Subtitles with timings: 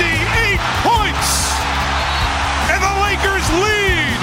[0.00, 1.30] 58 points!
[2.72, 4.20] And the Lakers lead!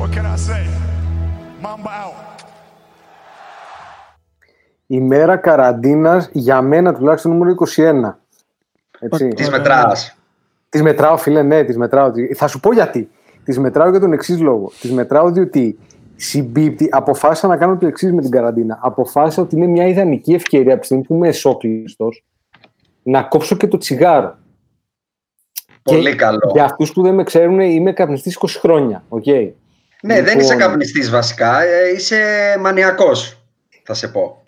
[0.00, 0.62] What can I say?
[1.62, 2.14] Mamba out.
[4.86, 8.18] Η μέρα καραντίνας για μένα τουλάχιστον νούμερο 21.
[8.98, 9.28] Έτσι.
[9.28, 9.92] Τη μετρά.
[10.68, 12.10] Τις μετράω, φίλε, ναι, τις μετράω.
[12.34, 13.10] Θα σου πω γιατί.
[13.44, 14.70] Τις μετράω για τον εξής λόγο.
[14.80, 15.78] Τις μετράω διότι
[16.16, 18.78] συμπίπτει, αποφάσισα να κάνω το εξής με την καραντίνα.
[18.82, 22.24] Αποφάσισα ότι είναι μια ιδανική ευκαιρία από τη στιγμή που είμαι εσόκλειστος
[23.06, 24.38] να κόψω και το τσιγάρο.
[25.82, 26.50] Πολύ και καλό.
[26.52, 29.04] Για αυτούς που δεν με ξέρουν, είμαι καπνιστής 20 χρόνια.
[29.08, 29.50] Okay.
[30.02, 31.62] Ναι, Λοιπόν, δεν είσαι καπνιστής βασικά.
[31.62, 32.20] ε, Είσαι
[32.60, 33.38] μανιακός,
[33.84, 34.40] θα σε πω.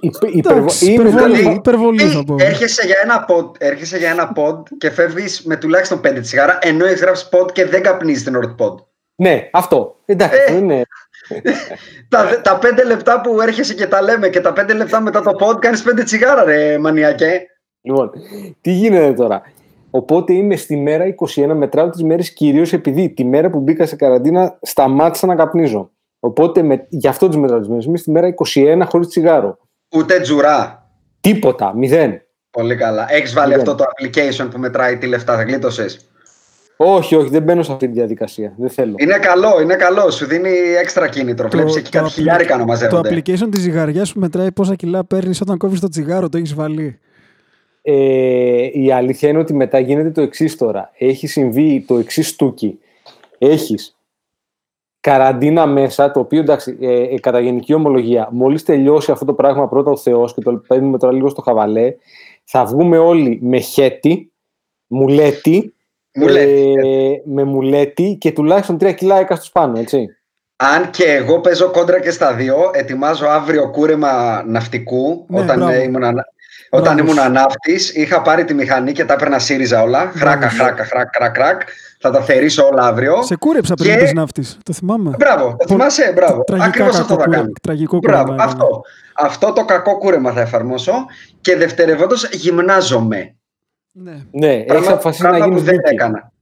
[0.00, 2.34] Υπε, υπερβο, Εντάξει, είμαι υπερβολή, δηλαδή- υπερβολή θα πω.
[2.38, 6.86] Έρχεσαι για ένα pod, έρχεσαι για ένα pod και φεύγεις με τουλάχιστον 5 τσιγάρα, ενώ
[6.86, 8.84] έχεις γράψει pod και δεν καπνίζεις την ώρα του pod.
[9.14, 9.96] Ναι, αυτό.
[10.04, 10.42] Εντάξει, Ε.
[10.42, 10.82] αυτό είναι.
[12.08, 15.30] τα, τα 5 λεπτά που έρχεσαι και τα λέμε και τα 5 λεπτά μετά το
[15.40, 17.46] pod κάνεις 5 τσιγάρα, ρε μανιακέ.
[17.80, 18.10] Λοιπόν,
[18.60, 19.42] τι γίνεται τώρα;
[19.90, 21.04] Οπότε είμαι στη μέρα
[21.36, 25.90] 21, μετράω τις μέρες κυρίως επειδή τη μέρα που μπήκα σε καραντίνα σταμάτησα να καπνίζω.
[26.20, 27.84] Οπότε με, γι' αυτό τις μετράω τις μέρες.
[27.84, 29.58] Είμαι στη μέρα 21 χωρίς τσιγάρο.
[29.94, 30.90] Ούτε τζουρά.
[31.20, 32.22] Τίποτα, μηδέν.
[32.50, 33.06] Πολύ καλά.
[33.08, 33.68] Έχεις βάλει Μηδέν.
[33.68, 36.08] αυτό το application που μετράει τι λεφτά θα γλίτωσες;
[36.76, 38.54] Όχι, όχι, δεν μπαίνω σε αυτή τη διαδικασία.
[38.58, 38.94] Δεν θέλω.
[38.96, 40.10] Είναι καλό, είναι καλό.
[40.10, 40.50] Σου δίνει
[40.80, 41.48] έξτρα κίνητρο.
[41.48, 43.08] Βλέπεις εκεί κάτι appli- χιλιάρικα να το μαζεύονται.
[43.14, 46.98] application της ζυγαριάς που μετράει πόσα κιλά παίρνεις όταν κόβεις το τσιγάρο, το έχεις βάλει.
[47.90, 50.90] Ε, η αλήθεια είναι ότι μετά γίνεται το εξής τώρα.
[50.98, 52.78] Έχει συμβεί το εξής στούκι.
[53.38, 53.96] Έχεις
[55.00, 59.68] καραντίνα μέσα, το οποίο εντάξει, ε, ε, κατά γενική ομολογία, μόλις τελειώσει αυτό το πράγμα
[59.68, 61.94] πρώτα ο Θεός και το παίρνουμε τώρα λίγο στο χαβαλέ,
[62.44, 64.32] θα βγούμε όλοι με χέτι,
[64.86, 65.72] μουλέτι,
[66.14, 70.16] Μουλέτι, ε, με μουλέτι και τουλάχιστον τρία κιλά έκαστος πάνω, έτσι.
[70.56, 75.24] Αν και εγώ παίζω κόντρα και στα δύο, ετοιμάζω αύριο κούρεμα ναυτικού.
[75.28, 75.82] Ναι, όταν μπράβο.
[75.82, 76.26] ήμουν, ανα-
[76.70, 77.30] όταν Μπράβο ήμουν σου.
[77.30, 80.12] ναύτης, είχα πάρει τη μηχανή και τα έπαιρνα σύριζα όλα.
[80.16, 80.56] Χράκα, σου.
[80.56, 81.60] χράκα, χράκα, κρακ, κρακ.
[82.00, 83.22] Θα τα θερήσω όλα αύριο.
[83.22, 84.12] Σε κούρεψα πριν Και- και...
[84.12, 84.58] ναύτης.
[84.62, 85.10] Το θυμάμαι.
[85.18, 86.44] Μπράβο, το θυμάσαι, μπράβο.
[86.44, 87.52] Τραγικά Ακριβώς αυτό κακό θα κούρε- κάνω.
[87.62, 88.60] Τραγικό Μπράβο, κούρεμα έκανε.
[88.62, 88.80] αυτό.
[89.14, 90.92] Αυτό το κακό κούρεμα θα εφαρμόσω
[91.40, 93.36] και δευτερευόντως γυμνάζομαι.
[93.92, 94.16] Ναι.
[94.30, 95.94] Ναι, έχει Πράγμα, αποφασίσει να πράγμα γίνει που δεν δίκη.
[95.94, 96.32] έκανα.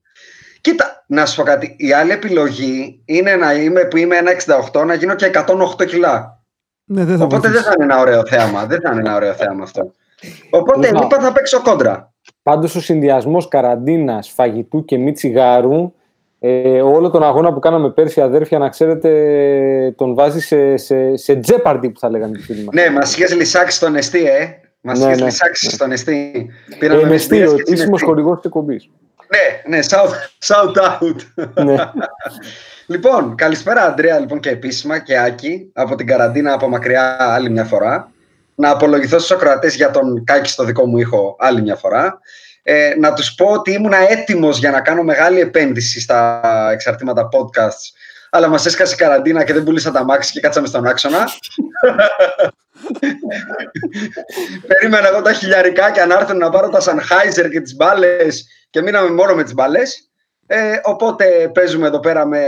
[0.61, 1.75] Κοίτα, να σου πω κάτι.
[1.79, 4.17] Η άλλη επιλογή είναι να είμαι που είμαι
[4.73, 5.31] 1,68 να γίνω και
[5.81, 6.43] 108 κιλά.
[6.85, 7.65] ναι, δεν θα Οπότε δεν βοηθήσει.
[7.69, 8.67] θα είναι ένα ωραίο θέαμα.
[8.67, 9.93] δεν θα είναι ένα ωραίο θέαμα αυτό.
[10.51, 11.03] Οπότε Λοιπόν.
[11.05, 12.13] είπα θα παίξω κόντρα.
[12.43, 15.93] Πάντως ο συνδυασμός καραντίνας, φαγητού και μη τσιγάρου,
[16.39, 19.11] ε, όλο τον αγώνα που κάναμε πέρσι αδέρφια, να ξέρετε,
[19.97, 22.75] τον βάζει σε, σε, σε τζέπαρντι που θα λέγανε οι φίλοι μας.
[22.75, 24.61] Ναι, μας είχες λησάξει στον εστί, ε.
[24.81, 25.73] Μας Ναι, είχες ναι, λησάξει ναι.
[25.73, 26.51] στον εστί.
[26.73, 28.91] ε, Πήραμε με εμείς στήριο, μπύρες και έτσι επίσημος είναι χορηγός της εκπομπής.
[29.29, 30.11] Ναι, ναι, shout,
[30.47, 31.45] shout out.
[31.65, 31.77] ναι.
[32.89, 37.65] Λοιπόν, καλησπέρα Αντρέα λοιπόν και επίσημα και Άκη από την καραντίνα από μακριά άλλη μια
[37.65, 38.11] φορά.
[38.59, 42.21] Να απολογηθώ στους ακροατές για τον Κάκη στο δικό μου ήχο άλλη μια φορά.
[42.63, 46.41] Ε, να τους πω ότι ήμουν έτοιμος για να κάνω μεγάλη επένδυση στα
[46.73, 47.97] εξαρτήματα podcasts
[48.37, 51.29] αλλά μας έσκασε η καραντίνα και δεν πούλησα τα μάξι και κάτσαμε στον άξονα.
[54.67, 58.83] Περίμενα εγώ τα χιλιαρικά και να έρθουν να πάρω τα Sennheiser και τις μπάλες και
[58.83, 60.11] μείναμε μόνο με τις μπάλες.
[60.47, 62.41] Ε, οπότε παίζουμε εδώ πέρα με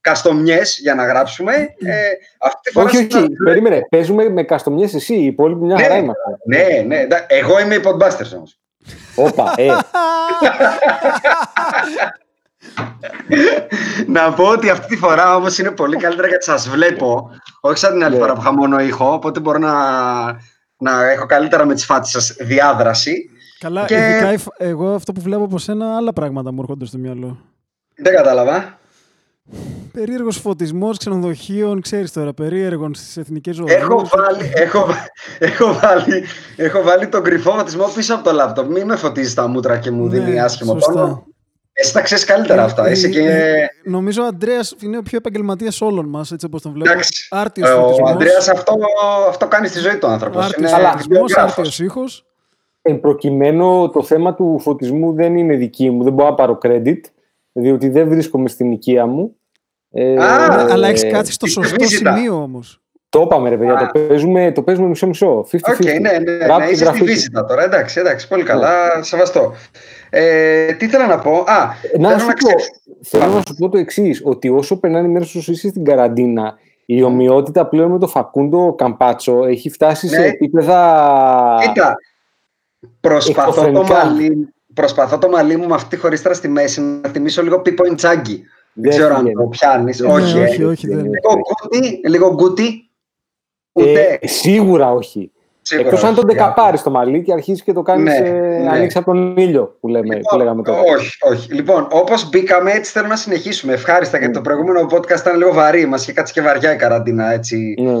[0.00, 1.52] καστομιές για να γράψουμε.
[1.54, 1.94] Ε,
[2.40, 3.80] αυτή τη φορά Όχι, όχι, συναντούμε- περίμενε.
[3.90, 6.20] Παίζουμε με καστομιές εσύ, οι υπόλοιποι μια χαρά είμαστε.
[6.46, 8.58] Ναι, ναι, εντά- εγώ είμαι η Podbusters όμως.
[9.14, 9.66] Όπα, ε.
[14.06, 17.30] να πω ότι αυτή τη φορά όμως είναι πολύ καλύτερα γιατί σας βλέπω.
[17.60, 18.20] Όχι σαν την άλλη Ναι.
[18.20, 19.72] φορά που είχα μόνο ήχο, οπότε μπορώ να,
[20.76, 23.30] να έχω καλύτερα με τις φάτσες σας διάδραση.
[23.62, 26.98] Καλά, Και- ειδικά υφ- εγώ αυτό που βλέπω από σένα, άλλα πράγματα μου έρχονται στο
[26.98, 27.38] μυαλό.
[27.96, 28.78] Δεν κατάλαβα.
[29.92, 33.72] Περίεργος φωτισμός ξενοδοχείων, ξέρεις τώρα, περίεργων στις εθνικές οδούς.
[33.72, 35.06] Έχω βάλει, έχω, βα-
[35.48, 36.24] έχω, βάλει,
[36.56, 38.70] έχω βάλει τον κρυφό φωτισμό πίσω από το λάπτοπ.
[38.70, 40.92] Μην με φωτίζεις τα μούτρα και μου Ναι, δίνει άσχημο σωστά.
[40.92, 41.26] τόνο.
[41.72, 42.86] Εσύ τα ξέρεις καλύτερα αυτά.
[42.86, 43.20] Ε, Είσαι ε, και.
[43.30, 46.90] ε, Νομίζω ο Αντρέας είναι ο πιο επαγγελματίας όλων μας, έτσι όπως τον βλέπω.
[46.90, 47.26] Εντάξει.
[47.30, 48.10] Άρτιος Ο φωτισμός.
[48.10, 48.74] Αντρέα αυτό,
[49.28, 50.44] αυτό κάνει στη ζωή του άνθρωπος.
[50.44, 51.56] Άρτιος Είναι φωτισμός, βιογράφος.
[51.58, 52.24] άρτιος ήχος.
[52.82, 57.00] Εν προκειμένου το θέμα του φωτισμού δεν είναι δική μου, δεν μπορώ να πάρω credit,
[57.52, 59.36] διότι δεν βρίσκομαι στην οικία μου.
[59.90, 62.14] Ε, Α, Ναι, αλλά έχεις ε, κάτσει στο η σωστό βίζιτα.
[62.16, 62.76] σημείο όμως.
[63.08, 65.46] Το είπαμε ρε παιδιά, το παίζουμε, το παίζουμε μισό-μισό.
[65.50, 65.58] 50-50.
[65.72, 67.04] Οκ, ναι, ναι, ναι, Ράπ και είσαι στη γραφίτι.
[67.04, 67.62] βίζιτα τώρα.
[67.64, 69.52] Εντάξει, εντάξει, πολύ καλά, σεβαστό.
[70.10, 71.30] Ε, τι ήθελα να πω.
[71.36, 72.70] Α, Να θέλω σου να πω, ξέρεις.
[73.02, 76.54] θέλω να σου πω το εξής, ότι όσο περνάνε οι μέρες όσο είσαι στην καραντίνα,
[76.86, 80.26] η ομοιότητα πλέον με το Φακούντο Καμπάτσο έχει φτάσει σε Ναι.
[80.26, 81.58] επίπεδα.
[81.62, 81.96] Κοίτα,
[83.00, 84.04] προσπαθώ το, Εκτοφρενικά.
[84.06, 87.92] μαλλί, προσπαθώ το μαλλί μου με αυτή τη χωρίστρα στη μέση να θυμίσω λίγο Pipo
[87.94, 88.38] Inzaghi.
[88.74, 89.34] Δεν Δεν ξέρω αν βγαίνει.
[89.34, 89.96] το πιάνεις.
[89.98, 90.44] Δεν όχι, Ναι, ε.
[90.48, 90.96] όχι, όχι, δεν.
[91.04, 92.90] Λίγο γκούτι, λίγο γκούτι.
[93.72, 94.18] Ούτε.
[94.20, 95.32] Ε, σίγουρα όχι.
[95.62, 96.20] Σίγουρα Εκτός αν όχι.
[96.20, 98.68] τον δεκαπάρεις το μαλλί και αρχίσει και το κάνεις Ναι, ε, ναι.
[98.68, 100.80] ανοίξεις από τον ήλιο που, λέμε, που λέγαμε τώρα.
[100.80, 101.52] Όχι, όχι.
[101.54, 103.72] Λοιπόν, όπως μπήκαμε, έτσι θέλω να συνεχίσουμε.
[103.72, 105.86] Ευχάριστα, γιατί το προηγούμενο podcast ήταν λίγο βαρύ.
[105.86, 107.74] Μας είχε κάτσει και βαριά η καραντίνα, έτσι.
[107.78, 107.92] Ναι.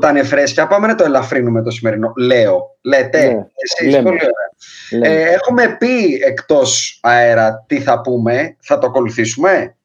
[0.00, 0.66] Που ήταν φρέσκια.
[0.66, 2.12] Πάμε να το ελαφρύνουμε το σημερινό.
[2.16, 2.76] Λέω.
[2.82, 3.26] Λέτε.
[3.26, 4.02] Ναι, Εσείς, λέμε.
[4.02, 5.10] πολύ ωραία.
[5.10, 5.22] Λέμε.
[5.22, 8.56] Ε, έχουμε πει εκτός αέρα τι θα πούμε.
[8.60, 9.76] Θα το ακολουθήσουμε;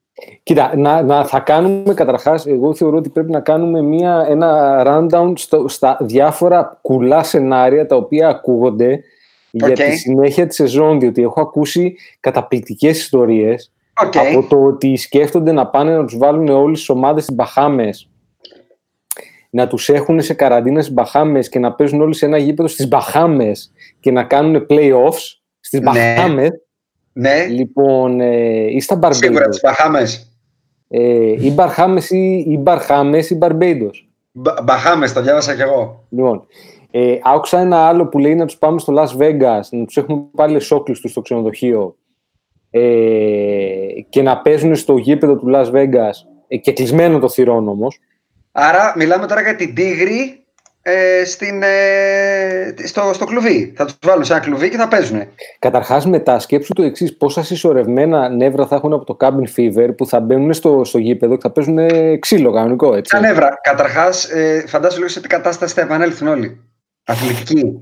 [0.44, 5.33] Κοίτα, να, να, θα κάνουμε καταρχάς, εγώ θεωρώ ότι πρέπει να κάνουμε μια, ένα rundown
[5.36, 9.04] στο, στα διάφορα κουλά σενάρια τα οποία ακούγονται
[9.51, 9.74] για Οκ.
[9.74, 13.71] τη συνέχεια της σεζόν, διότι έχω ακούσει καταπληκτικές ιστορίες
[14.04, 14.18] Οκ.
[14.18, 18.10] από το ότι σκέφτονται να πάνε να τους βάλουν όλες τις ομάδες στις Μπαχάμες
[19.56, 22.88] να τους έχουν σε καραντίνα στις Μπαχάμες και να παίζουν όλοι σε ένα γήπεδο στις
[22.88, 25.90] Μπαχάμες και να κάνουν play-offs στις Ναι.
[25.92, 26.50] Μπαχάμες
[27.14, 30.32] Ναι, λοιπόν, ε, ή στα σίγουρα Barbados τι Μπαχάμες.
[30.88, 34.10] ε, ή Μπαρχάμες ή, ή Μπαρχάμες ή Μπαρμπέιντος.
[34.64, 36.04] Μπαχάμες, το διάβασα κι εγώ.
[36.10, 36.46] Λοιπόν,
[36.92, 40.24] ε, άκουσα ένα άλλο που λέει να τους πάμε στο Las Vegas, να τους έχουμε
[40.36, 41.96] πάλι σόκλειστους στο ξενοδοχείο
[42.70, 42.82] ε,
[44.10, 46.12] και να παίζουν στο γήπεδο του Las Vegas
[46.48, 48.00] ε, και κλεισμένο το θυρών όμως.
[48.56, 50.44] Άρα, μιλάμε τώρα για την τίγρη
[50.82, 53.74] ε, στην, ε, στο, στο κλουβί.
[53.76, 55.22] Θα τους βάλουν σε ένα κλουβί και θα παίζουν.
[55.60, 60.06] Καταρχάς μετά σκέψου το εξής πόσα συσσωρευμένα νεύρα θα έχουν από το cabin fever που
[60.08, 63.12] θα μπαίνουν στο, στο γήπεδο και θα παίζουν ε, ξύλο κανονικό έτσι.
[63.16, 63.60] Τα νεύρα.
[63.64, 66.62] Καταρχάς, ε, φαντάσου λίγο σε τι κατάσταση θα επανέλθουν όλοι.
[67.06, 67.80] Αθλητικοί.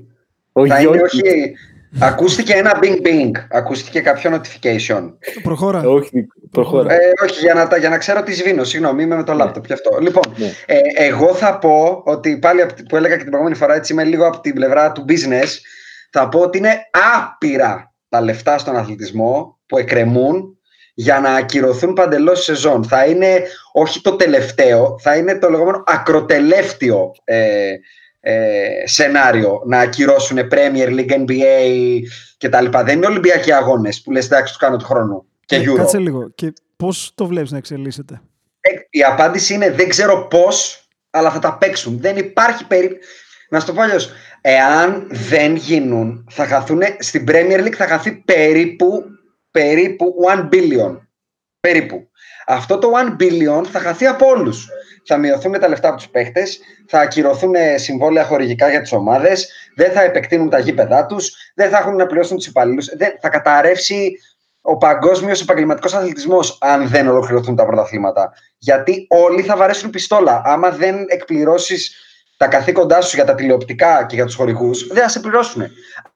[0.52, 1.54] Ο θα είναι Γιώργης- όχι.
[2.00, 3.30] Ακούστηκε ένα bing bing.
[3.50, 5.12] Ακούστηκε κάποιο notification.
[5.42, 5.80] Προχώρα.
[5.80, 6.92] Όχι, προχώρα.
[6.94, 8.64] Ε, όχι, για να, τα- για να ξέρω τι σβήνω.
[8.64, 9.98] Συγγνώμη, είμαι με το λάπτοπ γι' αυτό.
[10.00, 10.46] Λοιπόν, Ναι.
[10.66, 13.92] ε, εγώ θα πω ότι πάλι απ' τη- που έλεγα και την προηγούμενη φορά, έτσι
[13.92, 15.48] είμαι λίγο από την πλευρά του business.
[16.12, 16.80] Θα πω ότι είναι
[17.16, 20.56] άπειρα τα λεφτά στον αθλητισμό που εκκρεμούν
[20.94, 22.84] για να ακυρωθούν παντελώς η σεζόν.
[22.84, 23.42] Θα είναι
[23.72, 27.72] όχι το τελευταίο, θα είναι το λεγόμενο ακροτελεύτιο ε,
[28.24, 32.00] ε, σενάριο να ακυρώσουν Premier League, NBA
[32.38, 32.78] κτλ.
[32.84, 35.26] Δεν είναι Ολυμπιακοί αγώνες που λες εντάξει, του κάνω του χρόνου.
[35.44, 35.76] Και Ε, Euro.
[35.76, 36.30] Κάτσε λίγο.
[36.34, 38.20] Και πώς το βλέπεις να εξελίσσεται;
[38.60, 41.98] Ε, Η απάντηση είναι δεν ξέρω πώς, αλλά θα τα παίξουν.
[42.00, 43.08] Δεν υπάρχει περίπτωση.
[43.48, 44.10] Να σου το πω αλλιώς.
[44.40, 49.04] Εάν δεν γίνουν, θα χαθούν στην Premier League θα χαθεί περίπου,
[49.50, 50.98] περίπου 1 billion.
[51.60, 52.10] Περίπου.
[52.46, 54.68] Αυτό το 1 billion θα χαθεί από όλους.
[55.06, 59.92] Θα μειωθούν τα λεφτά από τους παίχτες, θα ακυρωθούν συμβόλαια χορηγικά για τις ομάδες, δεν
[59.92, 62.88] θα επεκτείνουν τα γήπεδά τους, δεν θα έχουν να πληρώσουν τους υπαλλήλους.
[63.20, 64.12] Θα καταρρεύσει
[64.60, 68.32] ο παγκόσμιος επαγγελματικός αθλητισμός αν δεν ολοκληρωθούν τα πρωταθλήματα.
[68.58, 70.42] Γιατί όλοι θα βαρέσουν πιστόλα.
[70.44, 71.96] Άμα δεν εκπληρώσεις
[72.36, 75.62] τα καθήκοντά σου για τα τηλεοπτικά και για τους χορηγούς, δεν θα σε πληρώσουν.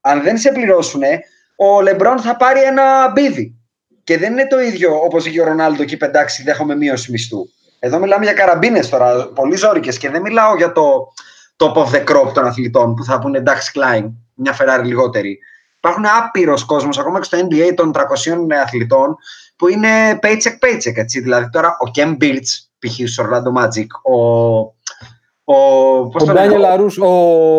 [0.00, 1.02] Αν δεν σε πληρώσουν,
[1.56, 3.54] ο Λεμπρόν θα πάρει ένα μπίδι.
[4.04, 7.48] Και δεν είναι το ίδιο όπως είχε ο Ρονάλντο εκεί πεντάξει, δέχομαι μείωση μισθού.
[7.78, 11.12] Εδώ μιλάμε για καραμπίνες τώρα, πολύ ζώρικε και δεν μιλάω για το
[11.56, 15.38] top of the crop των αθλητών που θα πούνε εντάξει, Klein, μια Ferrari λιγότερη.
[15.76, 18.00] Υπάρχουν άπειρος κόσμος, ακόμα και στο NBA των 300
[18.62, 19.16] αθλητών,
[19.56, 20.96] που είναι paycheck paycheck.
[20.96, 21.20] Έτσι.
[21.20, 23.08] Δηλαδή τώρα ο Kem Birch, π.χ.
[23.08, 24.74] στο Orlando Magic, ο.
[25.48, 27.06] Ο, πώς Ο το λένε, Ντάνιελ Αρούσο,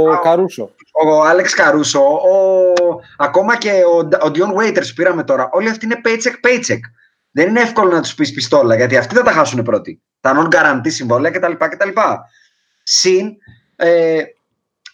[0.03, 0.69] ο Καρούσο.
[1.05, 5.85] ο Άλεξ Καρούσο, ο, ακόμα και ο, ο Dion Waiters που πήραμε τώρα, όλοι αυτοί
[5.85, 6.79] είναι paycheck paycheck.
[7.31, 10.01] Δεν είναι εύκολο να τους πεις πιστόλα, γιατί αυτοί θα τα χάσουν πρώτοι.
[10.33, 11.51] Τα non-guarantee συμβόλαια κτλ.
[11.51, 11.89] κτλ.
[12.83, 13.31] Συν
[13.75, 14.21] ε,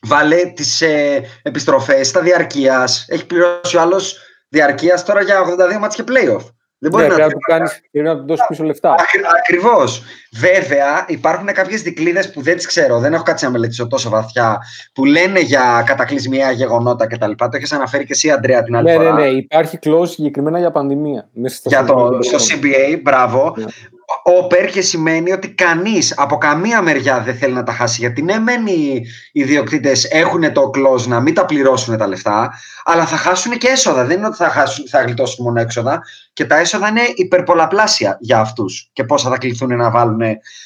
[0.02, 3.06] βάλε τις ε, επιστροφές στα διαρκείας.
[3.10, 4.18] Έχει πληρώσει ο άλλος
[4.50, 6.46] διαρκείας τώρα για 82 μάτια και playoff.
[6.78, 8.96] Δεν μπορεί Ναι, να πρέπει να του κάνεις, πρέπει να του δώσεις πίσω λεφτά.
[9.40, 10.04] Ακριβώς.
[10.32, 14.58] Βέβαια, υπάρχουν κάποιες δικλείδε που δεν τις ξέρω, δεν έχω κάτσει να μελετήσω τόσο βαθιά,
[14.94, 17.32] που λένε για κατακλυσμία γεγονότα κτλ.
[17.32, 19.13] Το έχεις αναφέρει και εσύ, Αντρέα, την άλλη Ναι, ναι, φορά.
[19.13, 19.25] ναι.
[19.28, 21.30] Υπάρχει κλώση συγκεκριμένα για πανδημία.
[21.34, 22.22] Μέσα στα Για το, συμβόλαια.
[22.22, 23.54] στο CBA, μπράβο.
[23.58, 23.66] Ναι.
[24.24, 28.00] Όπερ και σημαίνει ότι κανείς από καμία μεριά δεν θέλει να τα χάσει.
[28.00, 32.53] Γιατί ναι, μεν οι ιδιοκτήτες έχουν το clause να μην τα πληρώσουν τα λεφτά,
[32.84, 34.05] αλλά θα χάσουν και έσοδα.
[34.05, 36.01] Δεν είναι ότι θα, χάσουν, θα γλιτώσουν μόνο έξοδα.
[36.34, 38.89] Και τα έσοδα είναι υπερπολαπλάσια για αυτούς.
[38.93, 40.22] Και πόσα θα κληθούν να βάλουν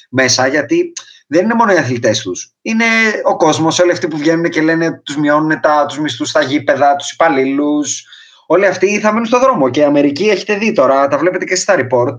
[0.09, 0.93] μέσα, γιατί
[1.27, 2.51] δεν είναι μόνο οι αθλητές τους.
[2.61, 2.85] Είναι
[3.23, 7.11] ο κόσμος, όλοι αυτοί που βγαίνουν και λένε τους μειώνουν τους μισθούς στα γήπεδα, τους
[7.11, 8.05] υπαλλήλους.
[8.47, 9.69] Όλοι αυτοί θα μείνουν στο δρόμο.
[9.69, 12.15] Και η Αμερική έχετε δει τώρα, τα βλέπετε και εσείς στα report.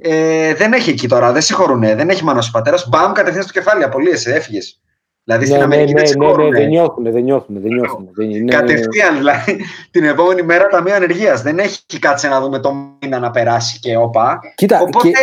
[0.00, 1.80] Ε, δεν έχει εκεί τώρα, δεν συγχωρούν.
[1.80, 2.88] Δεν έχει μάνα ο πατέρας.
[2.88, 4.80] Μπαμ, κατευθείαν στο κεφάλι, απολύεσαι, έφυγες.
[5.24, 6.50] Δηλαδή στην Ναι, ναι, Αμερική ναι, δεν ναι, ναι, συγχωρούν.
[6.54, 8.08] δεν νιώθουν, δεν νιώθουν, δεν νιώθουν.
[8.14, 11.42] Δεν, ναι, Κατευθείαν, δηλαδή την επόμενη μέρα ταμείο ανεργίας.
[11.42, 14.40] Δεν έχει κάτσε να δούμε το μήνα να περάσει και όπα.
[14.54, 15.08] Κοίτα, Οπότε.
[15.10, 15.16] και-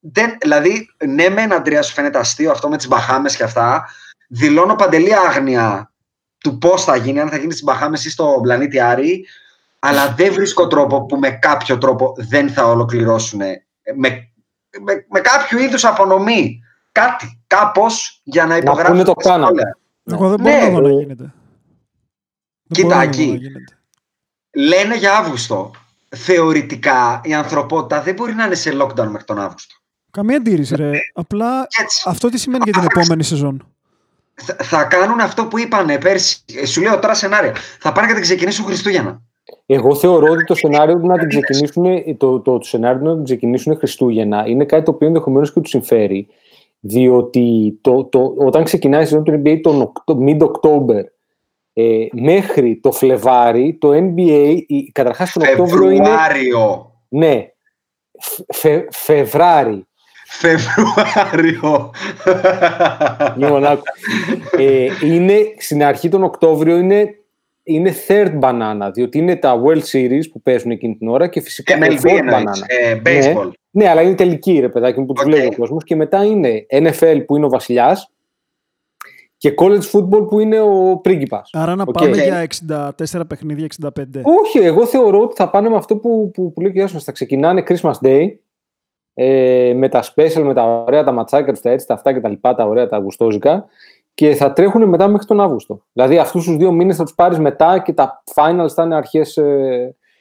[0.00, 3.84] Δεν, δηλαδή, ναι, μεν Αντρέας, σου φαίνεται αστείο αυτό με τις Μπαχάμες και αυτά.
[4.28, 5.92] Δηλώνω παντελή άγνοια
[6.38, 9.26] του πώς θα γίνει, αν θα γίνει στις Μπαχάμες ή στο πλανήτη Άρη.
[9.78, 13.40] Αλλά δεν βρίσκω τρόπο που με κάποιο τρόπο δεν θα ολοκληρώσουν.
[13.96, 14.08] Με,
[14.80, 16.60] με, με κάποιο είδους απονομή.
[16.92, 18.92] Κάτι, κάπως για να υπογράψουν.
[18.92, 19.46] πούνε το τα κάναμε.
[19.46, 19.76] συμβόλαια.
[20.04, 21.22] Εγώ δεν μπορώ Ναι, να δω να ε, γίνεται.
[21.24, 21.32] Δεν
[22.72, 23.26] Κοίτα, μπορώ να δω εκεί.
[23.30, 23.78] να γίνεται.
[24.56, 25.70] Λένε για Αύγουστο.
[26.16, 29.74] Θεωρητικά η ανθρωπότητα δεν μπορεί να είναι σε lockdown μέχρι τον Αύγουστο.
[30.10, 30.90] Καμία αντίρρηση, ρε.
[31.14, 32.02] Απλά Έτσι.
[32.06, 33.74] αυτό τι σημαίνει για την επόμενη σεζόν.
[34.34, 36.38] Θα, θα κάνουν αυτό που είπανε πέρσι.
[36.54, 37.54] Ε, Σου λέω τώρα σενάρια.
[37.80, 39.22] Θα πάνε και θα ξεκινήσουν Χριστούγεννα.
[39.72, 43.14] Εγώ θεωρώ ότι το σενάριο του να την ξεκινήσουν, το, το, το σενάριο του να
[43.14, 46.26] την ξεκινήσουν Χριστούγεννα είναι κάτι το οποίο ενδεχομένως και τους συμφέρει.
[46.80, 51.02] Διότι το, το, όταν ξεκινάει η σεζόν του NBA τον Οκτώ- mid-October
[51.72, 56.04] ε, μέχρι το Φλεβάρι, το NBA, η- καταρχάς τον Οκτώβριο είναι.
[56.04, 56.92] Φεβρουάριο.
[57.08, 57.46] Ναι,
[58.54, 59.86] φε, Φλεβάρη.
[60.26, 61.90] Φεβρουάριο.
[63.36, 63.82] Λοιπόν, άκου.
[64.58, 67.14] ε, είναι, στην αρχή τον Οκτώβριο είναι,
[67.62, 71.78] είναι third banana, διότι είναι τα World Series που παίζουν εκείνη την ώρα και φυσικά
[71.78, 73.50] MLB fourth εννοείς, ε, baseball.
[73.70, 75.30] Ναι, ναι, αλλά είναι τελική ρε παιδάκι μου που του Οκ.
[75.32, 75.84] βλέπει ο κόσμος.
[75.84, 78.10] Και μετά είναι NFL που είναι ο βασιλιάς
[79.36, 81.50] και college football που είναι ο πρίγκιπας.
[81.52, 81.92] Άρα να Οκ.
[81.92, 82.22] πάμε Οκ.
[82.22, 82.46] για
[83.08, 84.22] 64 παιχνίδια, 65.
[84.22, 87.12] Όχι, εγώ θεωρώ ότι θα πάνε με αυτό που, που, που λέει ο Γιάννης, θα
[87.12, 88.28] ξεκινάνε Christmas Day
[89.14, 92.20] ε, με τα special, με τα ωραία τα ματσάκια τους, τα έτσι, τα αυτά και
[92.20, 93.66] τα λοιπά, τα ωραία τα αυγουστόζικα
[94.14, 95.84] και θα τρέχουν μετά μέχρι τον Αύγουστο.
[95.92, 99.38] Δηλαδή αυτούς τους δύο μήνες θα τους πάρεις μετά και τα finals θα είναι αρχές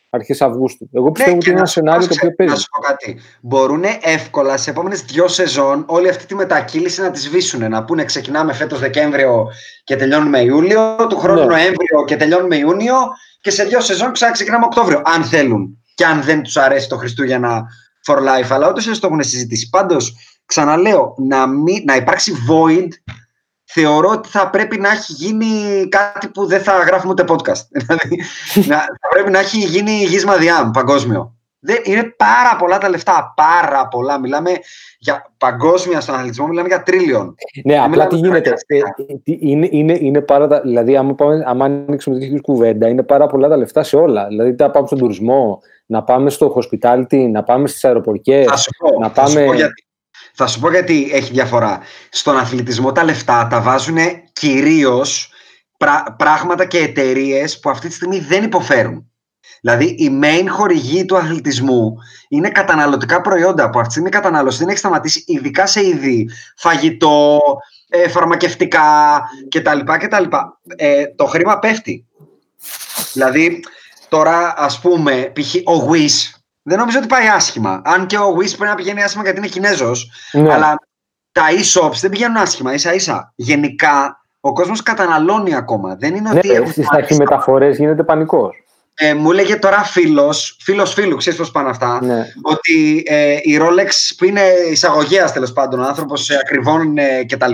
[0.09, 0.89] αρχές Αυγούστου.
[0.93, 2.61] Εγώ πιστεύω ότι Ναι, και είναι να ένα σου σενάριο πω, το οποίο Να παίζει.
[2.61, 3.19] σου πω κάτι.
[3.41, 7.69] Μπορούν εύκολα σε επόμενες δύο σεζόν όλη αυτή τη μετακύληση να τη σβήσουν.
[7.69, 9.47] Να πούνε ξεκινάμε φέτος Δεκέμβριο
[9.83, 11.45] και τελειώνουμε Ιούλιο, του χρόνου Ναι.
[11.45, 12.95] Νοέμβριο και τελειώνουμε Ιούνιο
[13.41, 15.01] και σε δύο σεζόν ξανά ξεκινάμε Οκτώβριο.
[15.05, 17.65] Αν θέλουν και αν δεν τους αρέσει το Χριστούγεννα
[18.07, 18.47] for life.
[18.49, 19.69] Αλλά όντως το έχουν συζητήσει.
[19.69, 20.15] Πάντως,
[20.45, 22.87] ξαναλέω, να, μην, να υπάρξει void
[23.71, 25.47] θεωρώ ότι θα πρέπει να έχει γίνει
[25.89, 27.61] κάτι που δεν θα γράφουμε ούτε podcast.
[27.79, 28.21] Δηλαδή,
[28.67, 31.33] να, θα πρέπει να έχει γίνει γίσμα διάμ παγκόσμιο.
[31.61, 33.33] Δεν, είναι πάρα πολλά τα λεφτά.
[33.35, 34.19] Πάρα πολλά.
[34.19, 34.51] Μιλάμε
[34.99, 37.35] για παγκόσμια στον αθλητισμό, μιλάμε για τρίλιον.
[37.63, 38.53] Ναι, απλά μιλάμε τι για γίνεται.
[38.67, 42.87] Ε, ε, τι- είναι, είναι, είναι πάρα τα, δηλαδή, άμα, πάμε, άμα ανοίξουμε τέτοιου κουβέντα,
[42.87, 44.27] είναι πάρα πολλά τα λεφτά σε όλα.
[44.27, 48.45] Δηλαδή, να πάμε στον τουρισμό, να πάμε στο hospitality, να πάμε στις αεροπορικές.
[48.45, 49.83] Θα σου πω, να θα σου πάμε- πω γιατί.
[50.41, 51.79] Θα σου πω γιατί έχει διαφορά.
[52.09, 53.97] Στον αθλητισμό τα λεφτά τα βάζουν
[54.33, 55.31] κυρίως
[56.17, 59.11] πράγματα και εταιρείες που αυτή τη στιγμή δεν υποφέρουν.
[59.61, 61.93] Δηλαδή, η main χορηγή του αθλητισμού
[62.29, 66.29] είναι καταναλωτικά προϊόντα που αυτή τη στιγμή η κατανάλωση δεν έχει σταματήσει, ειδικά σε είδη
[66.57, 67.39] φαγητό,
[67.89, 69.79] ε, φαρμακευτικά κτλ.
[69.99, 70.23] κτλ.
[70.75, 72.05] Ε, το χρήμα πέφτει.
[73.13, 73.59] Δηλαδή,
[74.09, 75.55] τώρα ας πούμε, π.χ.
[75.55, 76.38] ο Wish
[76.69, 77.81] δεν νομίζω ότι πάει άσχημα.
[77.85, 80.53] Αν και ο Wish πρέπει να πηγαίνει άσχημα γιατί είναι Κινέζος, Ναι.
[80.53, 80.75] αλλά
[81.31, 83.33] τα e-shops δεν πηγαίνουν άσχημα, ίσα ίσα.
[83.35, 85.95] Γενικά, ο κόσμος καταναλώνει ακόμα.
[85.95, 88.63] Δεν είναι ότι Ναι, έχουν στις πάρει στα- μεταφορές γίνεται πανικός.
[89.01, 92.25] ε, μου έλεγε τώρα φίλος, φίλος φίλου, ξέρεις πώς πάνε αυτά, Ναι.
[92.41, 97.51] ότι ε, η Rolex που είναι εισαγωγέας τέλος πάντων, ο άνθρωπος ε, ακριβών ε, κτλ.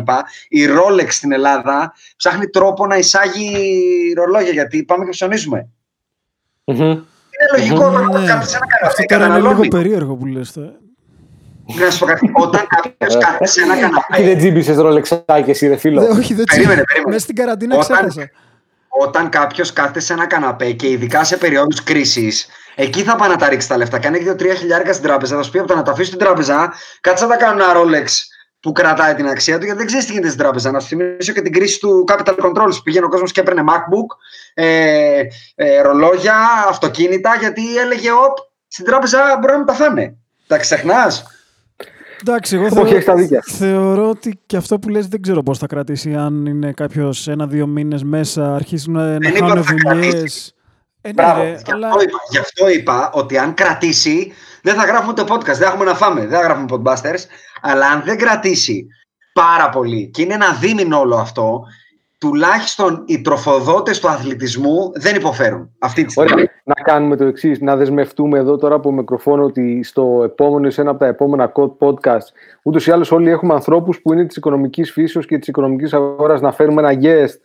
[0.49, 5.67] Η Rolex στην Ελλάδα ψάχνει τρόπο να εισάγει ρολόγια γιατί πάμε και ψωνίζουμε.
[6.63, 6.99] Μμμ.
[7.35, 8.27] Είναι λογικό όταν Ναι.
[8.27, 9.05] κάθεται σε ένα Αυτό καναπέ.
[9.13, 9.67] τώρα είναι λίγο καταναλώνει.
[9.67, 10.51] περίεργο που λες.
[10.51, 10.73] τώρα.
[11.79, 12.31] Να σου πω κάτι.
[12.33, 14.35] Όταν κάποιος κάθεται σε ένα Τι δεν καναπέ.
[14.35, 16.01] τζίμπησες ρολεξάκι εσύ, ρε φίλο.
[16.01, 16.85] Δεν, όχι, δεν Περίμενε, ξέρω.
[16.85, 17.09] περίμενε.
[17.13, 18.29] Μέσα στην καραντίνα Όταν- ξέχασα.
[18.87, 23.35] όταν κάποιος κάθεται σε ένα καναπέ και ειδικά σε περίοδου κρίσης, εκεί θα πάει να
[23.35, 23.99] τα ρίξεις τα λεφτά.
[23.99, 26.07] Και αν έχει 2-3 χιλιάρικα στην τράπεζα, θα σου πει από το να τα αφήσεις
[26.13, 28.05] στην τράπεζα, κάτσε να τα κάνω ένα Rolex
[28.65, 30.71] που κρατάει την αξία του, γιατί δεν ξέρεις τι γίνεται στην τράπεζα.
[30.71, 33.63] Να σου θυμίσω και την κρίση του Capital Controls που πήγαινε ο κόσμος και έπαιρνε
[33.67, 34.17] MacBook,
[34.53, 35.21] ε,
[35.55, 36.35] ε, ρολόγια,
[36.69, 40.15] αυτοκίνητα, γιατί έλεγε, Οπ, στην τράπεζα μπορεί να μην τα φάνε.
[40.47, 41.25] Τα ξεχνάς.
[42.21, 43.43] Εντάξει, εγώ Όχι, έχεις τα δίκια.
[43.45, 46.13] θεωρώ ότι και αυτό που λες δεν ξέρω πώς θα κρατήσει.
[46.15, 50.11] Αν είναι κάποιος ένα-δύο μήνες μέσα, αρχίσουν να, να είπα χάνουν ότι θα δουλειές.
[50.13, 50.51] κρατήσει.
[51.01, 51.41] Ε, ναι, Μπράβο.
[51.41, 51.87] ρε, Γι' αλλά...
[51.87, 54.33] αυτό, είπα, γι' αυτό είπα ότι αν κρατήσει,
[54.65, 57.23] δεν θα γράφουμε το podcast, δεν έχουμε να φάμε, δεν θα γράφουμε podbusters,
[57.61, 58.87] αλλά αν δεν κρατήσει
[59.33, 61.63] πάρα πολύ και είναι ένα δίμηνο όλο αυτό,
[62.17, 65.69] τουλάχιστον οι τροφοδότες του αθλητισμού δεν υποφέρουν.
[65.79, 66.31] Αυτή τη στιγμή.
[66.33, 70.81] Ωραία, να κάνουμε το εξής, να δεσμευτούμε εδώ τώρα από μικροφόνο ότι στο επόμενο, σε
[70.81, 72.27] ένα από τα επόμενα code podcast,
[72.63, 76.41] ούτως ή άλλως όλοι έχουμε ανθρώπους που είναι της οικονομικής φύσεως και της οικονομικής αγοράς
[76.41, 77.35] να φέρουμε ένα guest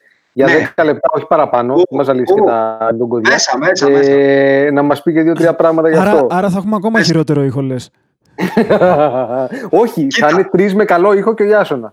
[0.47, 0.73] για Ναι.
[0.77, 2.45] 10 λεπτά, όχι παραπάνω, Ου, που μα ζαλίσει και ου.
[2.45, 3.31] τα τον κωδιά.
[3.33, 6.27] Μέσα, μέσα, ε, Να μας πει και δύο-τρία πράγματα γι' Άρα, αυτό.
[6.31, 7.91] άρα θα έχουμε ακόμα χειρότερο ήχο, λες.
[9.71, 10.29] όχι, Κοίτα.
[10.29, 11.91] θα είναι τρεις με καλό ήχο και ο Ιάσονα.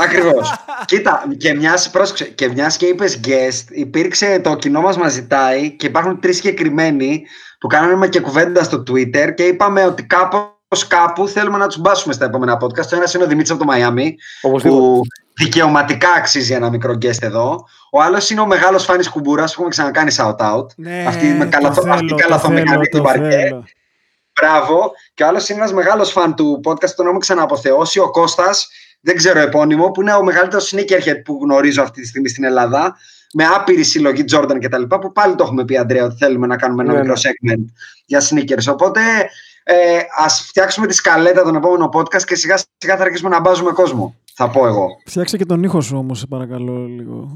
[0.00, 0.54] Ακριβώς.
[0.84, 1.90] Κοίτα, και μιας
[2.34, 7.22] και, μιας και είπες guest, υπήρξε το κοινό μας μας ζητάει και υπάρχουν τρεις συγκεκριμένοι
[7.60, 12.14] που κάνανε και κουβέντα στο Twitter και είπαμε ότι κάπως κάπου θέλουμε να τους μπάσουμε
[12.14, 12.86] στα επόμενα podcast.
[12.86, 14.80] Το ένα είναι ο Δημήτρης από το Μαϊάμι, Οπωσδήποτε.
[14.82, 15.00] που
[15.36, 17.64] δικαιωματικά αξίζει ένα μικρό guest εδώ.
[17.92, 20.66] Ο άλλος είναι ο μεγάλος φάνης κουμπούρας που έχουμε ξανακάνει shout out.
[20.76, 23.28] Ναι, αυτή με το καλαθο, θέλω, αυτή το καλαθομηχανή θέλω, του το παρκέ.
[23.36, 23.64] θέλω.
[24.40, 24.92] Μπράβο.
[25.14, 28.68] Και ο άλλος είναι ένας μεγάλος φαν του podcast, τον έχουμε ξαναποθεώσει, ο Κώστας,
[29.00, 32.96] δεν ξέρω επώνυμο, που είναι ο μεγαλύτερος sneakerhead που γνωρίζω αυτή τη στιγμή στην Ελλάδα.
[33.32, 34.82] Με άπειρη συλλογή Jordan κτλ.
[34.82, 37.52] Που πάλι το έχουμε πει, Αντρέα, ότι θέλουμε να κάνουμε ένα Ναι, μικρό ναι.
[37.54, 37.64] segment
[38.04, 38.72] για sneakers.
[38.72, 39.00] Οπότε
[39.68, 39.74] ε,
[40.16, 44.14] ας φτιάξουμε τη σκαλέτα τον επόμενο podcast και σιγά σιγά θα αρχίσουμε να μπάζουμε κόσμο.
[44.34, 44.86] Θα πω εγώ.
[45.06, 47.32] Φτιάξε και τον ήχο σου όμως, σε παρακαλώ λίγο.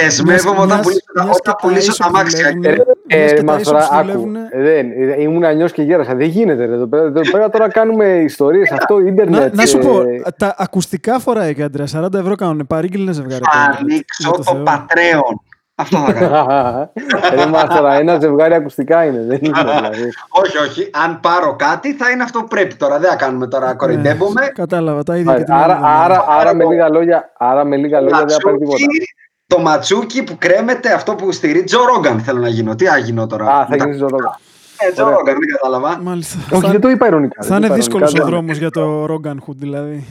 [0.00, 2.52] Δεσμεύομαι Μιας- όταν μιας- πουλήσω, μιας και όταν τα πουλήσω ίσο τα που μάξια.
[2.52, 2.84] δουλεύουνε.
[3.06, 4.04] Ε, Μιας και ε, τα μας ίσως τώρα, που άκου.
[4.06, 4.48] δουλεύουνε.
[4.52, 6.14] Ε, Δεν, ε, ήμουν ανιός και γέρασα.
[6.14, 6.64] Δεν γίνεται.
[6.64, 8.70] Ρε, εδώ, πέρα, εδώ πέρα τώρα κάνουμε ιστορίες.
[8.70, 9.54] Αυτό Να, ίντερνετ.
[9.54, 10.02] να σου ε, πω,
[10.38, 11.84] τα ακουστικά φοράει και άντρα.
[11.86, 12.66] 40 ευρώ κάνουν.
[12.66, 13.42] Παρήγγειλε ζευγάρι.
[13.44, 13.78] Θα τώρα.
[13.80, 14.62] ανοίξω Για το το Θεό.
[14.66, 15.34] Patreon.
[15.76, 16.90] Αυτό θα κάνω.
[17.34, 19.22] Ρε μας τώρα, ένα ζευγάρι ακουστικά είναι.
[19.22, 20.08] Δεν είναι δηλαδή.
[20.30, 20.90] όχι, όχι.
[21.04, 22.98] Αν πάρω κάτι θα είναι αυτό που πρέπει τώρα.
[22.98, 23.74] Δεν θα κάνουμε τώρα.
[23.74, 24.40] Κορυντεύομαι.
[24.40, 26.04] Ναι, Κατάλαβα τα ίδια και την Άρα, άλλη εβδομάδα.
[26.04, 28.76] άρα, άρα, με λίγα λόγια, άρα με λίγα λόγια δεν θα πάρει τίποτα.
[28.78, 29.04] Ματσούκι,
[29.46, 32.74] το ματσούκι που κρέμεται αυτό που στηρίζει Τζο Ρόγκαν θέλω να γίνω.
[32.74, 34.38] Τι θα γίνω τώρα; Α, θα Μετά- γίνεις ζωρόγα.
[34.78, 35.16] Ε, Τζο Ωραία.
[35.16, 36.00] Ρόγκαν, δεν κατάλαβα.
[36.02, 36.38] Μάλιστα.
[36.52, 37.42] Όχι, θα, δεν το είπα ειρωνικά.
[37.42, 40.06] θα δεν είναι το είπα δύσκολος ο ειρωνικά, δρόμος για το Rogan Hood, δηλαδή.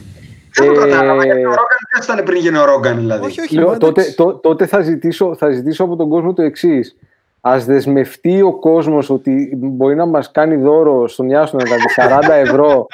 [0.55, 1.25] Δεν το Ε, κατάλαβα.
[1.25, 3.25] Γιατί ο Ρόγκαν ποιος ήταν πριν γίνει ο Ρόγκαν δηλαδή.
[3.25, 3.55] Όχι, όχι.
[3.55, 4.15] Λέω, μα τότε, εντάξει.
[4.15, 6.95] τό- τότε θα, ζητήσω, θα ζητήσω από τον κόσμο το εξής.
[7.45, 11.83] Α δεσμευτεί ο κόσμος ότι μπορεί να μας κάνει δώρο στον Ιάσονα δηλαδή
[12.27, 12.87] 40 ευρώ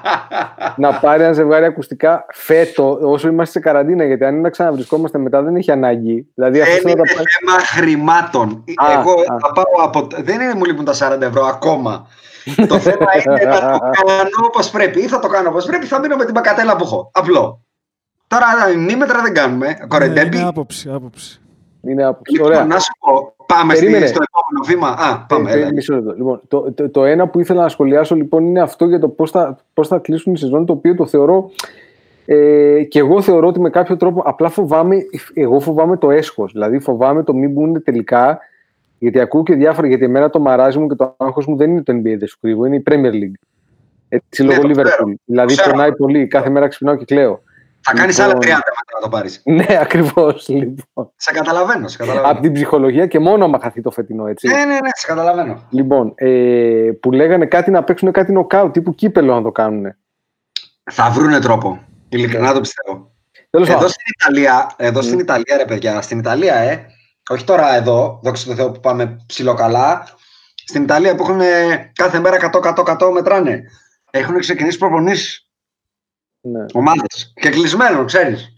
[0.76, 4.04] να πάρει ένα ζευγάρι ακουστικά φέτο όσο είμαστε σε καραντίνα.
[4.04, 6.26] Γιατί αν είναι να ξαναβρισκόμαστε μετά δεν έχει ανάγκη.
[6.34, 7.26] Δηλαδή αυτό Δεν να είναι τα πάρει.
[7.40, 8.64] θέμα χρημάτων.
[8.76, 9.36] Α, Εγώ α.
[9.40, 10.06] θα πάω από.
[10.22, 12.06] Δεν είναι μου λείπουν τα 40 ευρώ ακόμα.
[12.68, 13.68] το θέμα είναι να το
[14.06, 15.00] κάνω όπως πρέπει.
[15.00, 17.10] Ή θα το κάνω όπως πρέπει, θα μείνω με την μπακατέλα που έχω.
[17.14, 17.60] Απλό.
[18.32, 19.66] Τώρα μήμετρα δεν κάνουμε.
[19.66, 20.36] Ναι, Κορεντέμπι.
[20.36, 21.40] είναι άποψη, άποψη.
[21.88, 22.32] Είναι άποψη.
[22.32, 22.64] Λοιπόν, Ωραία.
[22.64, 24.06] να σου πω, πάμε στη- Περίμενε.
[24.06, 25.04] στο επόμενο βήμα.
[25.10, 25.50] Α, πάμε.
[25.50, 25.72] Ε, ε, έλα.
[25.72, 26.12] μισό λεπτό.
[26.16, 29.30] Λοιπόν, το, το, το ένα που ήθελα να σχολιάσω λοιπόν είναι αυτό για το πώς
[29.30, 31.50] θα, πώς θα κλείσουν η σεζόν, το οποίο το θεωρώ
[32.26, 34.96] ε, και εγώ θεωρώ ότι με κάποιο τρόπο απλά φοβάμαι,
[35.34, 38.38] εγώ φοβάμαι το έσχος, δηλαδή φοβάμαι το μην μπουν τελικά,
[38.98, 41.82] γιατί ακούω και διάφορα, γιατί εμένα το μαράζι μου και το άγχος μου δεν είναι
[41.82, 43.34] το NBA, δεν σου κρύβω, είναι η Premier League.
[44.08, 44.88] Έτσι Ναι, λόγω το ξέρω.
[44.88, 45.12] Liverpool.
[45.24, 45.70] Δηλαδή ξέρω.
[45.70, 47.42] πονάει πολύ, κάθε μέρα ξυπνάω και κλαίω.
[47.84, 48.30] Θα κάνεις Λοιπόν.
[48.32, 49.42] άλλα 30 μετά να το πάρεις.
[49.58, 51.12] Ναι, ακριβώς λοιπόν.
[51.16, 51.88] Σε καταλαβαίνω.
[51.88, 52.32] Σε καταλαβαίνω.
[52.32, 54.48] Από την ψυχολογία και μόνο άμα χαθεί το φετινό, έτσι.
[54.48, 55.66] Ναι, ναι, ναι, σε καταλαβαίνω.
[55.70, 59.94] Λοιπόν, ε, που λέγανε κάτι να παίξουν κάτι νοκάου, τύπου κύπελο να το κάνουν.
[60.90, 61.80] Θα βρούνε τρόπο.
[62.08, 63.10] Ειλικρινά το πιστεύω.
[63.50, 63.90] Τέλος Εδώ πάντων.
[63.90, 66.86] στην Ιταλία, εδώ στην Ιταλία, ρε παιδιά, στην Ιταλία, ε,
[67.30, 70.08] όχι τώρα εδώ, δόξα τω Θεώ που πάμε ψηλό καλά,
[70.66, 73.62] στην Ιταλία που έχουν ε, κάθε μέρα 100-100-100 μετράνε.
[74.10, 75.48] Έχουν ξεκινήσει προπονήσεις
[76.44, 76.64] Ναι.
[76.72, 77.32] ομάδες.
[77.34, 78.54] Και κλεισμένο, ξέρεις.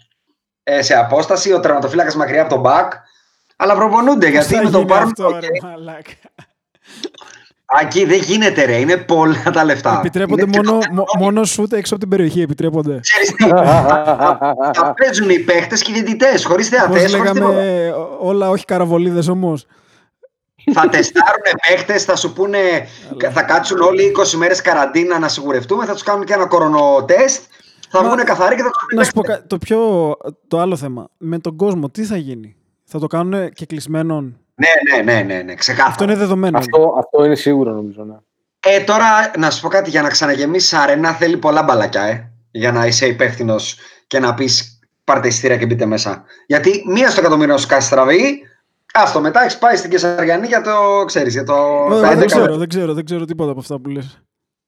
[0.62, 2.92] Ε, σε απόσταση, ο τερματοφύλακας μακριά από τον μπακ.
[3.56, 5.08] Αλλά προπονούνται Πώς γιατί θα με το γίνει πάρουν.
[5.08, 5.62] αυτό, το ρε, ok.
[5.62, 6.10] μαλάκα.
[7.82, 8.76] Εκεί δεν γίνεται, ρε.
[8.76, 9.96] Είναι πολλά τα λεφτά.
[9.98, 12.40] Επιτρέπονται Είναι μόνο, και το- μο- μόνος σούτ έξω από την περιοχή.
[12.40, 13.00] Επιτρέπονται.
[13.00, 17.32] Ξέρεις τι, θα- θα παίζουν οι παίχτε και οι διαιτητές, χωρίς Πώς θεατές, χωρίς τίποτα.
[17.52, 19.66] λέγαμε, ό- όλα όχι καραβολίδες όμως.
[20.72, 22.58] Θα τεστάρουν παίχτε, θα σου πούνε,
[23.32, 27.42] θα κάτσουν όλοι 20 μέρες καραντίνα να σιγουρευτούμε, θα τους κάνουν και ένα κορονοτεστ.
[27.96, 29.78] Θα Μα- βγουν καθαροί και θα του Να σου πω κα- το πιο.
[30.48, 31.08] το άλλο θέμα.
[31.18, 35.42] Με τον κόσμο, τι θα γίνει; Θα το κάνουν και κλεισμένον; Ναι, ναι, ναι, ναι,
[35.42, 35.88] ναι, ξεκάθαρα.
[35.90, 36.58] Αυτό είναι δεδομένο.
[36.58, 38.04] αυτό, αυτό είναι σίγουρο νομίζω.
[38.04, 38.14] Ναι.
[38.66, 39.06] Ε, τώρα
[39.38, 42.30] να σου πω κάτι, για να ξαναγεμίσεις αρένα θέλει πολλά μπαλακιά, ε.
[42.50, 43.76] Για να είσαι υπεύθυνος
[44.06, 46.24] και να πεις πάρτε εισιτήρια και μπείτε μέσα.
[46.46, 48.42] Γιατί μία στο εκατομμύριο σου κάνει στραβή,
[48.96, 51.32] Άστο, μετά έχει πάει στην Κεσαριανή για το ξέρεις.
[51.32, 51.54] Για το...
[51.92, 54.22] Ε, τα δεν, 11 ξέρω, δεν, ξέρω, δεν ξέρω τίποτα από αυτά που λες.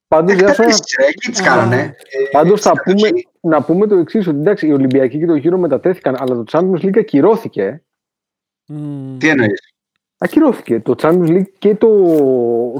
[0.08, 1.76] Πάντως, για σας- Εκτελήσεις, ρε, εκεί τις κάνανε.
[1.78, 3.28] Ε, Πάντως θα στην πούμε, κατοχή.
[3.40, 6.84] να πούμε το εξής ότι εντάξει, οι Ολυμπιακοί και το γύρο μετατέθηκαν, αλλά το Champions
[6.84, 7.62] League ακυρώθηκε.
[7.62, 7.80] ε.
[8.72, 9.18] Μμμ.
[9.18, 9.60] Τι εννοείς;
[10.18, 10.80] Ακυρώθηκε.
[10.80, 11.88] Το Champions League και το,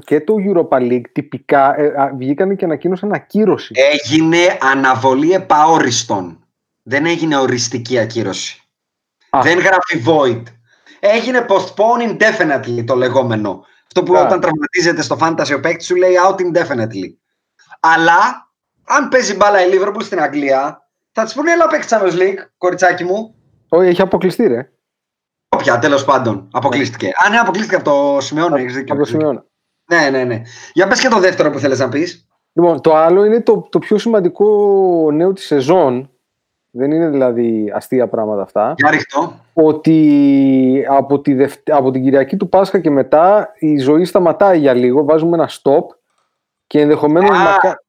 [0.05, 3.75] και το Europa League τυπικά ε, α, βγήκαν και ανακοίνωσαν ακύρωση.
[3.93, 4.39] Έγινε
[4.73, 6.39] αναβολή επαόριστον.
[6.83, 8.63] Δεν έγινε οριστική ακύρωση.
[9.31, 9.41] Α.
[9.43, 10.43] Δεν γράφει void.
[11.01, 13.65] Έγινε postpone indefinitely το λεγόμενο.
[13.97, 14.23] Αυτό που Α.
[14.23, 17.15] όταν τραυματίζεται στο fantasy ο παίκτης σου λέει out indefinitely.
[17.81, 18.51] Αλλά
[18.85, 23.05] αν παίζει μπάλα η Liverpool στην Αγγλία, θα της πούνε έλα παίξει Champions League, κοριτσάκι
[23.05, 23.35] μου.
[23.69, 24.71] Όχι, έχει αποκλειστεί, ρε.
[25.49, 26.49] Όποια, τέλος πάντων.
[26.53, 27.11] Αποκλείστηκε.
[27.27, 28.57] Α, ναι, αποκλείστηκε από το σημειώνω.
[28.57, 28.95] έχεις δίκιο.
[28.95, 29.45] Από το σημειώνω.
[29.93, 30.43] Ναι, ναι, ναι.
[30.73, 32.29] Για πες και το δεύτερο που θέλεις να πεις.
[32.53, 34.47] Λοιπόν, το άλλο είναι το, το πιο σημαντικό
[35.13, 36.11] νέο της σεζόν.
[36.79, 38.75] Δεν είναι δηλαδή αστεία πράγματα αυτά.
[38.77, 39.41] Για ρίχτω.
[39.53, 44.75] Ότι από, τη Δευτε- από την Κυριακή του Πάσχα και μετά η ζωή σταματάει για
[44.75, 45.05] λίγο.
[45.05, 45.85] Βάζουμε ένα stop
[46.67, 47.43] και ενδεχομένως, Α.
[47.43, 47.83] μακα...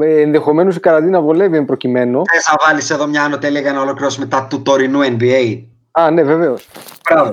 [0.00, 2.22] ε, ενδεχομένως η καραντίνα βολεύει εν προκειμένου.
[2.32, 5.62] Θες να βάλεις εδώ μια ανωτέλεια για να ολοκληρώσουμε τα του τωρινού NBA.
[5.90, 6.68] Α, ναι, βεβαίως.
[7.10, 7.32] Μπράβο.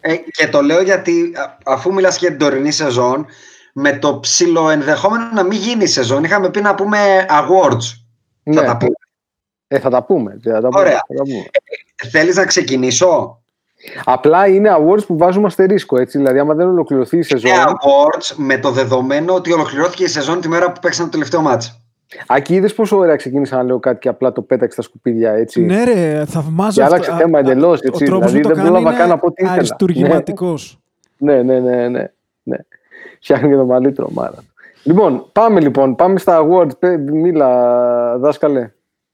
[0.00, 3.26] Ε, και το λέω γιατί α, αφού μιλάς για την τωρινή σεζόν,
[3.72, 7.84] με το ψηλό ενδεχόμενο να μην γίνει η σεζόν, είχαμε πει να πούμε awards.
[8.42, 8.54] Ναι.
[8.60, 8.94] Θα τα πούμε.
[9.68, 10.38] Ε, θα τα πούμε.
[10.42, 10.92] Θα τα πούμε, Ωραία.
[11.08, 11.44] θα τα πούμε.
[12.10, 13.40] Θέλεις να ξεκινήσω;
[14.04, 16.18] Απλά είναι awards που βάζουμε αστερίσκο, έτσι.
[16.18, 17.50] Δηλαδή, άμα δεν ολοκληρωθεί η σεζόν.
[17.50, 21.40] Είναι awards με το δεδομένο ότι ολοκληρώθηκε η σεζόν τη μέρα που παίξαμε το τελευταίο
[21.40, 21.80] μάτς.
[22.26, 25.60] Ακεί είδες πόσο ωραία ξεκίνησα να λέω κάτι και απλά το πέταξε στα σκουπίδια έτσι.
[25.62, 27.22] Ναι, ρε, θαυμάζω Και άλλαξε αυτό.
[27.22, 29.18] θέμα Α, εντελώς, Ο έτσι, τρόπος δηλαδή που το δεν κάνει πρόλαβα είναι καν να
[29.18, 29.52] πω τι ήθελα.
[29.56, 30.78] αριστουργηματικός.
[31.16, 32.10] Ναι, ναι, ναι, ναι.
[32.42, 32.56] ναι.
[33.20, 34.38] Φτιάχνει και το μαλλί τρομάρα.
[34.82, 36.78] Λοιπόν, πάμε λοιπόν, πάμε στα awards.
[36.78, 38.70] Πε- Μίλα, δάσκαλε.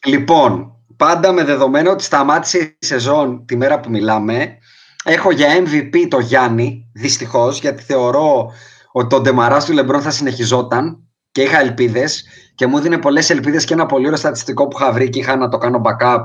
[0.07, 4.57] Λοιπόν, πάντα με δεδομένο ότι σταμάτησε η σεζόν τη μέρα που μιλάμε,
[5.05, 8.53] έχω για MVP το Γιάννη, δυστυχώς, γιατί θεωρώ
[8.93, 13.65] ότι το ντεμαρά του Λεμπρόν θα συνεχιζόταν και είχα ελπίδες και μου έδινε πολλές ελπίδες
[13.65, 16.25] και ένα πολύ ωραίο στατιστικό που είχα βρει και είχα να το κάνω backup.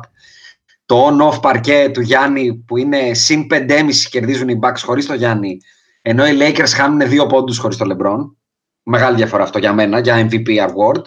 [0.86, 5.58] Το on-off παρκέ του Γιάννη που είναι συν 5,5 κερδίζουν οι Bucks χωρίς το Γιάννη,
[6.02, 8.36] ενώ οι Lakers χάνουν δύο πόντους χωρίς το LeBron.
[8.84, 11.02] Μεγάλη διαφορά αυτό για μένα, για MVP award.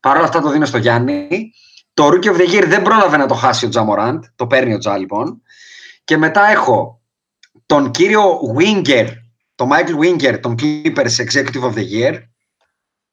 [0.00, 1.28] Παρ' όλα αυτά το δίνω στο Γιάννη.
[1.94, 4.24] Το Rookie of the Year δεν πρόλαβε να το χάσει ο Τζαμοράντ.
[4.34, 5.42] Το παίρνει ο Τζα λοιπόν.
[6.04, 7.00] Και μετά έχω
[7.66, 9.08] τον κύριο Winger,
[9.54, 12.22] τον Michael Winger, τον Clippers Executive of the Year.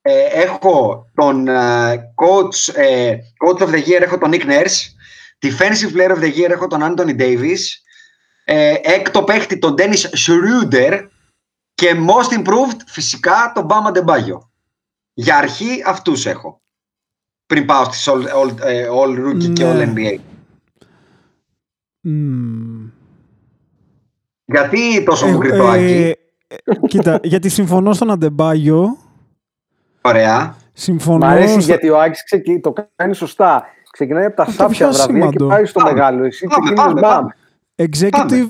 [0.01, 3.15] Ε, έχω τον ε, coach, ε,
[3.45, 4.79] coach of the Year, έχω τον Nick Nurse.
[5.39, 7.59] Defensive Player of the Year έχω τον Anthony Davis.
[8.43, 11.07] Ε, έκτο παίχτη τον Dennis Schroeder.
[11.73, 14.39] Και most improved φυσικά τον Bama Debaggio.
[15.13, 16.60] Για αρχή αυτούς έχω.
[17.51, 19.71] Πριν πάω στις all, all, ε, all rookie και Ναι.
[19.73, 20.17] all NBA.
[22.01, 22.89] Μμμ.
[24.45, 26.15] Γιατί τόσο Ε, μικρό ε, Άκη;
[26.47, 26.55] ε,
[26.87, 28.97] Κοίτα, γιατί συμφωνώ στον Αντεμπάγιο.
[30.01, 30.45] Ωραία.
[30.47, 31.25] Μ' Συμφωνώ.
[31.25, 32.59] αρέσει στο- γιατί ο Άκης ξεκι...
[32.59, 33.65] το κάνει σωστά.
[33.91, 35.47] Ξεκινάει από τα Αυτό σάπια πιο βραβεία και σήμαντο.
[35.47, 35.93] πάει στο Πάμε.
[35.93, 36.23] μεγάλο.
[36.23, 37.11] Εσύ Πάμε, ξεκινάς πάμε, μπαμ.
[37.11, 37.35] πάμε.
[37.75, 38.49] Executive.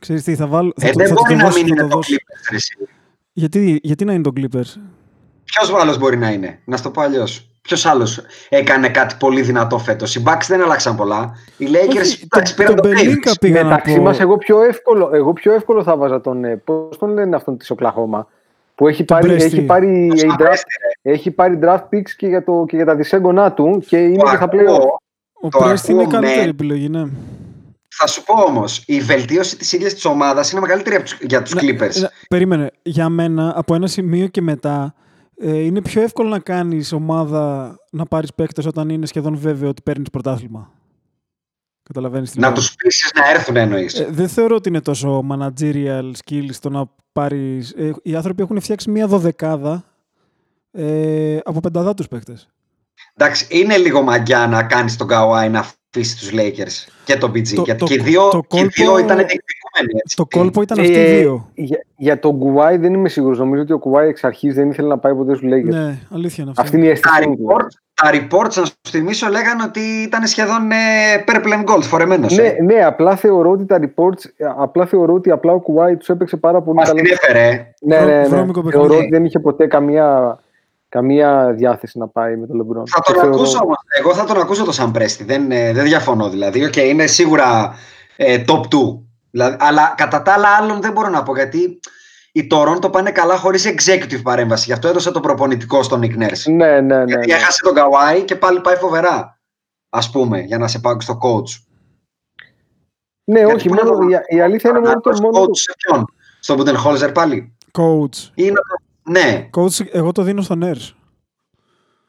[0.00, 0.72] Ξέρεις τι, θα βάλω.
[0.76, 2.12] Θα Ε, το, δεν θα το μπορεί να δώσω, μην θα είναι το το δώσω.
[2.14, 2.50] Clippers.
[2.50, 2.76] ρε εσύ.
[3.32, 4.80] Γιατί, γιατί να είναι το Clippers;
[5.46, 7.48] Ποιος άλλο μπορεί να είναι, να σου το πω αλλιώς.
[7.62, 11.34] Ποιος άλλος έκανε κάτι πολύ δυνατό φέτος; Οι Bucks δεν άλλαξαν πολλά.
[11.56, 13.34] Οι Lakers Όχι, εντάξει, το- πήραν τον τον Pelinka Davis.
[13.40, 14.02] πήγα να Μεταξύ πω.
[14.02, 17.56] μας εγώ πιο εύκολο, εγώ πιο εύκολο θα βάζα τον, ε, πώς τον λένε αυτόν
[17.58, 18.28] της Οκλαχώμα,
[18.74, 19.56] που έχει πάρει, Πρέστη.
[19.56, 20.70] έχει πάρει, Τον a draft, Πρέστη,
[21.02, 21.12] ρε.
[21.12, 24.30] έχει πάρει draft picks και για, το, και για τα δισέγγονά του και είναι Το
[24.30, 24.74] και θα πλέον.
[24.74, 25.00] ακούω.
[25.40, 26.48] Ο Το Πρέστη είναι ακούω, καλύτερη ναι.
[26.50, 27.04] επιλογή, ναι.
[27.98, 31.42] Θα σου πω όμως, η βελτίωση της ίδιας της ομάδας είναι μεγαλύτερη από τους- για
[31.42, 32.00] τους Να- Clippers.
[32.00, 32.70] να- περίμενε.
[32.82, 34.94] Για μένα, από ένα σημείο και μετά,
[35.38, 39.82] ε, είναι πιο εύκολο να κάνεις ομάδα να πάρεις παίκτες όταν είναι σχεδόν βέβαιο ότι
[39.82, 40.70] παίρνεις πρωτάθλημα.
[41.82, 42.56] Καταλαβαίνεις τι Να λέω.
[42.56, 44.00] τους πείσεις να έρθουν εννοείς.
[44.00, 47.70] Ε, δεν θεωρώ ότι είναι τόσο managerial skills το να πάρεις...
[47.76, 49.84] Ε, οι άνθρωποι έχουν φτιάξει μία δωδεκάδα
[50.70, 52.48] ε, από πενταδάτους παίκτες.
[53.14, 57.48] Εντάξει, είναι λίγο μαγιά να κάνεις τον Καουάι να αφήσεις τους Lakers και τον BG.
[57.54, 59.65] Το- γιατί το- και οι δύο, το και οι κόλπο- δύο ήταν διεκδικούμενοι.
[59.98, 60.16] Έτσι.
[60.16, 61.50] Το κόλπο ήταν αυτοί οι Ε, δύο.
[61.54, 63.38] για, για τον Κουβάη δεν είμαι σίγουρος.
[63.38, 65.64] Νομίζω ότι ο Κουβάη εξ αρχής δεν ήθελε να πάει ποτέ στους Lakers.
[65.74, 66.62] Ναι, αλήθεια είναι αυτό.
[66.62, 67.36] Αυτή είναι η Τα αίσθηση μου.
[67.48, 70.74] reports, τα reports, να σου θυμίσω, λέγανε ότι ήταν σχεδόν ε,
[71.26, 72.36] purple and gold φορεμένος.
[72.36, 72.62] Ναι, ε.
[72.62, 76.62] ναι, απλά θεωρώ ότι τα reports, απλά θεωρώ ότι απλά ο Καουάι τους έπαιξε πάρα
[76.62, 77.00] πολύ Μας καλά.
[77.00, 77.72] την έφερε.
[77.80, 78.26] Ναι, Βρω- ναι, ναι.
[78.28, 79.02] βρώμικο Θεωρώ παιχνίδι.
[79.02, 80.38] ότι δεν είχε ποτέ καμία,
[80.88, 82.86] καμία διάθεση να πάει με τον Λεμπρόν.
[82.88, 83.76] Θα Το τον θεωρώ- ακούσω όμως.
[84.00, 85.24] Εγώ θα τον ακούσω το Σαμ Πρέστι.
[85.24, 86.64] Δεν, ε, δεν διαφωνώ δηλαδή.
[86.64, 87.74] Οκ, είναι σίγουρα
[88.16, 89.00] ε, top 2.
[89.30, 91.80] Δηλαδή, αλλά κατά τα άλλα άλλων δεν μπορώ να πω γιατί
[92.32, 94.64] οι Toronto πάνε καλά χωρίς executive παρέμβαση.
[94.64, 96.52] Γι' αυτό έδωσα το προπονητικό στον Nick Nurse.
[96.54, 97.04] Ναι, ναι, ναι.
[97.04, 97.34] Γιατί ναι.
[97.34, 99.38] έχασε τον Καουάι και πάλι πάει φοβερά.
[99.88, 101.62] Ας πούμε, για να σε πάω και στο coach.
[103.24, 105.44] Ναι, Γιατί όχι, πού να μόνο, το- η, η αλήθεια είναι μόνο το Ανάπτυξη μόνο.
[105.44, 106.04] coach σε ποιον,
[106.40, 107.56] στον Budenholzer πάλι.
[107.72, 108.30] Coach.
[108.34, 110.92] Ή να το- Ναι, Coach, εγώ το δίνω στον Nurse.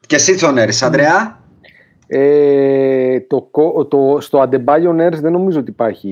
[0.06, 1.37] και εσύ Τσονέρης, Αντρέα.
[2.10, 6.10] Ε, το, κο- το, στο Adebayo Nurse δεν νομίζω ότι υπάρχει.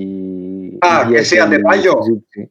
[0.87, 1.99] Α, και εσύ ιδιαίτερη Adebayo.
[2.03, 2.51] συζήτηση.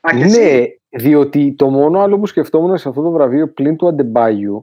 [0.00, 0.80] Α, και Ναι, εσύ.
[0.88, 4.62] διότι το μόνο άλλο που σκεφτόμουν σε αυτό το βραβείο πλην του Adebayo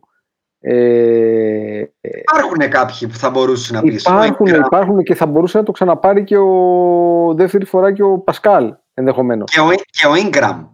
[0.60, 4.02] ε, Υπάρχουν κάποιοι που θα μπορούσες να πεις.
[4.02, 8.74] υπάρχουν, υπάρχουν και θα μπορούσε να το ξαναπάρει και ο δεύτερη φορά και ο Πασκάλ
[8.94, 9.52] ενδεχομένως.
[9.52, 10.66] Και ο, και ο Ingram,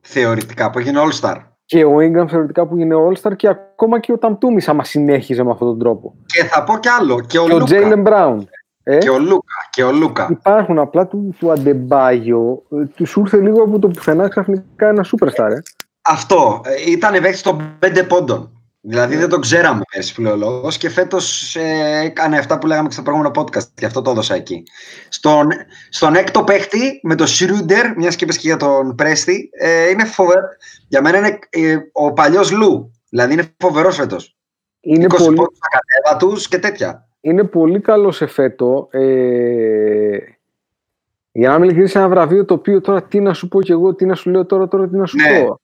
[0.00, 1.36] θεωρητικά, που έγινε All-Star.
[1.70, 5.50] Και ο Ingram θεωρητικά που είναι All-Star και ακόμα και ο Ταμτούμις άμα συνέχιζε με
[5.50, 6.14] αυτόν τον τρόπο.
[6.26, 7.20] Και θα πω κι άλλο.
[7.20, 7.66] Και ο, Και ο Λούκα.
[7.70, 8.38] Jalen Brown.
[8.82, 9.54] Ε; Και ο Λούκα.
[9.70, 10.28] Και ο Λούκα.
[10.30, 12.62] Υπάρχουν απλά του, του Αντεμπάγιο.
[12.94, 15.50] Τους σου ήρθε λίγο από το πουθενά ξαφνικά ένα superstar.
[15.50, 15.58] Ε.
[16.02, 16.60] Αυτό.
[16.64, 18.59] Ε, Ήταν παίκτης των 5 πόντων.
[18.82, 23.02] Δηλαδή δεν το ξέραμε πέρσι φιλολόγος και φέτος ε, έκανε αυτά που λέγαμε και στο
[23.02, 24.62] προηγούμενο podcast και αυτό το έδωσα εκεί.
[25.08, 25.48] Στον,
[25.88, 30.04] στον έκτο παίχτη με το Σρούντερ, μιας και είπες και για τον Πρέστη, ε, είναι
[30.04, 30.40] φοβερό.
[30.88, 32.92] Για μένα είναι ε, ο παλιός Λου.
[33.10, 34.36] Δηλαδή είναι φοβερός φέτος.
[34.80, 37.08] Είναι 20 πολύ, πόντους στα κατέβα τους και τέτοια.
[37.20, 38.88] είναι πολύ καλό σε φέτο.
[38.90, 40.16] Ε,
[41.32, 43.94] για να μην ειλικρινής, ένα βραβείο το οποίο τώρα τι να σου πω κι εγώ,
[43.94, 45.40] τι να σου λέω τώρα, τώρα τι να σου Ναι.
[45.44, 45.60] πω.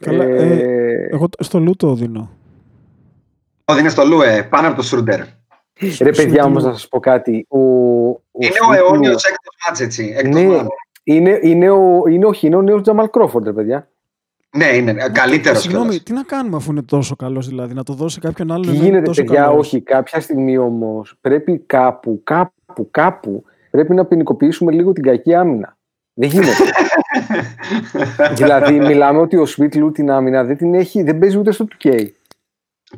[0.00, 2.30] Καλά, Ε, ε, εγώ στο Λου το δίνω.
[3.74, 5.20] Ο είναι στο Λου, ε, πάνω από το Σρούντερ.
[6.00, 7.46] Ρε παιδιά Σου όμως του- να σας πω κάτι.
[7.48, 10.14] Ο, ο Είναι ο Σμιτ αιώνιος έκτος μάτς έτσι.
[10.16, 10.66] Έκτος Ναι, μάτς.
[11.02, 13.88] είναι, είναι, ο, είναι, όχι, είναι ο νέος Τζαμαλ Κρόφορντ, ρε παιδιά.
[14.56, 16.02] Ναι, είναι καλύτερος Συγγνώμη, κιόλας.
[16.04, 18.62] τι να κάνουμε αφού είναι τόσο καλός, δηλαδή, να το δώσει σε κάποιον άλλον.
[18.62, 19.58] Τι ενώ είναι γίνεται, τόσο παιδιά, καλός.
[19.66, 19.80] όχι.
[19.80, 25.76] Κάποια στιγμή όμως πρέπει κάπου, κάπου, κάπου πρέπει να ποινικοποιήσουμε λίγο την κακή άμυνα.
[26.14, 26.52] Δεν γίνεται.
[28.36, 32.06] δηλαδή, μιλάμε ότι ο Σβίτλου την άμυνα δεν την έχει, δεν παίζει ούτε στο 2K.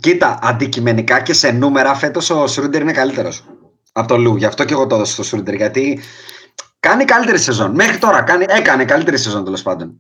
[0.00, 3.44] Κοίτα, αντικειμενικά και σε νούμερα φέτος ο Σρούντερ είναι καλύτερος
[3.92, 4.36] από το Λου.
[4.36, 5.54] Γι' αυτό και εγώ το έδωσα στο Σρούντερ.
[5.54, 6.00] Γιατί
[6.80, 7.70] κάνει καλύτερη σεζόν.
[7.74, 9.96] Μέχρι τώρα κάνει, έκανε καλύτερη σεζόν τέλος πάντων.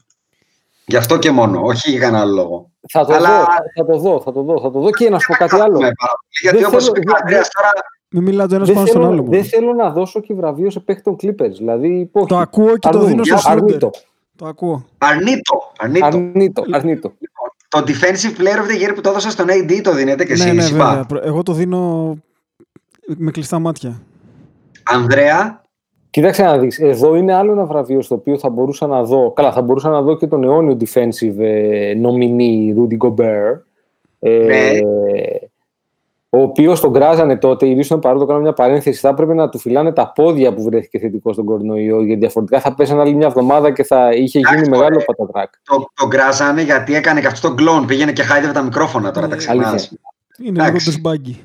[0.84, 2.70] Γι' αυτό και μόνο, όχι για κανένα άλλο λόγο.
[2.92, 3.44] Θα το, Αλλά- δω,
[3.76, 5.62] θα το δω, θα το δω, θα το δω και να σου πω κάτι άλλο.
[5.64, 7.70] Έχουμε πάρα πολύ, Γιατί Δεν όπως θέλω- είπε ο δεν- Ανδρέας τώρα.
[8.14, 9.22] Μην μιλάτε ένας Δεν πάνω στον θέλω, άλλο.
[9.22, 9.30] μου.
[9.30, 11.54] δεν θέλω να δώσω και βραβείο σε παίχτη των Clippers.
[11.58, 12.26] Δηλαδή, όχι.
[12.26, 13.62] Το ακούω και το Αρνού- δίνω στο Σρούντερ.
[13.64, 13.90] αρνείτο,
[14.36, 14.84] Το ακούω.
[14.98, 15.72] Αρνείτο.
[15.78, 16.06] αρνείτο.
[16.06, 17.12] αρνείτο, αρνείτο.
[17.72, 20.46] Το defensive player of the year που το έδωσα στον AD το δίνετε και εσύ.
[20.46, 20.88] ναι, ναι, Σιπά.
[20.88, 21.04] βέβαια.
[21.04, 22.14] Προ- Εγώ το δίνω
[23.16, 24.02] με κλειστά μάτια.
[24.82, 25.60] Ανδρέα,
[26.10, 29.52] Κοίταξε να δεις, εδώ είναι άλλο ένα βραβείο στο οποίο θα μπορούσα να δω, καλά
[29.52, 33.60] θα μπορούσα να δω και τον αιώνιο defensive ε, nominee Rudy Gobert,
[34.18, 34.70] ε, Ναι.
[36.34, 39.48] Ο οποίος τον κράζανε τότε, η Houston παρόλο το κάνω μια παρένθεση, θα έπρεπε να
[39.48, 43.26] του φυλάνε τα πόδια που βρέθηκε θετικό στον κορονοϊό, γιατί διαφορετικά θα πέσανε άλλη μια
[43.26, 45.04] εβδομάδα και θα είχε γίνει Εντάξει, μεγάλο ωραία.
[45.04, 45.52] πατατράκ.
[45.62, 47.86] το, τον κράζανε γιατί έκανε και αυτό τον κλόν.
[47.86, 49.68] Πήγαινε και χάιδευε τα μικρόφωνα τώρα, τα ξεχνάς.
[49.68, 49.98] Αλήθεια.
[50.38, 50.90] Είναι λίγο Εντάξει.
[50.90, 51.44] ντουσμπάγκι.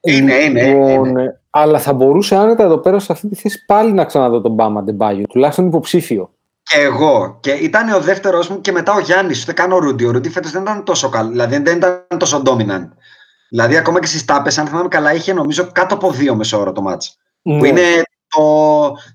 [0.00, 3.92] Είναι, είναι, Λοιπόν, ε, Αλλά θα μπορούσε άνετα εδώ πέρα σε αυτή τη θέση πάλι
[3.92, 6.30] να ξαναδώ τον Μπάμα Ντεμπάγιο, τουλάχιστον υποψήφιο.
[6.62, 7.36] Και εγώ.
[7.40, 9.42] Και ήταν ο δεύτερος μου και μετά ο Γιάννης.
[9.42, 10.04] Ούτε καν ο Ρούντι.
[10.04, 11.30] Ο Ρούντι φέτος δεν ήταν τόσο καλό.
[11.30, 12.88] Δηλαδή δεν ήταν τόσο dominant.
[13.48, 16.82] Δηλαδή ακόμα και στις τάπες, αν θυμάμαι καλά, είχε νομίζω κάτω από δύο μεσόωρο το
[16.82, 17.18] μάτς.
[17.42, 17.68] Που Ναι.
[17.68, 17.80] είναι
[18.36, 18.42] το,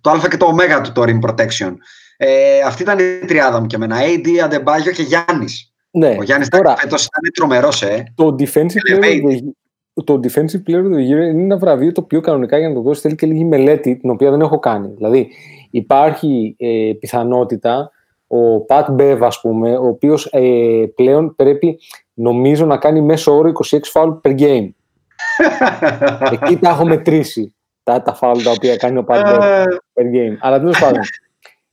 [0.01, 1.73] το Α και το Ω του το rim protection.
[2.17, 3.97] Ε, αυτή ήταν η τριάδα μου και εμένα.
[4.01, 5.73] AD, Αντεμπάγιο και Γιάννης.
[5.91, 6.15] Ναι.
[6.19, 8.03] Ο Γιάννης Τώρα, φέτος ήταν τρομερός, ε.
[8.15, 9.21] το defensive, player Elevate.
[9.23, 12.67] of the, το defensive player of the year είναι ένα βραβείο το οποίο κανονικά για
[12.67, 14.87] να το δώσει θέλει και λίγη μελέτη, την οποία δεν έχω κάνει.
[14.87, 15.29] Δηλαδή,
[15.71, 17.91] υπάρχει ε, πιθανότητα
[18.33, 21.79] ο Πατ Μπέβ, ας πούμε, ο οποίος ε, πλέον πρέπει,
[22.13, 24.69] νομίζω, να κάνει μέσο όρο 26 φάουλ per game.
[26.31, 30.37] Εκεί τα έχω μετρήσει, τα, τα φάουλ τα οποία κάνει ο Πατ Μπέβ per game.
[30.39, 31.01] Αλλά τέλος πάντων.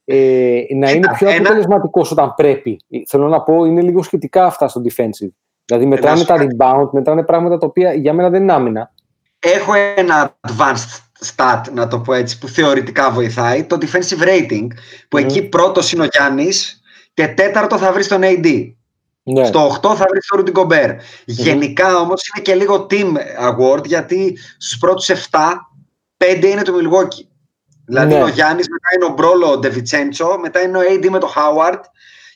[0.05, 2.81] Ε, να είναι πιο ένα- αποτελεσματικός όταν πρέπει.
[3.09, 5.33] Θέλω να πω, είναι λίγο σχετικά αυτά στο defensive.
[5.65, 8.93] Δηλαδή, μετράνε σου τα πω rebound, μετράνε πράγματα τα οποία για μένα δεν είναι άμυνα.
[9.39, 13.65] Έχω ένα advanced stat, να το πω έτσι, που θεωρητικά βοηθάει.
[13.65, 14.67] Το defensive rating,
[15.09, 15.25] που Μμμ.
[15.25, 16.81] εκεί πρώτος είναι ο Γιάννης
[17.15, 18.73] και τέταρτο θα βρει τον AD.
[19.23, 19.45] Ναι.
[19.47, 20.97] Στο 8 θα βρει τον Rudy Gobert.
[21.25, 23.13] Γενικά όμως είναι και λίγο team
[23.51, 25.15] award γιατί στους πρώτους 7,
[26.17, 27.27] 5 είναι το Milwaukee.
[27.85, 28.15] Δηλαδή Ναι.
[28.15, 31.33] είναι ο Γιάννης, μετά είναι ο Μπρόλο ο Ντεβιτσέντσο, μετά είναι ο AD με το
[31.37, 31.81] Howard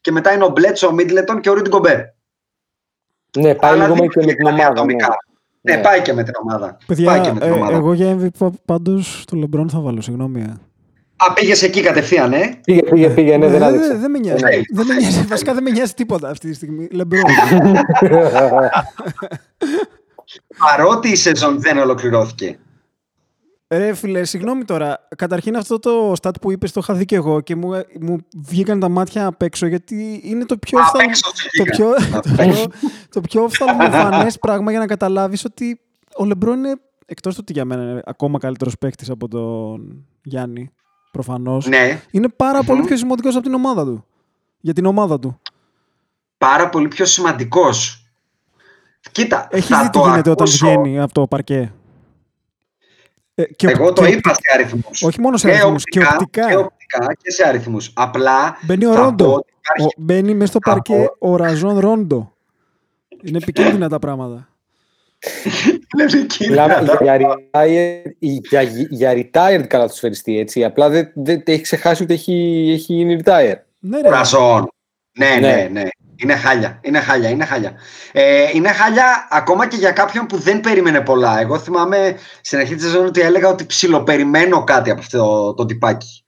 [0.00, 2.04] και μετά είναι ο Μπλέτσο, ο Μίτλετον και ο Rudy Gobert.
[3.38, 4.56] ναι, πάει Αλλά λίγο δεν και με είναι την κάτι ομάδα.
[4.56, 4.62] Ναι.
[4.64, 5.08] ατομικά.
[5.08, 5.14] Ναι,
[5.64, 5.78] Ναι.
[5.78, 6.66] πάει και με την ομάδα.
[6.66, 7.76] πάει και Παιδιά, με την ε, ομάδα.
[7.76, 10.40] εγώ για MVP πάντως το LeBron θα βάλω, συγγνώμη.
[10.40, 10.54] ε.
[11.16, 13.94] Α, πήγες εκεί κατευθείαν, ε; Πήγε, πήγε, πήγε, ναι, Ε, δεν δεν- άδειξε.
[13.96, 14.42] δεν με νοιάζει.
[14.44, 14.50] Ναι.
[14.72, 15.22] Δεν με νοιάζει.
[15.26, 16.88] Βασικά δεν με νοιάζει τίποτα αυτή τη στιγμή.
[16.92, 17.28] LeBron.
[20.58, 22.58] Παρότι η σεζόν δεν ολοκληρώθηκε.
[23.76, 25.08] Ρε φίλε, συγγνώμη τώρα.
[25.16, 28.80] Καταρχήν αυτό το stat που είπες το είχα δει και εγώ και μου, μου βγήκαν
[28.80, 31.76] τα μάτια απ' έξω γιατί είναι το πιο, Απ' οφθαλ- έξω σου το βγήκαν.
[31.76, 32.70] πιο, το πιο,
[33.10, 35.80] το πιο οφθαλμοφανές πράγμα για να καταλάβεις ότι
[36.16, 36.74] ο Λεμπρό είναι,
[37.06, 40.70] εκτός του ότι για μένα είναι ακόμα καλύτερος παίκτης από τον Γιάννη,
[41.12, 42.00] προφανώς, Ναι.
[42.10, 42.66] είναι πάρα Μμμ.
[42.66, 44.04] πολύ πιο σημαντικός από την ομάδα του.
[44.60, 45.40] Για την ομάδα του.
[46.38, 48.06] Πάρα πολύ πιο σημαντικός.
[49.12, 50.66] Κοίτα, Έχεις θα δει τι το γίνεται όταν ακούσω.
[50.66, 51.72] βγαίνει από το παρκέ;
[53.34, 55.02] Ε, και Εγώ οπ- το και είπα οπτικά- σε αριθμούς.
[55.02, 56.48] Όχι μόνο σε Και αριθμούς, και οπτικά, οπτικά.
[56.48, 57.90] Και οπτικά και σε αριθμούς.
[57.94, 59.32] Απλά Μπαίνει ο θα πω Ρόντο.
[59.34, 62.32] ότι υπάρχει- Ο, μπαίνει μέσα στο θα παρκέ ο Ραζόν Ρόντο.
[63.22, 64.48] Είναι επικίνδυνα τα πράγματα.
[65.94, 66.66] είναι επικίνδυνα.
[66.66, 70.64] Μιλάμε για, retired, για, για retired καλαθοσφαιριστή, έτσι.
[70.64, 73.54] Απλά δεν, δεν έχει ξεχάσει ότι έχει, έχει γίνει retire.
[73.78, 74.08] Ναι, ρε.
[74.08, 74.68] Ραζόν.
[75.18, 75.82] Ναι, ναι, Ναι.
[76.16, 76.32] Ναι.
[76.32, 76.78] Είναι χάλια.
[76.82, 77.28] Είναι χάλια.
[77.28, 77.72] Είναι χάλια.
[78.12, 81.40] Ε, είναι χάλια ακόμα και για κάποιον που δεν περίμενε πολλά.
[81.40, 85.64] Εγώ θυμάμαι στην αρχή της σεζόν ότι έλεγα ότι ψιλοπεριμένω κάτι από αυτό το, το
[85.64, 86.24] τυπάκι.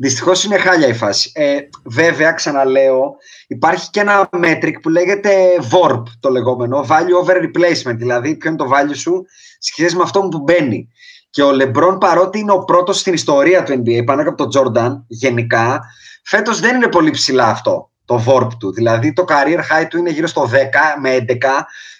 [0.00, 1.30] Δυστυχώς είναι χάλια η φάση.
[1.34, 5.34] Ε, βέβαια, ξαναλέω, υπάρχει και ένα metric που λέγεται
[5.70, 7.96] VORP, το λεγόμενο, Value Over Replacement.
[7.96, 9.24] Δηλαδή, ποιο είναι το value σου
[9.58, 10.88] σχέση με αυτό που μπαίνει.
[11.30, 15.02] Και ο Λεμπρόν, παρότι είναι ο πρώτος στην ιστορία του NBA, πάνω από τον Jordan,
[15.06, 15.80] γενικά,
[16.24, 18.72] φέτος δεν είναι πολύ ψηλά αυτό το VORP του.
[18.72, 20.54] Δηλαδή, το career high του είναι γύρω στο 10
[21.00, 21.34] με 11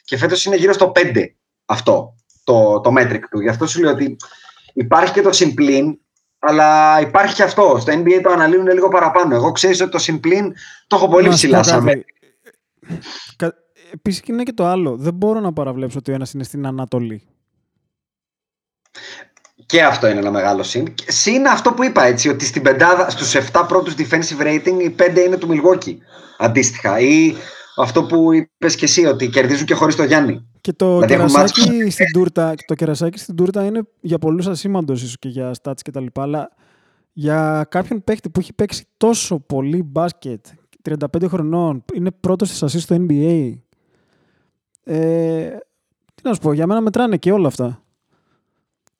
[0.05, 1.25] και φέτος είναι γύρω στο 5
[1.65, 3.41] αυτό το, το metric του.
[3.41, 4.17] Γι' αυτό σου λέω ότι
[4.73, 5.99] υπάρχει και το συμπλήν,
[6.39, 7.77] αλλά υπάρχει και αυτό.
[7.81, 9.35] Στο NBA το αναλύουν λίγο παραπάνω.
[9.35, 10.53] Εγώ ξέρω ότι το συμπλήν
[10.87, 12.05] το έχω πολύ Να σου ψηλά πω σαν κάτι.
[12.05, 12.93] metric.
[13.37, 13.55] Κα...
[13.93, 14.97] Επίσης είναι και το άλλο.
[14.97, 17.23] Δεν μπορώ να παραβλέψω ότι ο ένας είναι στην Ανατολή.
[19.69, 20.95] Και αυτό είναι ένα μεγάλο συν.
[20.95, 24.91] Και Συν αυτό που είπα έτσι, ότι στην πεντάδα, στους 7 πρώτους defensive rating, οι
[24.91, 25.97] 5 είναι του Milwaukee
[26.39, 26.99] αντίστοιχα.
[26.99, 27.35] Ή
[27.77, 30.47] αυτό που είπες και εσύ, ότι κερδίζουν και χωρίς το Γιάννη.
[30.61, 34.47] Και το, Δηλαδή έχουν κερασάκι μάτς- στην τούρτα, το κερασάκι στην τούρτα είναι για πολλούς
[34.47, 36.51] ασήμαντος ίσως και για stats και τα λοιπά, αλλά
[37.13, 40.47] για κάποιον παίκτη που έχει παίξει τόσο πολύ μπάσκετ,
[40.83, 43.53] 35 χρονών, είναι πρώτος στις assists στο NBA.
[44.85, 45.49] Ε,
[46.15, 47.83] τι να σου πω, για μένα μετράνε και όλα αυτά.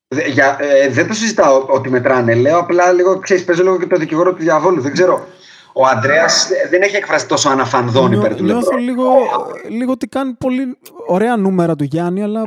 [0.09, 2.35] Δε- Για, ε, δεν το συζητάω ότι μετράνε.
[2.35, 4.81] Λέω απλά λίγο, ξέρεις, παίζω λίγο και το δικηγόρο του διαβόλου.
[4.81, 5.21] Δεν ξέρω.
[5.73, 8.85] Ο Αντρέας ε, δεν έχει εκφραστεί τόσο αναφανδόν Νιώ- υπέρ του νιώθω Λεμπρόν.
[8.85, 9.13] λίγο,
[9.69, 12.43] λίγο ότι κάνει πολύ ωραία νούμερα του Γιάννη, αλλά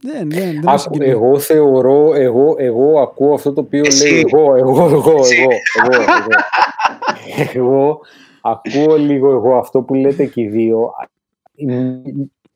[0.00, 1.06] δεν, δεν, δεν με Άκου, συγκινεί.
[1.06, 4.08] εγώ θεωρώ, εγώ, εγώ ακούω αυτό το οποίο Εσύ.
[4.10, 5.36] λέει εγώ, εγώ, εγώ, Εσύ.
[5.40, 5.50] εγώ,
[5.92, 7.52] εγώ, εγώ.
[7.52, 8.00] εγώ
[8.42, 10.90] ακούω λίγο εγώ αυτό που λέτε και οι δύο.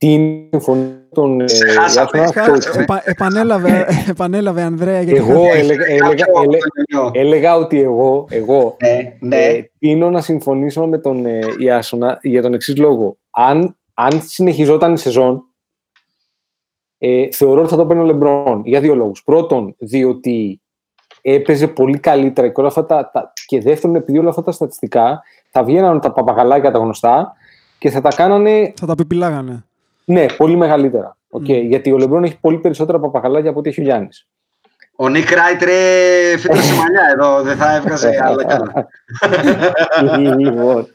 [0.07, 2.83] Την φωνή των ε, Σε χάσαμε, Ιάσονα, σε το- χάσαμε.
[2.83, 5.03] Επα- επανέλαβε, επανέλαβε Ανδρέα.
[5.03, 7.11] Γιατί Εγώ είχα- έλεγα, έλεγα, Κάποιο έλεγα, το νιώ.
[7.15, 9.37] έλεγα ότι εγώ, εγώ Ναι, ναι.
[9.45, 13.17] ε, τείνω να συμφωνήσω με τον ε, Ιάσονα για τον εξής λόγο.
[13.31, 15.43] Αν, αν συνεχιζόταν η σεζόν,
[16.99, 19.23] ε, θεωρώ ότι θα το παίρνει ο Λεμπρόν για δύο λόγους.
[19.25, 20.61] Πρώτον, διότι
[21.21, 25.23] έπαιζε πολύ καλύτερα και, όλα αυτά τα, τα- και δεύτερον, επειδή όλα αυτά τα στατιστικά
[25.51, 27.33] θα βγαίναν τα παπαγαλάκια τα γνωστά
[27.79, 29.65] και θα τα κάνανε Θα τα πιπιλάγανε.
[30.05, 31.17] Ναι, πολύ μεγαλύτερα.
[31.31, 34.29] Okay, Γιατί ο Λεμπρόν έχει πολύ περισσότερα παπαγαλάκια από ό,τι έχει ο Γιάννης.
[34.97, 38.89] Ο Νίκ Ράιτ ρε φύτρωσε μαλλιά εδώ, δεν θα έβγαζε άλλα κι άλλα.
[40.39, 40.87] λοιπόν.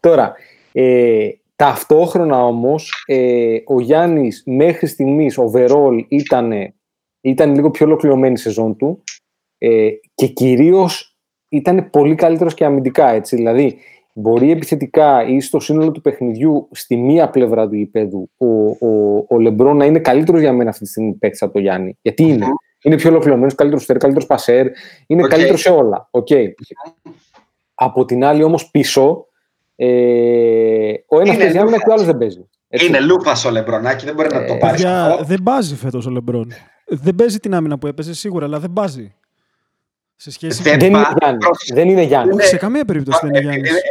[0.00, 0.34] Τώρα,
[0.72, 6.74] ε, ταυτόχρονα όμως, ε, ο Γιάννης μέχρι στιγμής, overall, ήταν,
[7.20, 9.02] ήταν λίγο πιο ολοκληρωμένη η σεζόν του
[9.58, 11.16] ε, και κυρίως
[11.48, 13.36] ήταν πολύ καλύτερος και αμυντικά, έτσι.
[13.36, 13.78] Δηλαδή,
[14.12, 18.46] μπορεί επιθετικά ή στο σύνολο του παιχνιδιού, στη μία πλευρά του γηπέδου, ο,
[18.86, 21.98] ο, ο Λεμπρόν να είναι καλύτερος για μένα αυτή τη στιγμή παίκτης από τον Γιάννη.
[22.02, 22.46] Γιατί είναι.
[22.84, 24.66] Είναι πιο ολοκληρωμένος, καλύτερος σουτέρ, καλύτερος πασέρ,
[25.06, 25.28] είναι Οκ.
[25.30, 26.08] καλύτερος σε όλα.
[26.10, 26.28] Οκ.
[27.74, 29.26] Από την άλλη όμως πίσω,
[29.76, 29.86] ε,
[31.06, 31.82] ο ένας Είναι παίζει άμυνα Λούκας.
[31.82, 32.48] και ο άλλος δεν παίζει.
[32.68, 32.86] Έτσι.
[32.86, 35.24] Είναι λούπα ο Λεμπρονάκι, δεν μπορεί να το πάρεις Για, αυτό.
[35.24, 36.52] δεν μπάζει φέτος ο Λεμπρόν.
[36.86, 39.14] Δεν παίζει την άμυνα που έπαιζε σίγουρα, αλλά δεν μπάζει.
[40.16, 40.78] Σε σχέση Δεν με.
[40.78, 41.44] Δεν είναι πα- Γιάννης.
[41.44, 41.74] πρόσεξε.
[41.74, 42.36] Δεν είναι Γιάννης.
[42.36, 43.82] Όχι, σε καμία περίπτωση δεν είναι Επειδή, Γιάννης.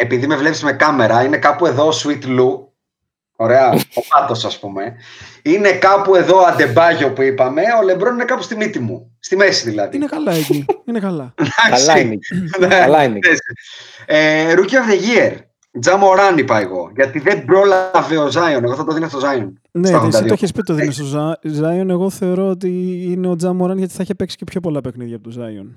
[0.00, 2.58] Επειδή με βλέπεις με κάμερα, είναι κάπου εδώ ο Sweet Lou.
[3.36, 4.94] Ωραία, ο Πάτος ας πούμε.
[5.42, 9.16] Είναι κάπου εδώ ο Αντεμπάγιο που είπαμε, ο Λεμπρόν είναι κάπου στη μύτη μου.
[9.18, 9.96] Στη μέση δηλαδή.
[9.96, 10.64] Είναι καλά εκεί.
[10.84, 11.34] Είναι καλά.
[11.66, 11.86] Εντάξει.
[11.86, 12.18] Καλά είναι.
[12.58, 13.18] Ναι, Καλά είναι.
[14.06, 15.36] Ε, Rookie of the Year.
[15.80, 16.92] Τζα Μοράντ είπα εγώ.
[16.96, 18.64] Γιατί δεν πρόλαβε ο Ζάιον.
[18.64, 19.60] Εγώ θα το δίνω στο Ζάιον.
[19.70, 20.26] Ναι, Στα εσύ 82.
[20.26, 21.90] το έχει πει το δίνεις στο Ζά- Ζάιον.
[21.90, 22.68] Εγώ θεωρώ ότι
[23.10, 25.76] είναι ο Τζα Μοράντ γιατί θα είχε παίξει και πιο πολλά παιχνίδια από τον Ζάιον.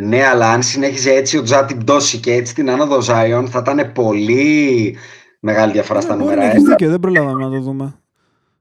[0.00, 3.58] Ναι, αλλά αν συνέχιζε έτσι ο Τζα την πτώση και έτσι την άνοδο Ζάιον, θα
[3.58, 4.96] ήταν πολύ
[5.40, 6.46] μεγάλη διαφορά στα Ναι, μπορεί νούμερα.
[6.48, 6.56] να ε.
[6.56, 7.94] έχει δίκιο, δεν προλάβαμε να το δούμε.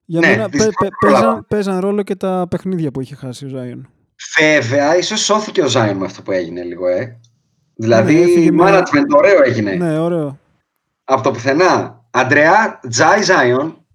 [0.05, 1.27] Για Ναι, μένα παι- δυστυχώς παι- προλάβαμε.
[1.31, 3.89] παίζαν, παίζαν ρόλο και τα παιχνίδια που είχε χάσει ο Ζάιον.
[4.39, 7.19] Βέβαια, ίσως σώθηκε ο Ζάιον με αυτό που έγινε λίγο, ε.
[7.75, 9.71] Δηλαδή, Ναι, έφυγε με- management ωραίο έγινε.
[9.71, 10.39] Ναι, ωραίο.
[11.03, 12.03] Από το πουθενά.
[12.11, 13.85] Αντρέα, Τζα ή Ζάιον;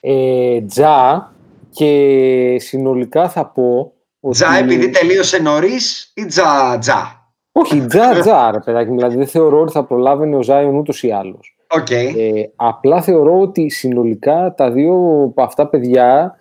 [0.00, 1.32] Ε, Τζα
[1.70, 3.93] και συνολικά θα πω ότι...
[4.30, 7.22] Τζα επειδή τελείωσε νωρίς ή Τζα Τζα.
[7.52, 8.96] Όχι, Τζα Τζα ρε παιδάκι μου.
[8.96, 11.56] Δηλαδή δεν θεωρώ ότι θα προλάβαινε ο Ζάιον ούτως ή άλλως.
[11.68, 11.90] Οκ.
[11.90, 16.36] Ε, απλά θεωρώ ότι συνολικά τα δύο από αυτά παιδιά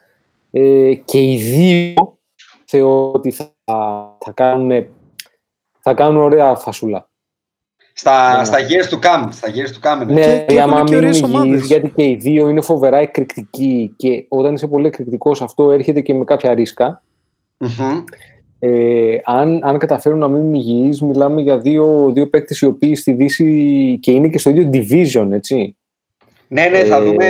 [0.51, 2.17] ε, και οι δύο
[2.65, 3.45] θεωρώ ότι θα,
[4.19, 4.85] θα κάνουν
[5.79, 7.07] θα κάνουν ωραία φασούλα.
[7.93, 8.43] Στα, Ναι.
[8.45, 9.27] στα years του Cam.
[9.31, 10.13] Στα years του Cam είναι.
[10.25, 11.65] Ναι, και άμα έχουν και μείνουν ωραίες υγιείς, ομάδες.
[11.65, 16.13] γιατί και οι δύο είναι φοβερά εκρηκτικοί και όταν είσαι πολύ εκρηκτικός αυτό έρχεται και
[16.13, 17.01] με κάποια ρίσκα.
[17.79, 18.03] Μμμ.
[18.59, 23.11] Ε, αν, αν καταφέρουν να μείνουν υγιείς, μιλάμε για δύο, δύο παίκτες οι οποίοι στη
[23.13, 25.77] Δύση και είναι και στο ίδιο division, έτσι.
[26.47, 27.25] Ναι, ναι, θα Ε, δούμε,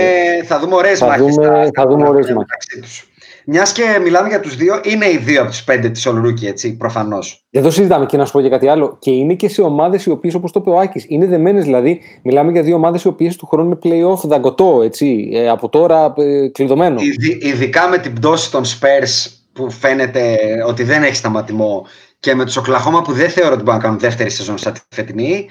[0.46, 1.22] θα δούμε ωραίες θα μάχες.
[1.22, 2.36] δούμε- στα- θα δούμε στα- ωραίες στα- μάχες.
[2.36, 3.08] μεταξύ τους.
[3.46, 6.44] Μιας και μιλάμε για τους δύο, είναι οι δύο από τους πέντε της All Rookie,
[6.46, 7.46] έτσι, προφανώς.
[7.50, 8.98] Δεν το συζητάμε και να σου πω και κάτι άλλο.
[9.00, 11.64] Και είναι και σε ομάδες οι οποίες, όπως το είπε ο Άκης, είναι δεμένες.
[11.64, 15.30] Δηλαδή, μιλάμε για δύο ομάδες οι οποίες του χρόνου είναι playoff δαγκωτό, έτσι.
[15.34, 17.02] Ε, από τώρα ε, κλειδωμένο.
[17.02, 20.38] Ειδι- Ειδικά με την πτώση των Spurs που φαίνεται
[20.68, 21.88] ότι δεν έχει σταματημό
[22.20, 24.80] και με τους Οκλαχώμα που δεν θεωρώ ότι μπορούν να κάνουν δεύτερη σεζόν σαν τη
[24.89, 25.49] φετινή.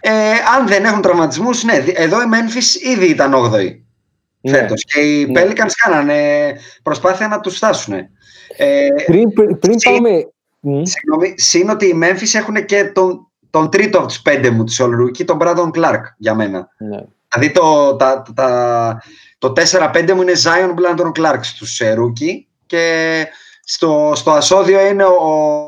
[0.00, 0.10] Ε,
[0.58, 3.82] αν δεν έχουν τραυματισμούς, ναι, δι- εδώ η Memphis ήδη ήταν 8η
[4.40, 4.50] Ναι.
[4.58, 5.42] φέτος και οι Ναι.
[5.42, 6.52] Pelicans κάνανε
[6.82, 7.94] προσπάθεια να τους φτάσουν.
[8.56, 10.10] Ε, Πριν, πριν, πριν Συ- πάμε.
[10.60, 10.82] Μμ.
[10.84, 14.80] Συγγνώμη, συν ότι οι Memphis έχουν και τον, τον τρίτο από τους πέντε μου της
[14.82, 16.68] All Rookie, τον Brandon Clark για μένα.
[16.78, 16.98] Ναι.
[17.28, 19.02] Δηλαδή το, τα, τα,
[19.38, 23.26] το 4-5 μου είναι Zion Brandon Clark στους ε, Rookie και
[23.64, 25.66] στο, στο ασώδιο είναι ο,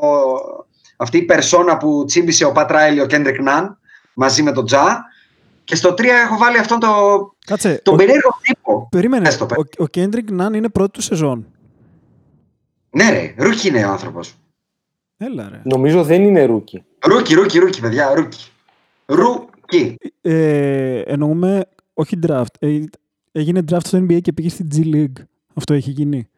[0.97, 3.67] αυτή η περσόνα που τσίμπησε ο Πατ Ράιλι, ο Kendrick Nunn
[4.13, 5.05] μαζί με τον Τζα
[5.63, 6.87] και στο 3 έχω βάλει αυτόν το,
[7.45, 7.79] Κάτσε.
[7.83, 8.87] τον ο- περίεργο τύπο.
[8.91, 9.23] Περίμενε.
[9.23, 9.57] Πες το, πες.
[9.57, 11.45] Ο, ο Kendrick Nunn είναι πρώτη του σεζόν.
[12.89, 14.33] Ναι ρε, Rookie είναι ο άνθρωπος.
[15.17, 15.61] Έλα ρε.
[15.63, 16.83] Νομίζω δεν είναι rookie.
[16.99, 18.49] Rookie, Rookie, Rookie παιδιά, Rookie.
[19.15, 19.93] Rookie.
[20.21, 22.45] Ε, εννοούμε, όχι draft.
[22.59, 22.79] Ε,
[23.31, 25.23] έγινε draft στο NBA και πήγε στη G League.
[25.53, 26.29] Αυτό έχει γίνει.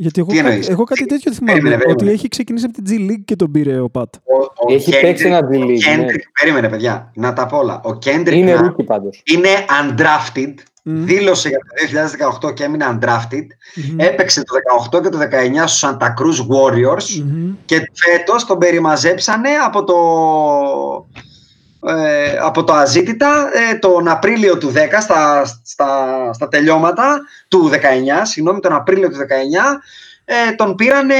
[0.00, 1.52] Γιατί εγώ, Τι κάτι, εννοείς; εγώ κάτι τέτοιο θυμάμαι.
[1.52, 2.02] Περίμενε, περίμενε.
[2.08, 4.14] Ότι έχει ξεκινήσει από την G League και τον πήρε ο Πατ.
[4.14, 4.20] Ο,
[4.68, 5.56] ο Έχει Kendrick- παίξει ένα ο D-League,
[5.96, 6.04] ναι.
[6.06, 7.80] Kendrick- Περίμενε παιδιά, να τα πω όλα.
[7.84, 9.22] Ο Kendrick Είναι Nunn rookie πάντως.
[9.24, 9.48] είναι
[9.82, 10.54] undrafted.
[10.82, 11.04] Μμ.
[11.04, 13.46] Δήλωσε για το 2018 και έμεινε undrafted.
[13.74, 13.98] Μμμ.
[14.00, 14.54] Έπαιξε το
[14.90, 17.54] 18 και το 19 στους Santa Cruz Warriors Μμμ.
[17.64, 19.94] και φέτος τον περιμαζέψανε από το,
[21.86, 27.74] ε, από το αζήτητα ε, τον Απρίλιο του 10 στα, στα, στα τελειώματα του 19,
[28.22, 29.20] συγγνώμη, τον Απρίλιο του 19
[30.30, 31.14] ε, τον πήρανε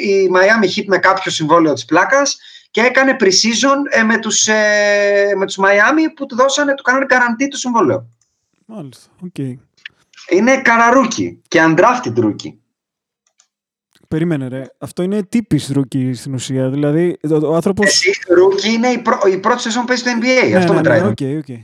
[0.00, 2.38] η Miami Heat με κάποιο συμβόλαιο της πλάκας
[2.70, 7.04] και έκανε pre-season ε, με, τους, ε, με τους Miami που του δώσανε, του κάνανε
[7.04, 8.06] γκαραντί το συμβόλαιο.
[8.66, 9.06] Μάλιστα.
[9.24, 9.38] Οκ.
[10.28, 12.54] Είναι καρα rookie και undrafted rookie.
[14.08, 14.62] Περίμενε ρε.
[14.78, 16.68] Αυτό είναι τύποις rookie στην ουσία.
[16.68, 17.86] Δηλαδή, ο, ο άνθρωπος...
[17.86, 20.52] Εσύ, rookie είναι η, πρω- η πρώτη σεζόν που παίζει στο NBA.
[20.56, 21.00] Αυτό ναι, μετράει.
[21.00, 21.36] ναι, rookie.
[21.38, 21.56] οκ, οκ.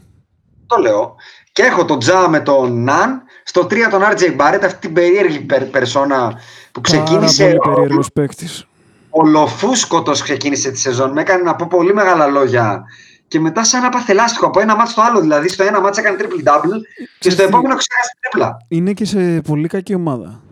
[0.67, 1.15] Το λέω.
[1.53, 3.23] Και έχω τον Τζα με τον Ναν.
[3.45, 6.33] Στο 3 τον RJ Barrett, αυτή την περίεργη περ, περσόνα
[6.73, 7.45] που ξεκίνησε.
[7.45, 8.67] Πάρα πολύ περίεργος παίκτης.
[9.11, 11.13] Ολοφούσκοτος ξεκίνησε τη σεζόν.
[11.13, 12.85] Με έκανε να πω πολύ μεγάλα λόγια.
[13.29, 15.21] Και μετά σαν να πάθε λάστιχο από ένα μάτσο στο άλλο.
[15.21, 16.79] Δηλαδή στο ένα μάτσο έκανε triple double
[17.19, 18.57] και στο τι- επόμενο ξέχασε τρίπλα.
[18.69, 20.43] Είναι και σε πολύ κακή ομάδα.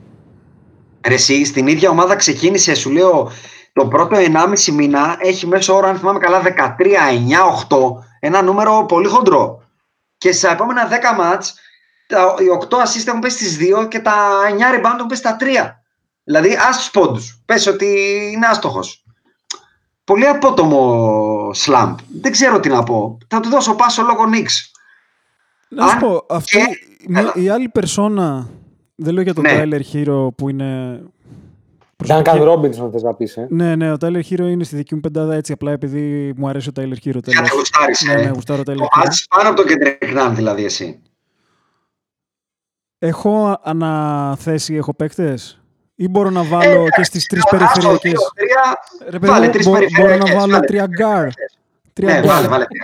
[1.07, 3.31] Ρε εσύ, στην ίδια ομάδα ξεκίνησε, σου λέω,
[3.73, 7.77] το πρώτο 1,5 μήνα έχει μέσω όρο, αν θυμάμαι καλά, 13, 9, 8.
[8.21, 9.63] Ένα νούμερο πολύ χοντρό.
[10.19, 11.55] Και στα επόμενα 10 μάτς,
[12.07, 14.15] τα, οι 8 assist έχουν πέσει στις 2 και τα
[14.49, 15.45] 9 rebound έχουν πέσει στα 3.
[16.25, 17.43] Δηλαδή, ας τους πόντους.
[17.47, 17.87] Πες ότι
[18.33, 19.05] είναι άστοχος.
[20.05, 21.99] Πολύ απότομο σλάμπ.
[22.21, 23.19] Δεν ξέρω τι να πω.
[23.29, 24.71] Θα του δώσω πάσο λόγω Νίξ.
[25.69, 26.79] Να σου Αν πω, αυτή, και-
[27.09, 27.33] μια- Έλα.
[27.35, 28.49] η άλλη περσόνα,
[29.03, 29.63] δεν λέω για τον Ναι.
[29.65, 31.01] Tyler Hero που είναι...
[32.07, 32.47] Duncan προσωπική-
[32.85, 33.47] Robinson θες να πεις, ε.
[33.51, 36.69] Ναι, ναι, ο Tyler Hero είναι στη δική μου πεντάδα έτσι απλά επειδή μου αρέσει
[36.69, 37.23] ο Tyler Hero τέλος.
[37.27, 38.17] Γιατί γουστάρεις, Ναι, ε.
[38.25, 39.03] ναι, γουστάρω Tyler Το Hero.
[39.05, 41.01] βάζεις πάνω από τον Kendrick Nunn, δηλαδή εσύ.
[42.99, 45.61] Έχω αναθέσει, έχω παίκτες;
[45.95, 48.79] Ή μπορώ να βάλω Ε, και στις τρεις άστο, περιφερειακές; δύο, τρία,
[49.11, 51.11] Ρε παιδί βάλε μου, τρεις μπο- μπορώ να περιφερειακές, βάλω βάλε τρία τρεις γκαρντ.
[51.23, 51.59] περιφερειακές.
[51.93, 52.27] Τρία Ναι, γκαρντ.
[52.35, 52.83] βάλε, βάλε τρία.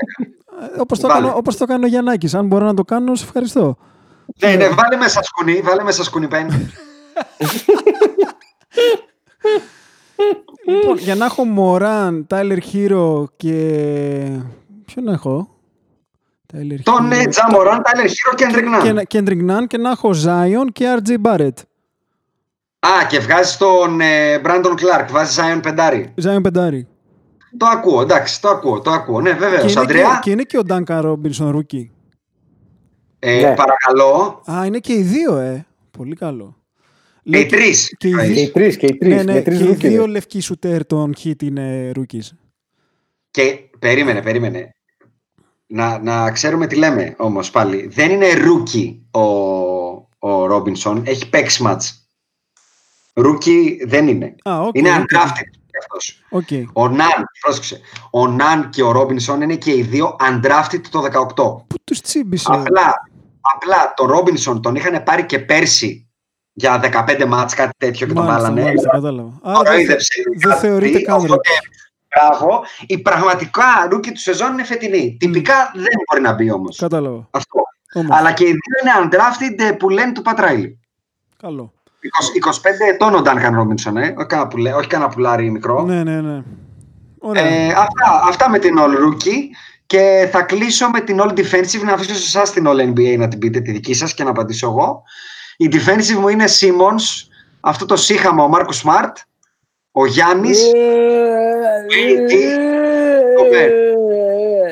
[0.76, 1.20] Ε, Όπως το, Βάλε.
[1.26, 2.34] κάνω, όπως το κάνω ο Γιαννάκης.
[2.34, 3.76] Αν μπορώ να το κάνω, σε ευχαριστώ.
[4.36, 6.70] Ναι, ναι, βάλε μέσα σκουνί, βάλε μέσα σκουνί πέντε.
[10.66, 13.52] Λοιπόν, για να έχω Morant, Tyler Hero και...
[14.84, 15.48] Ποιον έχω;
[16.52, 17.12] Tyler Τον Hero.
[17.12, 18.94] ε, Ja Morant, Tyler Hero και Kendrick και, Nunn.
[18.94, 21.52] να- Kendrick Nunn και να έχω Zion και RJ Barrett.
[22.78, 24.00] Α, και βγάζει τον
[24.42, 26.14] Brandon Clarke, βάζει Zion πεντάρι.
[26.22, 26.86] Zion πεντάρι.
[27.56, 29.20] Το ακούω, εντάξει, το ακούω, το ακούω.
[29.20, 29.60] Ναι, Και βεβαίω.
[29.62, 31.86] είναι, και, Αντρέα, και είναι και ο Duncan Robinson rookie.
[33.18, 33.54] Ε, Ναι.
[33.54, 34.42] παρακαλώ.
[34.52, 35.66] Α, είναι και οι δύο, ε.
[35.90, 36.56] Πολύ καλό.
[37.22, 37.94] Και οι τρεις.
[37.96, 39.14] και οι Και δύο- οι τρεις, και οι τρεις.
[39.14, 40.12] Ναι, ναι, με τρεις και οι rookie δύο είναι.
[40.12, 42.28] λευκοί σουτέρ των Heat είναι rookies.
[43.30, 44.72] Και περίμενε, περίμενε.
[45.66, 47.86] Να, να ξέρουμε τι λέμε όμως πάλι.
[47.86, 49.20] Δεν είναι rookie ο,
[50.18, 52.08] ο Robinson, έχει παίξει μάτς.
[53.14, 54.34] Rookie δεν είναι.
[54.44, 54.76] Α, οκ.
[54.76, 54.96] είναι οκ.
[54.96, 56.22] undrafted αυτός.
[56.30, 56.48] Οκ.
[56.72, 57.80] Ο Nunn, πρόσεξε.
[58.10, 61.34] Ο Nunn και ο Robinson είναι και οι δύο undrafted το 18.
[61.66, 62.94] Πού τους τσίμπησε; Απλά,
[63.54, 66.08] απλά το Robinson τον είχαν πάρει και πέρσι
[66.52, 68.62] για 15 μάτς, κάτι τέτοιο και τον Μάλιστα, βάλανε.
[68.62, 69.38] μάλιστα, κατάλαβα.
[69.42, 70.22] Άρα δεν, Κοροϊδεύσε.
[70.38, 71.48] δεν θεωρείται καν Οπότε
[72.16, 72.62] Μπράβο.
[72.86, 75.16] Η πραγματικά rookie του σεζόν είναι φετινή.
[75.18, 76.76] Τυπικά δεν μπορεί να μπει όμως.
[76.76, 77.28] Κατάλαβα.
[77.30, 77.60] Αυτό.
[77.94, 78.16] Όμορφο.
[78.18, 80.80] Αλλά και οι δύο είναι undrafted ε, που λένε του Pat Riley.
[81.42, 81.72] Καλό.
[82.02, 84.14] 20 25 ετών ο Duncan Robinson, ε.
[84.16, 85.82] όχι κανένα πουλε- όχι κανένα πουλάρι μικρό.
[85.82, 86.42] Ναι, ναι, ναι.
[87.18, 87.44] Ωραία.
[87.44, 89.42] Ε, αυτά, αυτά με την All Rookie
[89.86, 93.28] και θα κλείσω με την All Defensive να αφήσω σε εσάς την All NBA να
[93.28, 95.02] την πείτε τη δική σας και να απαντήσω εγώ.
[95.56, 97.28] Η Defensive μου είναι Simmons,
[97.60, 99.16] αυτό το σίχαμα ο Marcus Smart,
[99.92, 100.58] ο Γιάννης,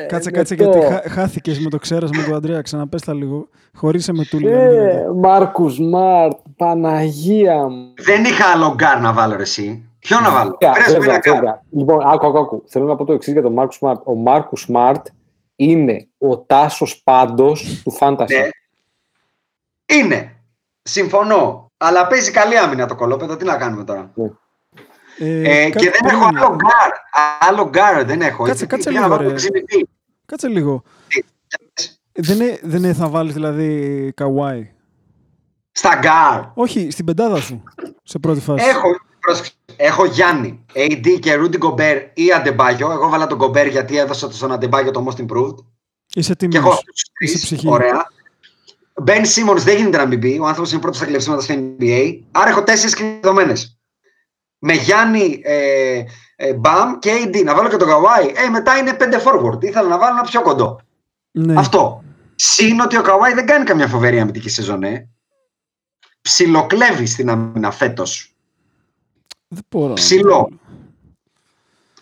[0.07, 2.61] Κάτσε, κάτσε, γιατί χά, χάθηκες με το ξέρασμα του Αντρέα.
[2.61, 3.47] Ξαναπές τα λίγο.
[3.75, 4.47] Χωρίσε με τούλι.
[4.47, 7.93] Ε, Marcus Smart, Παναγία μου.
[7.97, 9.89] δεν είχα άλλο γκαρντ να βάλω ρε εσύ.
[9.99, 11.33] Ποιο να βάλω, Βέβαια, βρες μου βέβαια, ένα γκαρντ.
[11.35, 11.61] βέβαια.
[11.71, 12.63] Λοιπόν, άκου, άκου, άκου.
[12.67, 14.01] Θέλω να πω το εξής για τον Marcus Smart.
[14.03, 15.05] Ο Marcus Smart
[15.55, 18.27] είναι ο Τάσος Πάντος του Fantasy.
[18.27, 18.49] Ναι.
[19.97, 20.35] Είναι,
[20.81, 24.11] συμφωνώ, αλλά παίζει καλή άμυνα το κολόπεδο, τι να κάνουμε τώρα;
[25.19, 26.39] Ε, κα- και δεν έχω περίμενε.
[26.45, 26.91] άλλο γκαρντ.
[27.49, 28.43] Άλλο γκαρντ δεν έχω.
[28.43, 29.35] Κάτσε, Ε, κάτσε πήγα να λίγο, βάλω ρε.
[30.27, 30.47] Τον GDP.
[30.47, 30.83] Κάτσε λίγο.
[32.11, 34.71] Δεν, είναι- δεν είναι- θα βάλεις δηλαδή καουάι;
[35.71, 36.41] Στα γκαρντ.
[36.53, 37.63] Όχι, στην πεντάδα σου.
[38.03, 38.65] Σε πρώτη φάση.
[38.67, 38.87] Έχω,
[39.19, 42.91] πρόσεξε, έχω Γιάννη, AD και Rudy Gobert ή Αντεμπάγιο.
[42.91, 45.55] Εγώ βάλα τον Gobert γιατί έδωσα στον Αντεμπάγιο το most improved.
[46.13, 46.63] Είσαι Και τίμιος.
[46.63, 47.41] έχω αυτούς τους Είσαι τρεις.
[47.43, 47.67] ψυχή.
[47.69, 48.05] Ωραία.
[49.05, 50.39] Ben Simmons δεν γίνεται να μην μπει.
[50.39, 52.19] Ο άνθρωπος είναι πρώτος στα κλεψίματα στο NBA.
[52.31, 53.79] Άρα έχω τέσσερις κλειδωμένες.
[54.59, 56.03] Με Γιάννη, ε,
[56.39, 57.43] ε, Μπαμ και AD.
[57.43, 58.31] Να βάλω και τον Καουάι.
[58.35, 59.63] Ε, μετά είναι 5 forward.
[59.63, 60.79] Ήθελα να βάλω ένα πιο κοντό.
[61.31, 61.53] Ναι.
[61.57, 62.03] Αυτό.
[62.35, 64.83] Συν ότι ο Καουάι δεν κάνει καμιά φοβερή αμυντική σεζόν.
[64.83, 65.09] Ε.
[66.21, 68.35] Ψιλοκλέβει στην άμυνα φέτος.
[69.47, 69.93] Δεν μπορώ.
[69.93, 70.49] Ψηλό.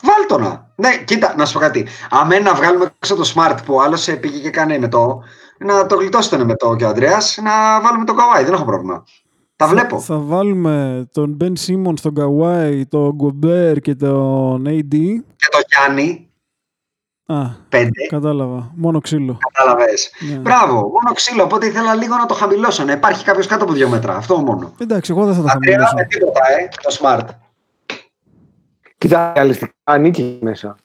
[0.02, 0.72] Βάλ το να.
[0.76, 1.88] Ναι, κοίτα, να σου πω κάτι.
[2.10, 5.24] Αμέ να βγάλουμε έξω το smart που άλλος πήγε και κάνει με το.
[5.60, 8.44] Να το γλιτώσει τον με το και ο Αντρέας, να βάλουμε τον Καουάι.
[8.44, 9.06] Δεν έχω πρόβλημα.
[9.56, 10.00] Τα βλέπω.
[10.00, 14.90] Θα βάλουμε τον Ben Simmons, τον Καουάι, τον Γκομπέρ και τον AD.
[15.36, 16.30] Και το Γιάννη,
[17.26, 18.08] Α, πέντε.
[18.10, 18.72] κατάλαβα.
[18.76, 19.38] Μόνο ξύλο.
[19.54, 20.12] Κατάλαβες.
[20.30, 20.38] Ναι.
[20.38, 21.44] Μπράβο, μόνο ξύλο.
[21.44, 22.84] Οπότε ήθελα λίγο να το χαμηλώσω.
[22.84, 24.16] Να υπάρχει κάποιος κάτω από δύο μέτρα.
[24.16, 24.74] Αυτό μόνο.
[24.82, 25.96] Εντάξει, εγώ δεν θα τα Αντρέα χαμηλώσω.
[25.96, 27.28] με τίποτα, ε, το Smart.
[28.98, 30.76] Κοίτα, ρεαλιστικά ανήκει εκεί μέσα.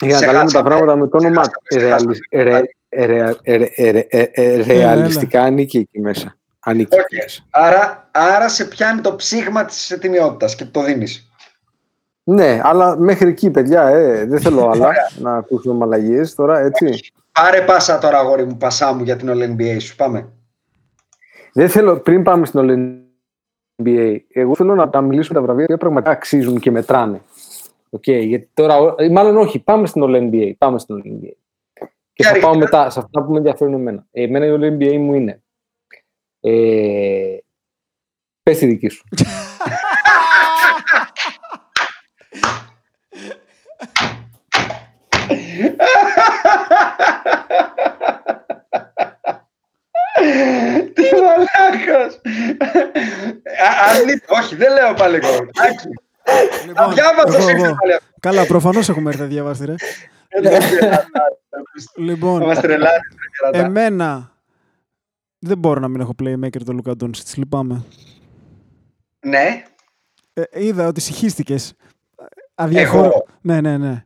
[0.00, 0.62] Για να Σε τα λέμε χάσαμε.
[0.62, 1.60] τα πράγματα με το όνομα Σε του.
[1.88, 3.06] χάσαμε, σε Ρεαλι- χάσαμε.
[3.06, 6.36] ρε- ρε- ρε- ρε- ρε- ε, ε, Ρεαλιστικά ανήκει εκεί μέσα.
[6.60, 7.22] Ανήκει εκεί Οκ.
[7.22, 7.42] μέσα.
[7.50, 11.32] Άρα, άρα σε πιάνει το ψήγμα της ετοιμιότητας και το δίνεις.
[12.24, 17.12] Ναι, αλλά μέχρι εκεί, παιδιά, ε, δεν θέλω άλλα να ακούσουμε μαλακίες τώρα, έτσι.
[17.32, 19.96] Πάρε πάσα τώρα, αγόρι μου, πασά μου για την All NBA σου.
[19.96, 20.28] Πάμε.
[21.52, 22.98] Δεν θέλω, πριν πάμε στην All
[23.82, 27.20] NBA, εγώ θέλω να τα μιλήσουμε τα βραβεία που πραγματικά αξίζουν και μετράνε.
[27.90, 30.52] Οκ, γιατί τώρα, ε, μάλλον όχι, πάμε στην All NBA.
[30.58, 31.32] Πάμε στην All NBA.
[32.12, 34.06] Και θα Ποια πάω ρίχνετε; μετά σε αυτά που με ενδιαφέρουν εμένα.
[34.10, 35.42] Ε, Εμένα η All NBA μου είναι.
[36.40, 37.36] Ε,
[38.42, 39.04] πες τη δική σου.
[50.94, 52.14] Τι μαλάκας.
[53.64, 55.28] Α, αν είναι- Όχι, δεν λέω πάλι εγώ.
[55.34, 55.88] Εντάξει.
[56.66, 57.76] Λοιπόν, διάβασα εγώ, σύντομα, εγώ.
[57.86, 57.98] λέω.
[58.20, 59.74] Καλά, προφανώς έχουμε έρθει να διαβάσει, ρε.
[61.96, 62.98] λοιπόν, Θα μας τρελάνει.
[63.40, 63.58] κερατά.
[63.66, 64.32] εμένα
[65.38, 67.84] δεν μπορώ να μην έχω playmaker το Λουκα Ντόνσιτς, λυπάμαι.
[69.26, 69.62] Ναι,
[70.32, 71.56] Ε, είδα ότι συγχύστηκε.
[72.54, 73.04] Αδιαφορά.
[73.06, 74.04] Εγώ; Ναι, ναι, ναι.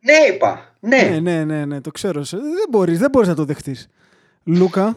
[0.00, 0.74] ναι είπα.
[0.80, 1.02] Ναι.
[1.02, 2.24] Ναι, ναι, ναι, ναι, το ξέρω.
[2.24, 3.88] Σε- Δεν μπορείς, δεν μπορείς να το δεχτείς.
[4.44, 4.96] Λούκα,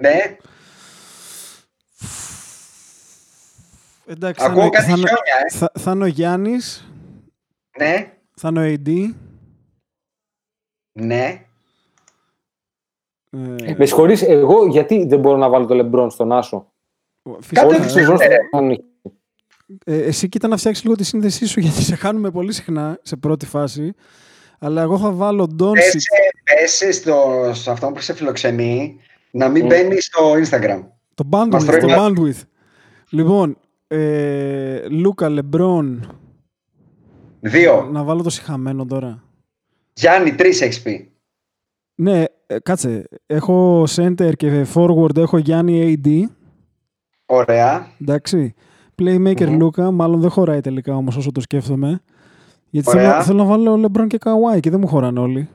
[0.00, 0.36] Ναι.
[4.06, 5.56] εντάξει, θα Ακούω είναι- κάτι θα είναι- χιόνια, ε.
[5.56, 6.90] θα- θα είναι ο Γιάννης,
[7.78, 8.12] Ναι.
[8.34, 9.14] θα είναι ο AD.
[10.92, 11.46] Ναι.
[13.30, 16.72] Ε, Με συγχωρείς, εγώ γιατί δεν μπορώ να βάλω το Λεμπρόν στον Άσο;
[17.40, 18.38] φυσικά, Κάτι Όλη τη δεν σεζόν είναι.
[18.52, 18.86] στον
[19.84, 23.16] ε, εσύ κοίτα να φτιάξεις λίγο τη σύνδεσή σου γιατί σε χάνουμε πολύ συχνά σε
[23.16, 23.92] πρώτη φάση.
[24.58, 25.92] Αλλά εγώ θα βάλω Ντόνσιτ.
[25.92, 26.08] Πέσε,
[26.60, 28.98] πέσε στο, σε αυτό που σε φιλοξενεί
[29.30, 30.82] να μην μπαίνει στο Instagram.
[31.14, 31.64] Το Μας bandwidth.
[31.66, 32.42] τρώει Το μια- bandwidth.
[33.10, 36.12] Λοιπόν, ε, Λούκα, Λεμπρόν.
[37.40, 37.88] Δύο.
[37.92, 39.22] Να βάλω το συχαμένο τώρα.
[39.92, 41.12] Γιάννη, τρεις έχει πει.
[41.94, 43.04] Ναι, ε, κάτσε.
[43.26, 46.22] Έχω center και forward, έχω Γιάννη AD.
[47.26, 47.86] Ωραία.
[48.00, 48.54] Εντάξει.
[49.02, 52.00] Playmaker Λούκα, μάλλον δεν χωράει τελικά όμως όσο το σκέφτομαι.
[52.70, 53.10] Γιατί Ωραία.
[53.10, 55.48] θέλω, θέλω να βάλω Λεμπρόν και Καουάι και δεν μου χωράνε όλοι.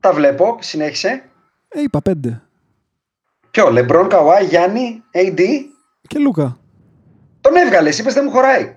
[0.00, 0.56] Τα βλέπω.
[0.60, 1.22] Συνέχισε.
[1.68, 2.42] Ε, είπα πέντε.
[3.50, 5.40] Ποιο, Λεμπρόν, Καουάι, Γιάννη, AD.
[6.08, 6.58] Και Λούκα.
[7.40, 8.76] Τον έβγαλες, είπες δεν μου χωράει.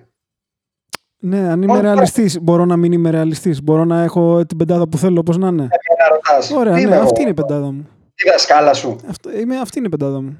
[1.18, 1.82] Ναι, αν είμαι Ωραία.
[1.92, 3.62] ρεαλιστής, μπορώ να μην είμαι ρεαλιστής.
[3.62, 5.68] Μπορώ να έχω την πεντάδα που θέλω, όπως να είναι.
[5.96, 6.56] Για να ρωτά.
[6.58, 7.88] Ωραία, ναι, αυτή είναι η πεντάδα μου.
[8.14, 10.38] Τι δασκάλα σου; Αυτό, είμαι, αυτή είναι η πεντάδα μου.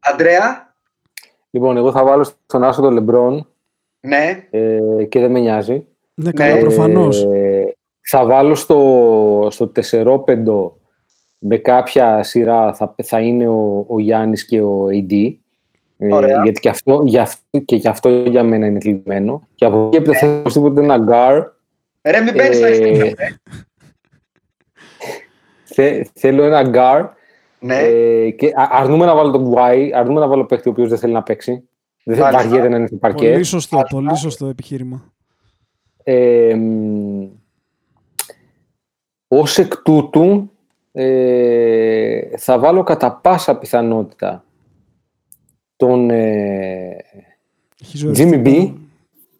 [0.00, 0.72] Αντρέα,
[1.54, 3.48] Λοιπόν, εγώ θα βάλω στον Άσο τον Λεμπρόν
[4.00, 4.46] ναι.
[4.50, 5.86] ε, και δεν με νοιάζει.
[6.14, 7.22] Ναι, καλά, προφανώς.
[7.24, 10.70] Ε, θα βάλω στο, στο 4-5
[11.38, 15.34] με κάποια σειρά θα, θα είναι ο, ο Γιάννης και ο AD.
[15.98, 16.42] Ε, Ωραία.
[16.42, 19.48] γιατί και αυτό, για αυτό, και γι' αυτό για μένα είναι κλειδωμένο.
[19.54, 21.34] Και από εκεί έπειτα θέλω οπωσδήποτε ένα γκαρντ.
[22.02, 23.14] Ρε, μην παίρνει τα Ε, ευθύνη.
[25.72, 27.06] Θε, θέλω ένα γκαρντ.
[27.60, 27.76] Ναι.
[27.78, 30.98] Ε, και α- αρνούμε να βάλω τον Κουάι, αρνούμε να βάλω παίχτη ο οποίος δεν
[30.98, 31.68] θέλει να παίξει.
[32.04, 32.48] Δεν θα Μάλιστα.
[32.48, 33.30] βαριέται να είναι στο παρκέ.
[33.30, 35.12] Πολύ σωστό, πολύ σωστό επιχείρημα.
[36.04, 37.26] Ε, μ,
[39.28, 40.50] ως εκ τούτου
[40.92, 44.44] ε, θα βάλω κατά πάσα πιθανότητα
[45.76, 46.96] τον ε,
[47.82, 48.30] Έχει ζοριστεί.
[48.44, 48.72] Jimmy B.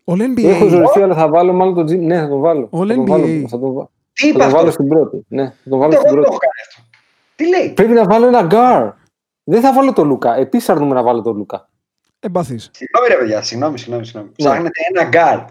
[0.05, 0.45] All NBA.
[0.45, 1.99] Έχω ζοριστεί, αλλά θα βάλω μάλλον τον Jimmy.
[2.05, 2.69] Ναι, θα τον βάλω.
[2.73, 3.09] All θα τον NBA.
[3.09, 4.71] βάλω, θα τον, βα- Τι θα είπα τον βάλω αυτό.
[4.71, 5.25] στην πρώτη.
[5.29, 6.29] Ναι, θα τον βάλω Εγώ στην δεν το πρώτη.
[6.29, 6.83] έχω κάνει αυτό.
[7.37, 8.93] Τι λέει; Πρέπει να βάλω ένα γκαρντ.
[9.45, 10.35] Δεν θα βάλω τον Λούκα.
[10.37, 11.69] Επίσης αρνούμαι να βάλω τον Λούκα.
[12.21, 12.71] Εμπαθής.
[12.73, 14.05] Συγγνώμη ρε παιδιά, συγγνώμη, συγγνώμη.
[14.05, 14.29] συγγνώμη.
[14.29, 14.35] Ναι.
[14.49, 15.45] Ψάχνετε ένα γκαρντ.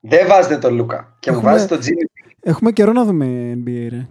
[0.00, 1.16] Δεν βάζετε τον Λούκα.
[1.20, 1.98] Και μου Έχουμε- βάζετε τον Jimmy.
[2.46, 3.26] Έχουμε καιρό να δούμε
[3.64, 4.06] NBA, ρε.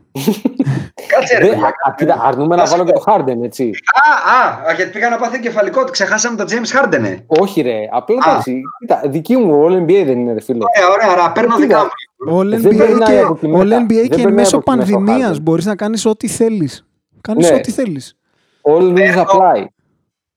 [1.07, 1.39] Κάτσε ρε.
[1.39, 1.65] Δεν- παιδιά.
[1.65, 3.71] α- α, κοίτα, αρνούμαι να βάλω και τον Harden, έτσι.
[3.93, 7.03] Α, α, α, γιατί πήγα να πάθει κεφαλικό ότι ξεχάσαμε τον James Harden.
[7.03, 7.17] ε.
[7.27, 7.75] Όχι, ρε.
[7.91, 8.29] Απλά Α.
[8.29, 8.61] εντάξει.
[8.79, 10.57] Κοίτα, δική μου, all NBA δεν είναι, ρε φίλε.
[10.63, 11.31] Ωραία, ωραία, ωραία.
[11.31, 11.65] Παίρνω Κοίτα.
[11.67, 11.84] δικά
[12.27, 12.39] μου.
[12.39, 13.84] All Δεν NBA περνάει και, από τη all μέτα.
[13.86, 15.41] NBA Δεν και περνάει μέσω από τη μέτα ο πανδημίας Harden.
[15.41, 16.86] μπορείς να κάνεις ό,τι θέλεις.
[17.21, 17.55] Κάνεις Ναι.
[17.55, 18.15] ό,τι θέλεις.
[18.61, 19.65] All rules apply.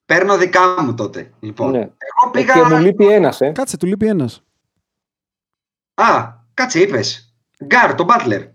[0.07, 1.31] Παίρνω δικά μου τότε.
[1.41, 1.71] Λοιπόν.
[1.71, 1.79] Ναι.
[1.79, 1.91] Εγώ
[2.27, 2.53] Ε, πήγα.
[2.53, 3.51] Και μου λείπει ένας, ε.
[3.51, 4.43] Κάτσε, του λείπει ένας.
[5.95, 6.05] Α,
[6.55, 7.26] κάτσε, είπες.
[7.65, 8.47] Γκάρ, τον Butler.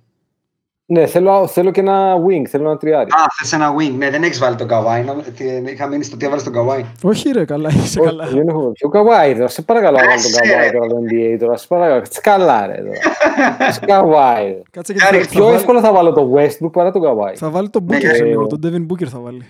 [0.86, 3.10] Ναι, θέλω, θέλω και ένα wing, θέλω ένα τριάρι.
[3.12, 3.94] Α, θες ένα wing.
[3.98, 5.04] Ναι, δεν έχεις βάλει τον Καβάη.
[5.04, 6.86] Να- τι- Είχα μείνει στο τι έβαλες τον Καβάη.
[7.04, 8.28] Όχι ρε, καλά, είσαι Όχι, καλά.
[8.28, 9.48] δεν έχω πιο καβάη τώρα.
[9.48, 10.78] Σε παρακαλώ να βάλω τον Άσε, καβάη ρε.
[10.78, 11.58] τώρα το NBA τώρα.
[11.58, 12.02] Σε παρακαλώ.
[12.02, 12.74] Τι καλά, ρε.
[12.78, 13.70] τώρα.
[13.80, 14.46] Τι καβάη.
[14.48, 14.62] ρε.
[14.72, 17.36] Κάτσε και Κάρι, θα, θα, Πιο βάλει, εύκολα θα βάλω το Westbrook παρά τον καβάη.
[17.36, 18.48] θα βάλει τον Ναι, Booker σε ε, λίγο.
[18.48, 19.46] Τον Devin Booker θα βάλει.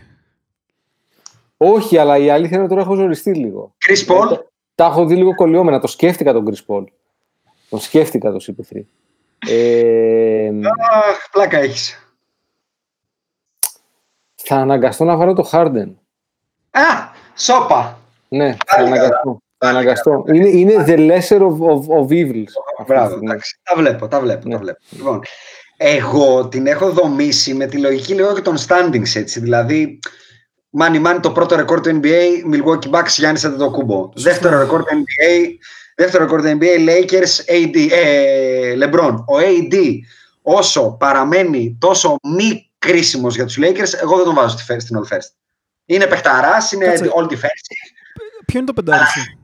[1.58, 3.74] Όχι, αλλά η αλήθεια είναι ότι τώρα έχω ζοριστεί λίγο.
[3.88, 4.38] Chris Paul;
[4.76, 5.80] Τα έχω δει λίγο κολλιόμενα.
[5.80, 6.84] Το σκέφτηκα τον Chris Paul.
[7.70, 8.80] Τον σκέφτηκα το CP3.
[9.48, 10.48] Ε,
[10.92, 11.96] Αχ, πλάκα έχεις.
[14.36, 15.94] θα αναγκαστώ να βάλω το Harden.
[16.72, 16.82] Α,
[17.36, 18.00] σόπα.
[18.28, 19.02] Ναι, θα Πάλι καλά.
[19.02, 19.38] αναγκαστώ.
[19.58, 20.24] Θα αναγκαστώ.
[20.34, 22.44] Είναι, είναι the lesser of, of, of evils.
[22.48, 23.30] αυτή τη Μπράβο, στιγμή.
[23.30, 23.60] εντάξει.
[23.64, 24.54] Τα βλέπω, τα βλέπω, Ναι.
[24.54, 24.80] τα βλέπω.
[24.89, 25.22] Λοιπόν,
[25.78, 29.39] εγώ την έχω δομήσει με τη λογική λίγο και των standings έτσι.
[29.39, 30.00] Δηλαδή,
[30.70, 34.10] μάνι μάνι το πρώτο ρεκόρ του NBA, Milwaukee Bucks, Γιάννης Αντετοκούμπο.
[34.16, 35.48] Δεύτερο ρεκόρ του NBA,
[36.02, 39.16] δεύτερο ρεκόρ του NBA, Lakers, AD, ε, LeBron.
[39.28, 39.76] Ο AD,
[40.41, 44.99] όσο παραμένει τόσο μη κρίσιμος για τους Lakers, εγώ δεν τον βάζω στη first, στην
[44.99, 45.30] All First.
[45.86, 47.12] Είναι παιχταράς, είναι Κάτσε.
[47.16, 47.86] all defensive.
[48.45, 49.39] Ποιο είναι το πεντάρι σου;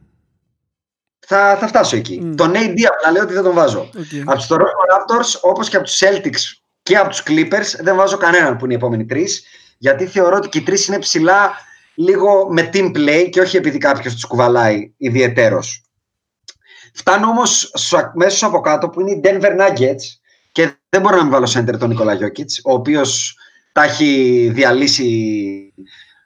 [1.20, 2.20] Θα, θα φτάσω εκεί.
[2.24, 2.36] Μμ.
[2.36, 3.80] Τον AD απλά λέω ότι δεν τον βάζω.
[3.80, 4.22] Οκ.
[4.26, 4.60] Από τους Toronto
[4.94, 8.74] Raptors, όπως και από τους Celtics και από τους Clippers, δεν βάζω κανέναν που είναι
[8.74, 9.46] οι επόμενοι τρεις.
[9.78, 11.52] Γιατί θεωρώ ότι και οι τρεις είναι ψηλά
[11.96, 15.87] λίγο με team play και όχι επειδή κάποιος τους κουβαλάει ιδιαιτέρως.
[16.98, 20.04] Φτάνω όμως στου αμέσω από κάτω που είναι οι Denver Nuggets
[20.52, 23.38] και δεν μπορώ να μην βάλω center τον Νικόλα Γιώκητ, ο οποίος
[23.72, 25.74] τα έχει διαλύσει.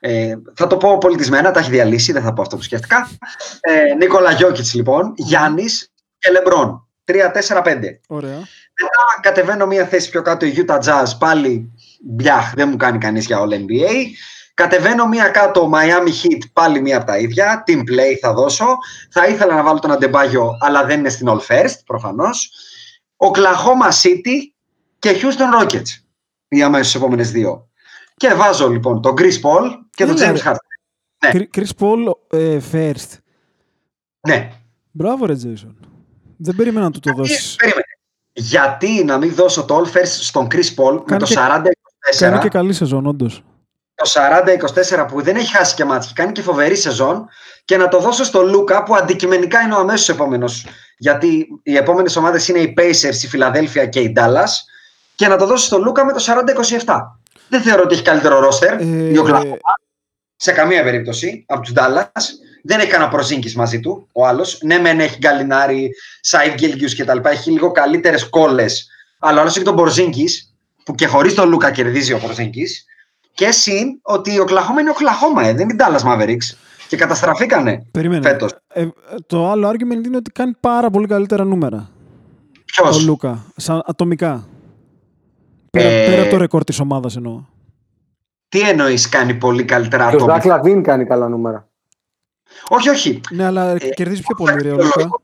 [0.00, 3.10] Ε, θα το πω πολιτισμένα, τα έχει διαλύσει, δεν θα πω αυτό που σκέφτηκα.
[3.60, 6.86] Ε, Νίκολα Γιώκητ λοιπόν, Γιάννης και Λεμπρόν.
[7.04, 7.14] 3-4-5.
[8.06, 8.38] Ωραία.
[8.80, 13.26] Μετά κατεβαίνω μία θέση πιο κάτω η Utah Jazz, πάλι μπιάχ, δεν μου κάνει κανείς
[13.26, 13.90] για All NBA.
[14.54, 18.66] Κατεβαίνω μία κάτω Miami Heat, πάλι μία από τα ίδια, team play θα δώσω.
[19.10, 22.50] Θα ήθελα να βάλω τον Αντεμπάγιο, αλλά δεν είναι στην All First, προφανώς.
[23.16, 24.36] Oklahoma City
[24.98, 26.02] και Houston Rockets,
[26.48, 27.68] οι αμέσως επόμενες δύο.
[28.16, 30.40] Και βάζω λοιπόν τον Chris Paul και τον Έλα, James ρε.
[30.50, 30.56] Harden.
[31.24, 31.30] Ναι.
[31.30, 33.18] Κρι- Chris Paul ε, first.
[34.28, 34.50] Ναι,
[34.90, 35.74] Μπράβο ρε Jason.
[36.36, 37.54] Δεν περίμενα να του το δώσεις.
[37.56, 37.84] περίμενε.
[38.32, 42.18] Γιατί να μην δώσω το All First στον Chris Paul με Κάνει το και- 40-24.
[42.18, 43.42] Κάνει και καλή σεζόν, όντως.
[44.02, 44.10] Το
[45.02, 47.28] 40-24 που δεν έχει χάσει και μάτια και κάνει και φοβερή σεζόν
[47.64, 50.66] και να το δώσω στο Λούκα που αντικειμενικά είναι ο αμέσως επόμενος
[50.98, 54.50] γιατί οι επόμενες ομάδες είναι οι Pacers, η Φιλαδέλφια και η Dallas
[55.14, 56.24] και να το δώσω στο Λούκα με το
[56.84, 56.94] 40-27.
[57.48, 59.56] Δεν θεωρώ ότι έχει καλύτερο ρόστερ Ε, η Οκλαχώμα
[60.36, 62.22] σε καμία περίπτωση από τους Dallas.
[62.62, 64.58] Δεν έχει κανένα προζήνκης μαζί του ο άλλος.
[64.62, 65.90] Ναι, μεν έχει Γκαλινάρη,
[66.20, 67.30] Σάιβ Γκέλγιους και τα λοιπά.
[67.30, 68.86] Έχει λίγο καλύτερες κόλλες.
[69.18, 72.84] Αλλά ο άλλος έχει τον Μπορζίνκης που και χωρίς τον Λούκα κερδίζει ο Μπορζίνκης.
[73.34, 76.56] Και συν ότι ο Οκλαχώμα είναι ο Οκλαχώμα, ε, δεν είναι η Dallas Mavericks.
[76.88, 78.28] Και καταστραφήκανε Περίμενε.
[78.28, 78.54] φέτος.
[78.68, 78.86] Ε,
[79.26, 81.90] το άλλο argument είναι ότι κάνει πάρα πολύ καλύτερα νούμερα.
[81.90, 83.04] Ο Ποιος.
[83.04, 83.44] Λούκα.
[83.56, 84.46] Σαν ατομικά.
[85.70, 87.40] Πέρα, Ε, πέρα από το ρεκόρ της ομάδας εννοώ.
[88.48, 91.68] Τι εννοείς κάνει πολύ καλύτερα Και ο άτομα; Ζακ Λαβίν κάνει καλά νούμερα.
[92.68, 93.20] Όχι, όχι.
[93.30, 94.84] Ναι, αλλά Ε, κερδίζει πιο πώς πολύ ρε ο Λούκα.
[94.86, 95.20] αξιολογείται-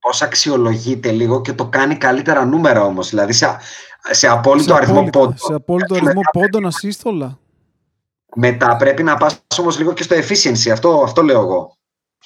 [0.00, 3.08] Πώς αξιολογείται λίγο και το κάνει καλύτερα νούμερα όμως.
[3.08, 3.56] Δηλαδή σε,
[4.10, 5.36] σε απόλυτο Σε αριθμό απόλυτα- πόντων.
[5.38, 7.38] Σε απόλυτο αριθμό πόντων, assist, όλα.
[8.36, 10.68] Μετά πρέπει να πας όμως λίγο και στο efficiency.
[10.72, 11.76] Αυτό, αυτό λέω εγώ.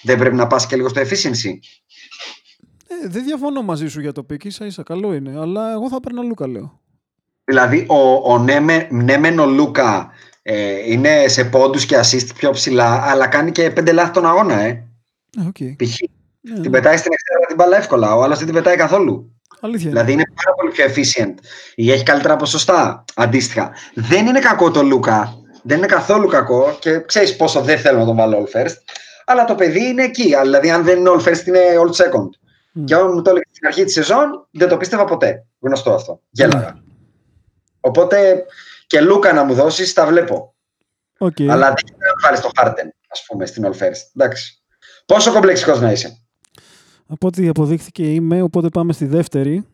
[0.03, 1.51] Δεν πρέπει να πας και λίγο στο efficiency.
[3.03, 5.39] Ε, δεν διαφωνώ μαζί σου για το pick, ίσα ίσα καλό είναι.
[5.41, 6.81] Αλλά εγώ θα παίρνω Λούκα, λέω.
[7.45, 10.11] Δηλαδή, ο, ο ναι, με- ναι μεν ο Λούκα
[10.43, 14.55] ε, είναι σε πόντους και assist πιο ψηλά, αλλά κάνει και πέντε λάθη τον αγώνα,
[14.61, 14.69] ε.
[15.39, 15.57] Ε, οκ.
[15.77, 15.97] Π.χ.
[16.41, 16.71] Ναι, Την ναι.
[16.71, 19.38] πετάει στην εξέδρα την μπάλα εύκολα, ο άλλος δεν την πετάει καθόλου.
[19.61, 19.91] Αλήθεια.
[19.91, 19.91] είναι.
[19.91, 21.35] Δηλαδή είναι πάρα πολύ πιο efficient
[21.75, 23.73] ή έχει καλύτερα ποσοστά αντίστοιχα.
[23.95, 28.05] Δεν είναι κακό το Λούκα, δεν είναι καθόλου κακό και ξέρεις πόσο δεν θέλω να
[28.05, 28.75] τον βάλω all first,
[29.25, 30.35] αλλά το παιδί είναι εκεί.
[30.43, 32.29] Δηλαδή αν δεν είναι all first είναι all second.
[32.73, 32.85] Μμ.
[32.85, 35.47] Και όταν μου το έλεγες στην αρχή της σεζόν, δεν το πίστευα ποτέ.
[35.61, 36.21] Γνωστό αυτό.
[36.31, 36.83] Γέλαγα.
[37.81, 38.45] Οπότε
[38.87, 40.55] και Λούκα να μου δώσεις, τα βλέπω.
[41.19, 41.37] Οκ.
[41.41, 44.11] Αλλά δεν είναι να βάλεις το Harden, ας πούμε, στην All First.
[44.17, 44.63] Εντάξει.
[45.07, 46.28] Πόσο κομπλεξικός να είσαι.
[47.11, 49.65] Από ό,τι αποδείχθηκε είμαι, οπότε πάμε στη δεύτερη.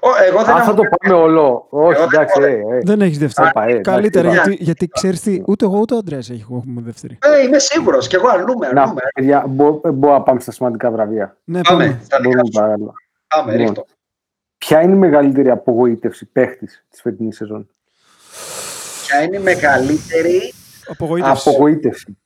[0.00, 1.66] Ο, εγώ δεν Α, θα έχω- το πάμε όλο.
[1.70, 2.40] Όχι, Εγώ δεν εντάξει.
[2.40, 2.80] έχω- ε, ε.
[2.84, 3.48] Δεν έχεις δεύτερη.
[3.48, 4.48] Άπα, ε, εντάξει, Καλύτερα, εντάξει.
[4.50, 5.42] γιατί, γιατί ξέρεις τι.
[5.46, 7.18] Ούτε εγώ ούτε ο Αντρέας έχουμε δεύτερη.
[7.22, 8.70] Ε, είμαι σίγουρος και εγώ αρνούμε.
[8.72, 9.00] Να, αρνούμε.
[9.14, 11.36] παιδιά, μπο- μπορούμε να πάμε στα σημαντικά βραβεία.
[11.44, 11.84] Ναι, Πάμε.
[11.84, 12.00] πάμε.
[12.04, 12.60] Στα δικά Μπορούμε σου.
[12.60, 12.92] παράλληλα.
[13.28, 13.66] Πάμε, Λοιπόν.
[13.66, 13.84] ρίχτω.
[14.58, 17.68] Ποια είναι η μεγαλύτερη απογοήτευση παίχτης της φετινής σεζόν;
[19.06, 20.52] Ποια είναι η μεγαλύτερη
[20.88, 21.48] Απογοήτευση.
[21.48, 22.16] Απογοήτευση.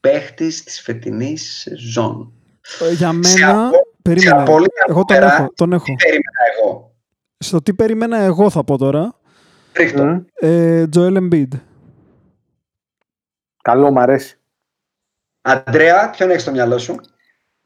[0.00, 2.32] παίχτης της φετινής σεζόν;
[2.80, 3.66] Ε, Για Σε μένα.
[3.66, 4.36] απο- Περίμενε.
[4.36, 5.52] σε απόλυτα Εγώ τον νούμερα, έχω.
[5.54, 5.84] Τον έχω.
[5.84, 6.94] Τι περίμενα εγώ;
[7.38, 9.14] Στο τι περίμενα εγώ θα πω τώρα.
[9.76, 10.04] Ρίχτω.
[10.04, 10.22] Μμ.
[10.34, 11.48] Ε, Joel Embiid.
[13.62, 14.38] Καλό, μ' αρέσει.
[15.42, 16.94] Αντρέα, ποιον έχεις στο μυαλό σου;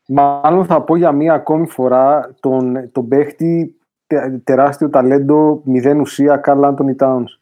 [0.09, 6.37] Μάλλον θα πω για μία ακόμη φορά τον, τον παίχτη τε- τεράστιο ταλέντο, μηδέν ουσία,
[6.37, 7.41] Καρλ Άντωνι Τάουνς.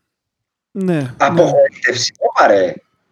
[0.70, 0.94] Ναι.
[0.94, 1.14] ναι.
[1.18, 2.14] Απογοήτευση.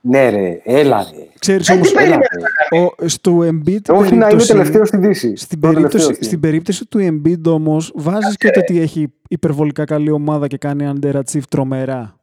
[0.02, 0.30] Ωπαρε.
[0.30, 1.26] Ναι ρε, έλα ρε.
[1.38, 4.52] Ξέρεις Ε, όμως, τι περίμενες έλα, να κάνεις; ο, στο Embiid Όχι να είναι περίπτωση-
[4.52, 5.36] τελευταίο στη Δύση.
[5.36, 9.12] Στην Το τελευταίο περίπτωση, στη- στην περίπτωση του Embiid όμως βάζεις και το ότι έχει
[9.28, 12.14] υπερβολικά καλή ομάδα και κάνει underachieve τρομερά.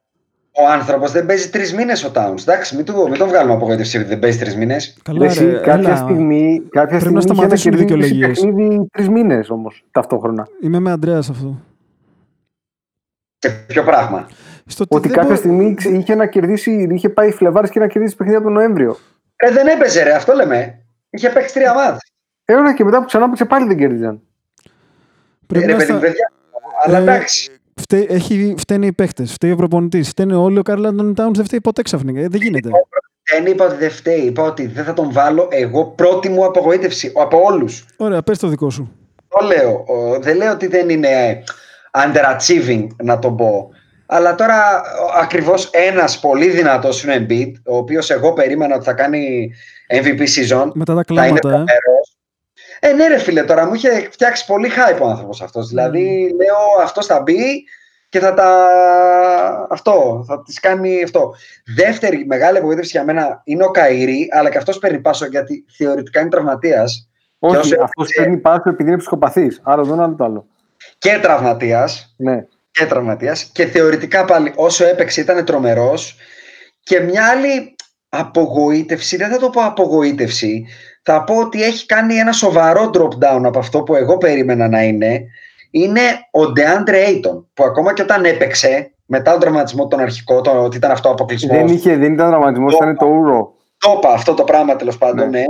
[0.59, 2.39] Ο άνθρωπος δεν παίζει τρεις μήνες ο Towns.
[2.41, 4.97] Εντάξει, μην, του, μην τον βγάλουμε απογοήτευση επειδή δεν παίζει τρεις μήνες.
[5.03, 5.95] Καλά Εσύ, ρε, κάποια έλα.
[5.95, 8.39] στιγμή, κάποια Πρέπει να στιγμή είχε σταματήσουν οι κερδίσει δικαιολογίες.
[8.41, 10.47] παιχνίδι τρεις μήνες όμως ταυτόχρονα.
[10.61, 11.59] Είμαι με Αντρέας σε αυτό.
[13.38, 14.28] Σε ποιο πράγμα;
[14.68, 17.88] Στο Ότι δεν κάποια μπο- στιγμή ξε- είχε, να κερδίσει, είχε πάει Φλεβάρης και να
[17.88, 18.97] κερδίσει παιχνίδι από τον Νοέμβριο.
[19.36, 20.86] Ε, δεν έπαιζε, ρε, αυτό λέμε.
[21.09, 22.11] Είχε παίξει τρία μάτς.
[22.45, 24.22] Έωνα και μετά που ξανά παίξε πάλι δεν κέρδιζαν.
[25.47, 26.32] Πρέπει ρε, να παιδί, στα- παιδιά.
[26.86, 27.51] Αλλά Ε, εντάξει.
[27.80, 30.59] Φταί, έχει, φταίνε οι παίχτες, φταίει ο προπονητής, φταίνε όλοι.
[30.59, 32.20] Ο Καρλ Άντωνι Τάουνς δεν φταίει ποτέ ξαφνικά.
[32.20, 32.70] Ε, δεν γίνεται.
[33.34, 34.20] Δεν είπα ότι δεν φταίει.
[34.20, 37.86] Είπα ότι δεν θα τον βάλω εγώ πρώτη μου απογοήτευση από όλους.
[37.97, 38.91] Ωραία, πες το δικό σου.
[39.28, 39.84] Το λέω.
[39.88, 41.43] Ο- Δεν λέω ότι δεν είναι
[41.91, 43.70] underachieving να το πω.
[44.10, 44.82] Αλλά τώρα
[45.22, 49.51] ακριβώς ένας πολύ δυνατός είναι ο Embiid, ο οποίος εγώ περίμενα ότι θα κάνει
[50.01, 50.72] MVP season.
[50.74, 51.51] Μετά τα θα είναι κλάματα, ε.
[51.51, 52.18] τρομερός.
[52.80, 55.68] Ε, ναι, ρε φίλε, τώρα μου είχε φτιάξει πολύ hype ο άνθρωπος αυτός.
[55.68, 57.64] Δηλαδή, λέω αυτός θα μπει
[58.10, 58.68] και θα τα.
[59.70, 61.34] Αυτό, θα τη κάνει αυτό.
[61.76, 66.20] Δεύτερη μεγάλη απογοήτευση για μένα είναι ο Καηρή, αλλά και αυτός παίρνει πάσο γιατί θεωρητικά
[66.20, 67.10] είναι τραυματίας.
[67.39, 69.62] Όχι, όσο αυτός έπαιξε- παίρνει πάσο επειδή είναι ψυχοπαθής.
[69.64, 70.47] Άρα δεν είναι άλλο το άλλο.
[70.97, 72.16] Και τραυματίας.
[72.18, 72.45] Ναι.
[72.78, 76.15] Και τραυματίας και θεωρητικά πάλι όσο έπαιξε ήταν τρομερός
[76.84, 77.75] και μια άλλη
[78.09, 80.65] απογοήτευση, δεν θα το πω απογοήτευση,
[81.03, 84.84] θα πω ότι έχει κάνει ένα σοβαρό drop down από αυτό που εγώ περίμενα να
[84.84, 85.25] είναι,
[85.71, 86.01] είναι
[86.32, 90.78] ο DeAndre Ayton, που ακόμα και όταν έπαιξε, μετά τον τραυματισμό τον αρχικό, το, ότι
[90.78, 91.53] ήταν αυτό αποκλεισμό.
[91.53, 93.53] Δεν, είχε, δεν ήταν δραματισμό, ήταν το ούρο.
[93.78, 95.39] Το είπα αυτό το πράγμα τέλος πάντων, Ναι.
[95.39, 95.45] ναι.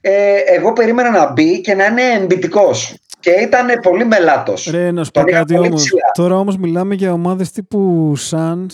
[0.00, 2.94] Ε, εγώ περίμενα να μπει και να είναι εμπιτικός.
[3.20, 4.68] Και ήταν πολύ μελάτος.
[4.70, 5.82] Ρε, να σου πω Τον είχα κάτι πολύ όμως.
[5.82, 6.00] ψηλά.
[6.12, 8.66] Τώρα όμως μιλάμε για ομάδες τύπου Suns.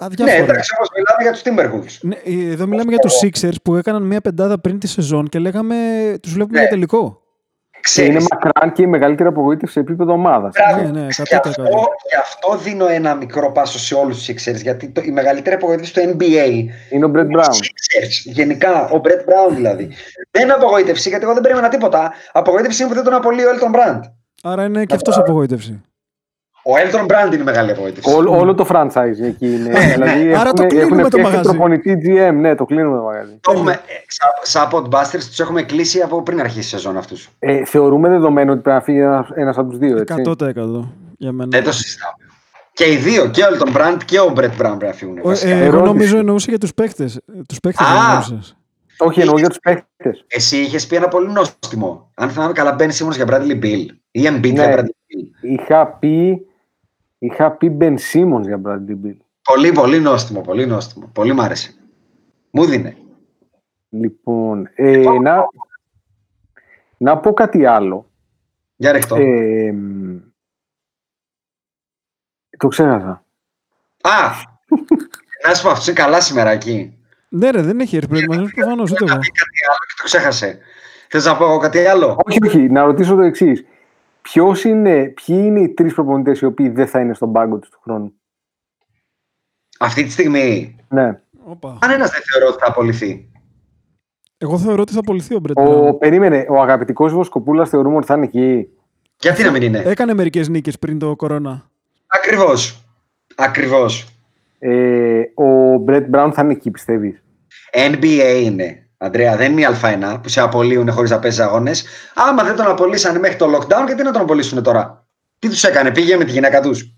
[0.00, 0.36] Ναι, Αδιάφορα.
[0.36, 1.98] εντάξει, όπως μιλάμε για τους Timberwolves.
[2.00, 5.38] Ναι, ε, εδώ μιλάμε για τους Sixers που έκαναν μια πεντάδα πριν τη σεζόν και
[5.38, 5.76] λέγαμε
[6.22, 6.60] τους βλέπουμε Ναι.
[6.60, 7.20] για τελικό.
[7.80, 10.52] Και είναι Ξέρεις, μακράν και η μεγαλύτερη απογοήτευση σε επίπεδο ομάδας.
[10.54, 10.82] Μπράβο.
[10.90, 11.36] Ναι, ναι, Γι' 100%.
[11.44, 11.62] αυτό,
[12.08, 14.60] γι' αυτό δίνω ένα μικρό πάσο σε όλους τους Sixers.
[14.62, 17.52] Γιατί το, η μεγαλύτερη απογοήτευση του NBA Είναι ο Μπρετ είναι Μπράουν.
[17.54, 18.32] οι Sixers.
[18.32, 19.88] Γενικά, ο Brett Brown δηλαδή.
[20.30, 22.12] δεν είναι απογοήτευση, γιατί εγώ δεν περίμενα τίποτα.
[22.32, 24.00] Απογοήτευση είναι που δεν τον απολύει ο Elton Brand.
[24.42, 25.80] Άρα είναι και αυτός απογοήτευση.
[26.62, 28.14] Ο Elton Brand είναι η μεγάλη απογοήτευση.
[28.14, 29.78] Όλο, όλο το franchise εκεί είναι.
[29.94, 31.48] δηλαδή Άρα το έχουν- κλείνουμε έχουν το φτιάξει μαγαζί.
[31.48, 33.38] προπονητή GM, ναι, το κλείνουμε το μαγαζί.
[33.40, 37.28] Το έχουμε, ε, σαν, σαν podbusters τους έχουμε κλείσει από πριν αρχίσει η σεζόν αυτούς.
[37.38, 38.98] Ε, θεωρούμε δεδομένο ότι πρέπει να φύγει
[39.34, 40.14] ένας από τους δύο, έτσι.
[40.26, 40.88] 100%
[41.18, 41.48] για μένα.
[41.50, 42.14] Δεν το συζητάμε.
[42.72, 45.18] Και οι δύο, και ο Elton Brand και ο Brett Brown πρέπει να φύγουν.
[45.18, 45.50] Ο- βασικά.
[45.50, 45.84] ε, εγώ Ερώτηση.
[45.92, 47.04] νομίζω εννοούσε για τους παίχτε.
[47.48, 48.22] Τους παίχτε Α!
[49.02, 49.84] Όχι, εννοώ για τους παίχτε.
[50.26, 52.10] Εσύ είχες πει ένα πολύ νόστιμο.
[52.14, 53.86] Αν θυμάμαι καλά, μπαίνει Simmons για Bradley Bill.
[54.10, 54.48] Ή Embiid Ναι.
[54.48, 55.26] για Bradley Bill.
[55.60, 56.46] Είχα πει,
[57.20, 59.16] είχα πει Ben Simmons για Bradley Bill.
[59.42, 61.06] Πολύ, πολύ νόστιμο, πολύ νόστιμο.
[61.12, 61.74] Πολύ μ' άρεσε.
[62.50, 62.96] Μου δίνε.
[63.88, 65.44] Λοιπόν, ε, να,
[66.96, 68.10] να πω κάτι άλλο.
[68.76, 69.16] Για ρεχτώ.
[69.16, 70.16] Ε, μ,
[72.58, 73.24] το ξέχασα.
[74.00, 74.30] Α!
[75.46, 76.98] να σου πω, αυτό είναι καλά σήμερα εκεί.
[77.28, 79.20] Ναι, ρε, δεν έχει έρθει προετοιμασμό προφανώς ούτε Να εγώ.
[79.20, 80.58] πει κάτι άλλο και το ξέχασε.
[81.08, 83.64] Θες να πω εγώ κάτι άλλο; Όχι, όχι, να ρωτήσω το εξής.
[84.22, 87.70] Ποιος είναι, ποιοι είναι οι τρεις προπονητές οι οποίοι δεν θα είναι στον πάγκο τους
[87.70, 88.12] του χρόνου;
[89.78, 91.20] Αυτή τη στιγμή, Ναι.
[91.44, 91.76] Όπα.
[91.80, 93.30] κανένας δεν θεωρώ ότι θα απολυθεί.
[94.38, 95.98] Εγώ θεωρώ ότι θα απολυθεί ο Μπρετ Ο, Μπράουν.
[95.98, 98.68] περίμενε, ο αγαπητικός Βοσκοπούλας θεωρούμε ότι θα είναι εκεί.
[99.20, 99.78] Γιατί να μην είναι.
[99.78, 101.70] Έκανε μερικές νίκες πριν το κορώνα.
[102.06, 102.84] Ακριβώς.
[103.36, 104.08] Ακριβώς.
[104.58, 107.22] Ε, ο Μπρετ Μπράουν θα είναι εκεί, πιστεύεις;
[107.72, 108.89] NBA είναι.
[109.02, 111.84] Αντρέα, δεν είναι η Α1 που σε απολύουν χωρίς να παίζεις αγώνες.
[112.14, 115.06] Άμα δεν τον απολύσανε μέχρι το lockdown, γιατί να τον απολύσουν τώρα;
[115.38, 116.94] Τι τους έκανε, πήγε με τη γυναίκα τους;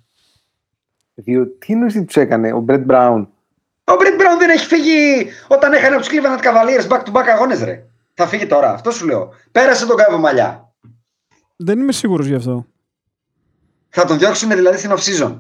[1.15, 3.29] Διότι τι εννοείς τι τους έκανε, ο Μπρετ Μπράουν.
[3.85, 7.27] Ο Μπρετ Μπράουν δεν έχει φύγει όταν έκανε από τους Cleveland Cavaliers back to back
[7.35, 7.85] αγώνες, ρε.
[8.15, 9.29] Θα φύγει τώρα, αυτό σου λέω.
[9.53, 10.73] Πέρασε τον κάβο μαλλιά.
[11.57, 12.67] Δεν είμαι σίγουρος γι' αυτό.
[13.89, 15.39] Θα τον διώξουν δηλαδή στην off-season.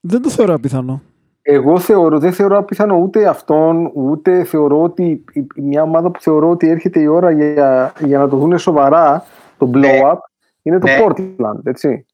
[0.00, 1.02] Δεν το θεωρώ απίθανο.
[1.46, 6.50] Εγώ θεωρώ, δεν θεωρώ απίθανο ούτε αυτόν, ούτε θεωρώ ότι η- μια ομάδα που θεωρώ
[6.50, 9.24] ότι έρχεται η ώρα για, για να το δουν σοβαρά
[9.58, 10.16] το blow-up
[10.62, 10.98] είναι το Ναι.
[11.04, 12.06] Portland, έτσι.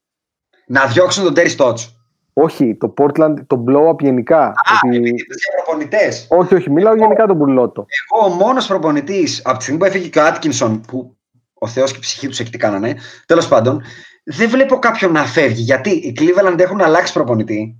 [0.67, 1.93] Να διώξουν τον Terry Stotts.
[2.33, 4.45] Όχι, το Portland, το blow-up γενικά.
[4.45, 4.51] Α,
[4.85, 6.27] Ότι- επειδή είναι για προπονητές.
[6.29, 7.85] Όχι, όχι, μιλάω γενικά τον Μπουρλότο.
[8.13, 11.17] Εγώ ο μόνος προπονητής από τη στιγμή που έφυγε και ο Άτκινσον, που
[11.53, 13.81] ο Θεός και η ψυχή τους εκεί τι κάνανε, τέλος πάντων,
[14.23, 15.61] δεν βλέπω κάποιον να φεύγει.
[15.61, 17.75] Γιατί οι Cleveland έχουν αλλάξει προπονητή.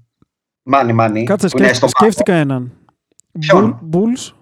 [0.71, 1.23] Μάνι, μάνι.
[1.23, 2.11] Κάτσε, που είναι σκέφτηκα, στον πάγκο.
[2.11, 2.71] σκέφτηκα έναν.
[3.39, 4.33] Ποιον; Bull- Bulls.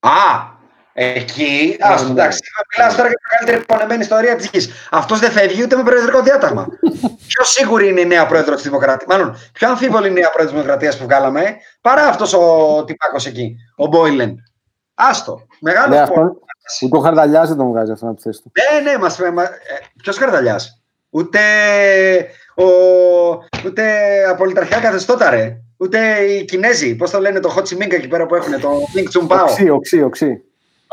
[0.00, 0.52] Α,
[0.92, 1.76] εκεί.
[1.80, 2.10] Α, ναι.
[2.10, 2.38] εντάξει.
[2.76, 4.70] Μιλάς τώρα για την καλύτερη πονεμένη ιστορία της γης.
[4.90, 6.66] Αυτός δεν φεύγει ούτε με προεδρικό διάταγμα.
[7.30, 10.52] πιο σίγουρη είναι η νέα πρόεδρος της Δημοκρατίας; Μάλλον, πιο αμφίβολη είναι η νέα πρόεδρος
[10.54, 14.36] της Δημοκρατίας που βγάλαμε παρά αυτός ο τυπάκος εκεί, ο Μπόιλεν.
[14.94, 15.46] Άστο.
[15.60, 16.18] Μεγάλο Ναι, σπορ.
[16.24, 16.38] αυτόν,
[16.82, 18.52] ούτε ο Χαρδαλιάς δεν τον βγάζει αυτό από τη θέση του.
[18.82, 19.48] Ναι, ναι, μας, μα, ε,
[20.02, 20.78] ποιος καρδαλιάς.
[21.10, 21.40] Ούτε,
[22.54, 22.64] ο,
[23.66, 23.82] ούτε
[24.28, 25.58] απολυταρχικά καθεστώτα ρε.
[25.76, 29.08] Ούτε οι Κινέζοι, πώς το λένε το Χότσι Μίνγκ εκεί πέρα που έχουν, το Πινγκ
[29.08, 29.44] Τσουμπάο.
[29.44, 30.42] Οξύ, οξύ, οξύ.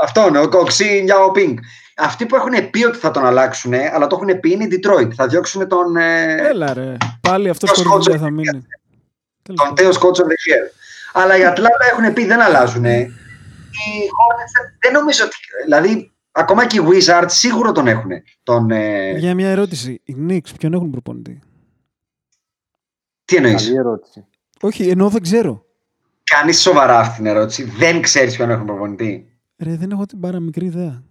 [0.03, 1.57] Αυτό είναι, ο Κοξί Νιάο Πινγκ.
[1.97, 5.09] Αυτοί που έχουν πει ότι θα τον αλλάξουν, αλλά το έχουν πει είναι η Detroit.
[5.15, 6.97] Θα διώξουν τον, ε, Έλα ρε.
[7.21, 8.45] Πάλι αυτός Ποιος χωρίς δουλειά coach θα μείνει.
[8.45, 8.65] Τέλος
[9.43, 9.75] τον πάντων.
[9.75, 10.65] Τέος Coach of the Year.
[11.13, 12.85] Αλλά οι Ατλάντα έχουν πει δεν αλλάζουν.
[12.85, 13.07] Οι
[14.17, 15.35] Hornets δεν νομίζω ότι.
[15.63, 18.11] Δηλαδή, ακόμα και οι Wizards σίγουρο τον έχουν.
[18.43, 20.01] Τον, ε, Για μια ερώτηση.
[20.03, 21.39] Οι Knicks ποιον έχουν προπονητή;
[23.31, 24.25] Τι εννοείς; Καλή ερώτηση.
[24.61, 25.65] Όχι, ενώ δεν ξέρω.
[26.23, 27.63] Κάνεις σοβαρά αυτή την ερώτηση.
[27.63, 29.31] Δεν ξέρεις ποιον έχουν προπονητή.
[29.57, 31.03] Ρε, δεν έχω την παραμικρή ιδέα.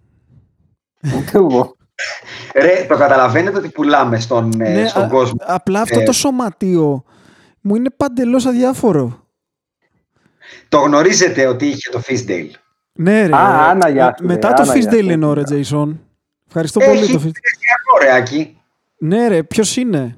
[1.17, 1.75] Ούτε εγώ.
[2.55, 5.37] Ρε, το καταλαβαίνετε ότι πουλάμε στον, ε, στον α- κόσμο.
[5.39, 7.03] απλά αυτό Ε, το σωματείο
[7.61, 9.25] μου είναι παντελώς αδιάφορο.
[10.69, 12.49] Το γνωρίζετε ότι είχε το Fisdale.
[12.93, 13.35] Ναι, ρε.
[13.35, 15.09] Α, Άννα, γεια Ε, σου, Μετά ρε, το Άννα, γεια Fisdale σου.
[15.09, 15.95] εννοώ, ρε, Jason.
[16.47, 17.31] Ευχαριστώ πολύ Έχει το Fisdale.
[17.41, 18.57] πλησιακό ρεάκι.
[18.97, 20.17] Ναι, ρε, ποιος είναι;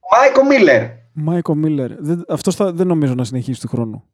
[0.00, 0.82] Ο Μάικο Μίλλερ.
[1.12, 1.90] Μάικο Μίλλερ.
[2.28, 4.04] Αυτός θα, δεν νομίζω να συνεχίσει του χρόνου.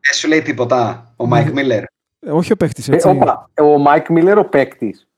[0.00, 1.82] Δεν σου λέει τίποτα ο Μάικ Μίλλερ.
[2.20, 3.08] Ε, όχι ο παίκτης, Ε, έτσι.
[3.08, 5.08] όπα, ο Μάικ Μίλλερ ο παίκτης.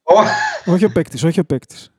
[0.66, 1.93] όχι ο παίκτης, όχι ο παίκτης.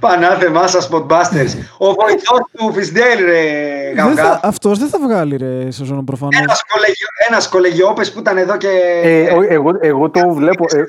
[0.00, 1.52] Πανάθεμά σα, Podbusters.
[1.78, 4.40] Ο βοηθός του Fisdale, ρε Γαυγά.
[4.42, 6.40] Αυτός δεν θα βγάλει ρε σεζόν προφανώς.
[6.40, 8.68] Ένας, κολεγιο, ένας κολεγιόπες που ήταν εδώ και...
[9.02, 10.64] Ε, ο- εγώ, εγώ το βλέπω.
[10.76, 10.84] ε,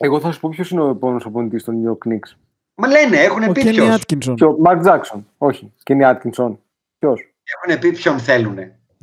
[0.00, 2.36] εγώ θα σου πω ποιος είναι ο επόμενος οπονητής των New York Knicks.
[2.74, 3.94] Μα λένε, έχουν Ο πει Κένι ποιος.
[3.94, 4.34] Άτκινσον.
[4.34, 5.26] Ποιο, Μαρκ Τζάξον.
[5.38, 5.72] Όχι.
[5.82, 6.58] Κένι Άτκινσον.
[6.98, 7.20] Ποιος;
[7.64, 8.58] Έχουν πει ποιον θέλουν.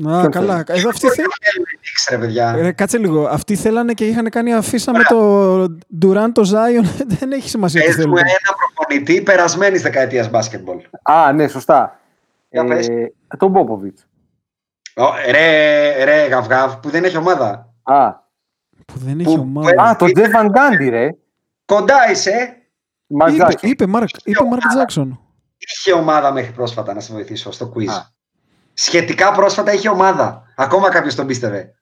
[0.07, 0.63] Α, καλά.
[0.67, 1.13] Εδώ αυτοί θε...
[1.13, 2.55] Θέλουν οι Knicks, ρε παιδιά.
[2.55, 3.25] Ρε, κάτσε λίγο.
[3.27, 5.63] Αυτοί θέλανε και είχαν κάνει αφίσα με το
[6.01, 7.03] Durant, το Zion.
[7.19, 8.17] δεν έχει σημασία τι Πες μου θέλουν.
[8.17, 10.77] ένα προπονητή περασμένη δεκαετίας μπάσκετμπολ.
[11.03, 11.99] Α, ναι, σωστά.
[12.49, 12.87] Για πες.
[12.87, 13.97] Ε, τον Πόποβιτ.
[14.95, 17.73] Ω, Ρε, ρε, γαυγάβ, που δεν έχει ομάδα.
[17.83, 18.11] Α,
[18.85, 19.83] Που δεν έχει Που- ομάδα.
[19.83, 21.09] α, τον Τζεφ Βαν Γκάντι, ρε.
[21.65, 22.60] Κοντά είσαι.
[23.13, 23.69] Μαρκ είπε, Τζάξον.
[23.69, 25.19] είπε, Μαρκ, είπε Μαρκ Τζάξον.
[25.57, 27.87] Είχε ομάδα μέχρι πρόσφατα, να σε βοηθήσω στο quiz.
[27.87, 28.05] Α.
[28.73, 30.43] Σχετικά πρόσφατα είχε ομάδα.
[30.55, 31.75] Ακόμα κάποιος τον πίστευε.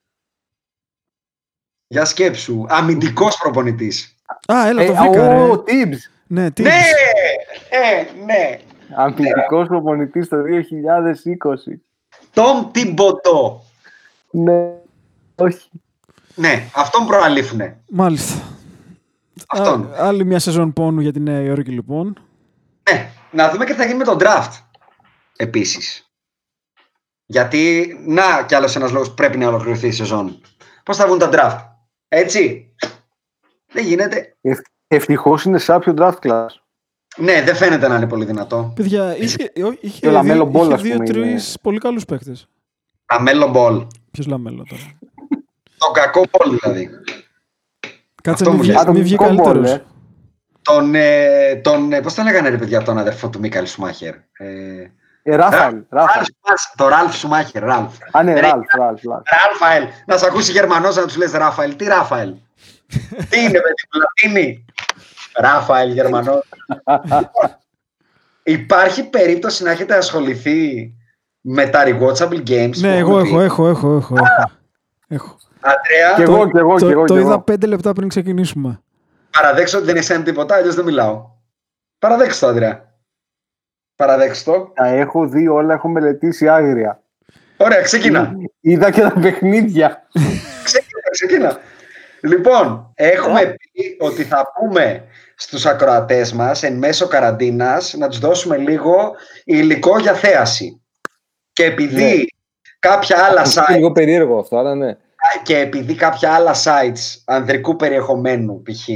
[1.88, 2.66] Για σκέψου.
[2.70, 4.16] Αμυντικός προπονητής.
[4.54, 5.40] Α, έλα, το Ε, βρήκα, ρε.
[5.42, 5.98] ο Tibbs.
[6.28, 6.62] Ναι, τι.
[6.64, 6.70] Ναι!
[7.70, 8.60] Ε, ναι.
[8.96, 11.82] Αμυντικός προπονητής το 2020.
[12.34, 13.64] Τόμ Τιμποτό.
[14.32, 14.72] Ναι.
[15.36, 15.70] Όχι.
[16.36, 17.80] Ναι, αυτόν προαλήφουνε.
[17.90, 18.42] Μάλιστα.
[19.48, 19.84] Αυτόν.
[19.94, 22.20] Α, άλλη μια σεζόν πόνου για τη Νέα Υόρκη, λοιπόν.
[22.92, 24.52] Ναι, να δούμε και τι θα γίνει με τον draft.
[25.36, 26.04] Επίσης.
[27.26, 30.42] Γιατί, να κι άλλος ένας λόγος που πρέπει να ολοκληρωθεί η σεζόν.
[30.84, 31.66] Πώς θα βγουν τα draft.
[32.08, 32.74] Έτσι;
[33.72, 34.38] Δεν γίνεται.
[34.88, 36.46] Ευτυχώς είναι σάπιο draft class.
[37.18, 38.72] Ναι, δεν φαίνεται να είναι πολύ δυνατό.
[38.76, 41.42] Παιδιά, είχε, ε, είχε, Και ο Λαμέλο δύο- Μπολ, είχε ας πούμε, δύο-τρει είναι.
[41.62, 42.48] πολύ καλούς παίκτες.
[43.06, 43.86] Λαμέλο Μπολ.
[44.12, 44.82] Ποιος Λαμέλο τώρα;
[45.78, 46.90] Τον κακό μπολ δηλαδή.
[48.24, 48.94] Κάτσε Αυτό μην μου βγει, λέει.
[48.94, 49.72] μην βγει Ατομικό μπολ, καλύτερος.
[49.72, 49.84] ε.
[50.62, 54.92] Τον, ε, τον, ε, πώς τον λέγανε ρε παιδιά τον αδερφό του Μίκαλ Σουμάχερ; Ε,
[55.24, 55.60] Ε, Ράφαλ.
[55.60, 56.24] Ραλφ Ράφαλ.
[56.26, 57.94] Σουμάχερ, το Ραλφ Σουμάχερ, Ραλφ.
[58.12, 59.02] Α, ναι, Ρε, Ραλφ, Ραλφ.
[59.04, 59.24] Ραλφ.
[59.52, 59.84] Ράφαελ.
[60.06, 61.76] Να σε ακούσει Γερμανός να τους λες Ράφαελ.
[61.76, 62.30] Τι Ράφαελ.
[63.30, 64.66] Τι είναι με την πλατίνη.
[65.40, 66.44] Ράφαελ Γερμανός.
[68.44, 70.92] Υπάρχει περίπτωση να έχετε ασχοληθεί
[71.42, 72.78] με τα rewatchable games.
[72.78, 74.16] Ναι, εγώ έχω, έχω, έχω, έχω.
[75.08, 75.38] έχω.
[75.62, 77.06] Αντρέα, Και εγώ, Το- και εγώ, το, και εγώ.
[77.06, 77.42] το και είδα εγώ.
[77.42, 78.82] πέντε λεπτά πριν ξεκινήσουμε.
[79.32, 81.26] παραδέξω ότι δεν εσένα τίποτα, αλλιώς δεν μιλάω.
[82.00, 82.94] Παραδέξω το, Αντρέα.
[83.96, 84.72] Παραδέξω το.
[84.76, 87.02] Τα έχω δει όλα, έχω μελετήσει άγρια.
[87.58, 88.32] Ωραία, ξεκινά.
[88.60, 90.08] Είδα και τα παιχνίδια.
[90.64, 91.58] ξεκινά, ξεκινά.
[92.22, 95.04] Λοιπόν, έχουμε πει ότι θα πούμε
[95.36, 100.82] στους ακροατές μας εν μέσω καραντίνας να τους δώσουμε λίγο υλικό για θέαση.
[101.54, 102.24] Και επειδή Ναι.
[102.80, 104.98] κάποια άλλα Είναι site λίγο περίεργο αυτό, αλλά ναι.
[105.44, 108.88] Και επειδή κάποια άλλα sites ανδρικού περιεχομένου π.χ.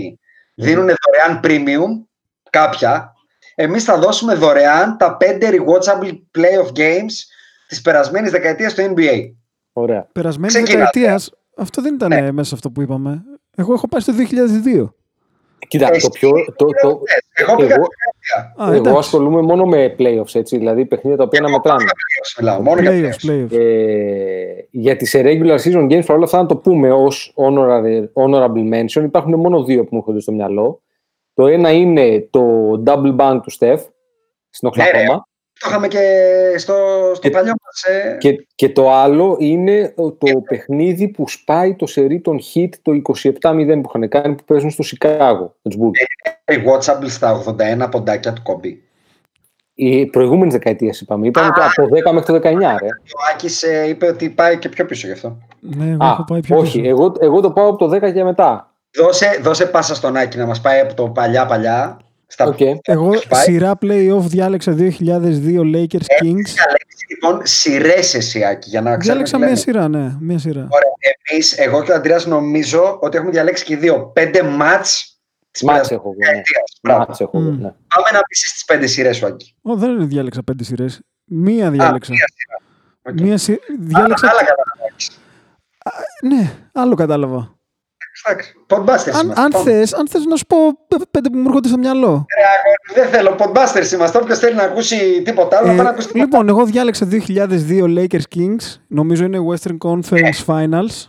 [0.55, 2.05] δίνουν δωρεάν premium,
[2.49, 3.13] κάποια,
[3.55, 7.11] εμείς θα δώσουμε δωρεάν τα 5 rewatchable playoff games
[7.67, 9.31] της περασμένης δεκαετίας του NBA.
[9.73, 10.07] Ωραία.
[10.11, 10.89] Περασμένης Ξεκινάτε.
[10.93, 11.31] δεκαετίας.
[11.57, 12.15] Αυτό δεν ήταν Ναι.
[12.17, 13.23] ε, μέσα σε αυτό που είπαμε.
[13.55, 14.93] Εγώ έχω πάει στο 2002.
[15.67, 16.29] Κοίτα, Εσύ το πιο.
[16.55, 17.01] Το, το,
[17.33, 18.53] Εγώ πήγα εγώ, δεκαετία.
[18.57, 18.97] Α, εγώ εντάξει.
[18.97, 21.83] ασχολούμαι μόνο με playoffs, έτσι, δηλαδή παιχνίδια τα οποία να μετράνε.
[21.83, 23.31] playoffs μιλάω, μόνο για Playoffs, playoffs.
[23.31, 23.57] playoffs.
[23.57, 29.03] Ε, γιατί σε regular season games, παρόλα αυτά, να το πούμε ως honorable, honorable mention,
[29.03, 30.81] υπάρχουν μόνο δύο που μου έρχονται στο μυαλό.
[31.33, 32.43] Το ένα είναι το
[32.85, 33.79] double bank του Steph
[34.49, 34.89] στην Ναι, ρε.
[34.89, 35.27] Οκλαχώμα.
[35.63, 35.99] Το είχαμε και
[36.57, 36.73] στο,
[37.13, 37.83] στο Και- παλιό μας.
[37.83, 42.91] Ε, Και, και το άλλο είναι το παιχνίδι που σπάει το σερί των hit το
[42.91, 45.55] 27-0 που είχαν κάνει που παίζουν στο Σικάγο.
[45.61, 46.53] με τους Bulls.
[46.53, 47.43] rewatchable στα
[47.85, 48.83] 81 ποντάκια του κόμπι.
[49.75, 51.27] Οι προηγούμενε δεκαετίε είπαμε.
[51.27, 52.87] Ήταν το, από το 10 μέχρι το 19, ρε.
[52.87, 55.37] Ο Άκης ε, είπε ότι πάει και πιο πίσω γι' αυτό.
[55.59, 56.89] Ναι, εγώ Α, έχω πάει πιο όχι, πίσω.
[56.89, 58.73] εγώ, εγώ το πάω από το 10 και μετά.
[58.97, 61.97] Δώσε, δώσε πάσα στον Άκη να μας πάει από το παλιά παλιά.
[62.27, 62.59] Στα Οκ.
[62.81, 63.43] Εγώ Έχει πάει.
[63.43, 66.47] σειρά playoff διάλεξα 2002 Lakers Kings.
[66.53, 69.59] Διαλέξει λοιπόν σειρές εσύ Άκη για να ξέρουμε Διάλεξα τι μία λέμε.
[69.59, 70.15] σειρά, ναι.
[70.19, 70.59] Μία σειρά.
[70.69, 70.91] Ωραία.
[71.29, 74.05] Εμείς, εγώ και ο Αντρέας νομίζω ότι έχουμε διαλέξει και οι δύο.
[74.13, 75.17] Πέντε μάτς
[75.51, 76.13] της Μάτς περασμένης έχω εγώ.
[76.17, 76.25] Ναι.
[76.25, 76.79] δεκαετίας.
[76.81, 76.99] Μπράβο.
[76.99, 77.55] Μάτς έχω εγώ, Μμ.
[77.61, 77.71] ναι.
[77.95, 79.55] Πάμε να πεις τις πέντε σειρές σου Άκη.
[79.61, 81.01] Ω, δεν είναι διάλεξα πέντε σειρές.
[81.25, 82.11] Μία διάλεξα.
[82.11, 82.57] Α, μία σειρά.
[83.13, 83.21] Οκ.
[83.21, 83.59] Μία σειρά.
[83.79, 84.27] Διάλεξα.
[84.29, 84.91] Άλλα κατάλαβα.
[86.23, 87.55] Ναι, άλλο κατάλαβα.
[88.25, 88.53] Εντάξει.
[88.69, 89.41] Podbusters Αν, είμαστε.
[89.41, 89.71] αν Πάμε.
[89.71, 90.57] θες, αν θες να σου πω
[90.87, 92.25] πέ- πέντε που μου έρχονται στο μυαλό.
[92.37, 93.35] Ρε, αγόρι, Δεν θέλω.
[93.39, 94.17] Podbusters είμαστε.
[94.17, 96.23] Όποιος θέλει να ακούσει τίποτα άλλο, να Ε, πάει να ακούσει τίποτα.
[96.25, 98.77] λοιπόν, εγώ διάλεξα 2002 Lakers Kings.
[98.87, 101.07] Νομίζω είναι Western Conference Που Finals.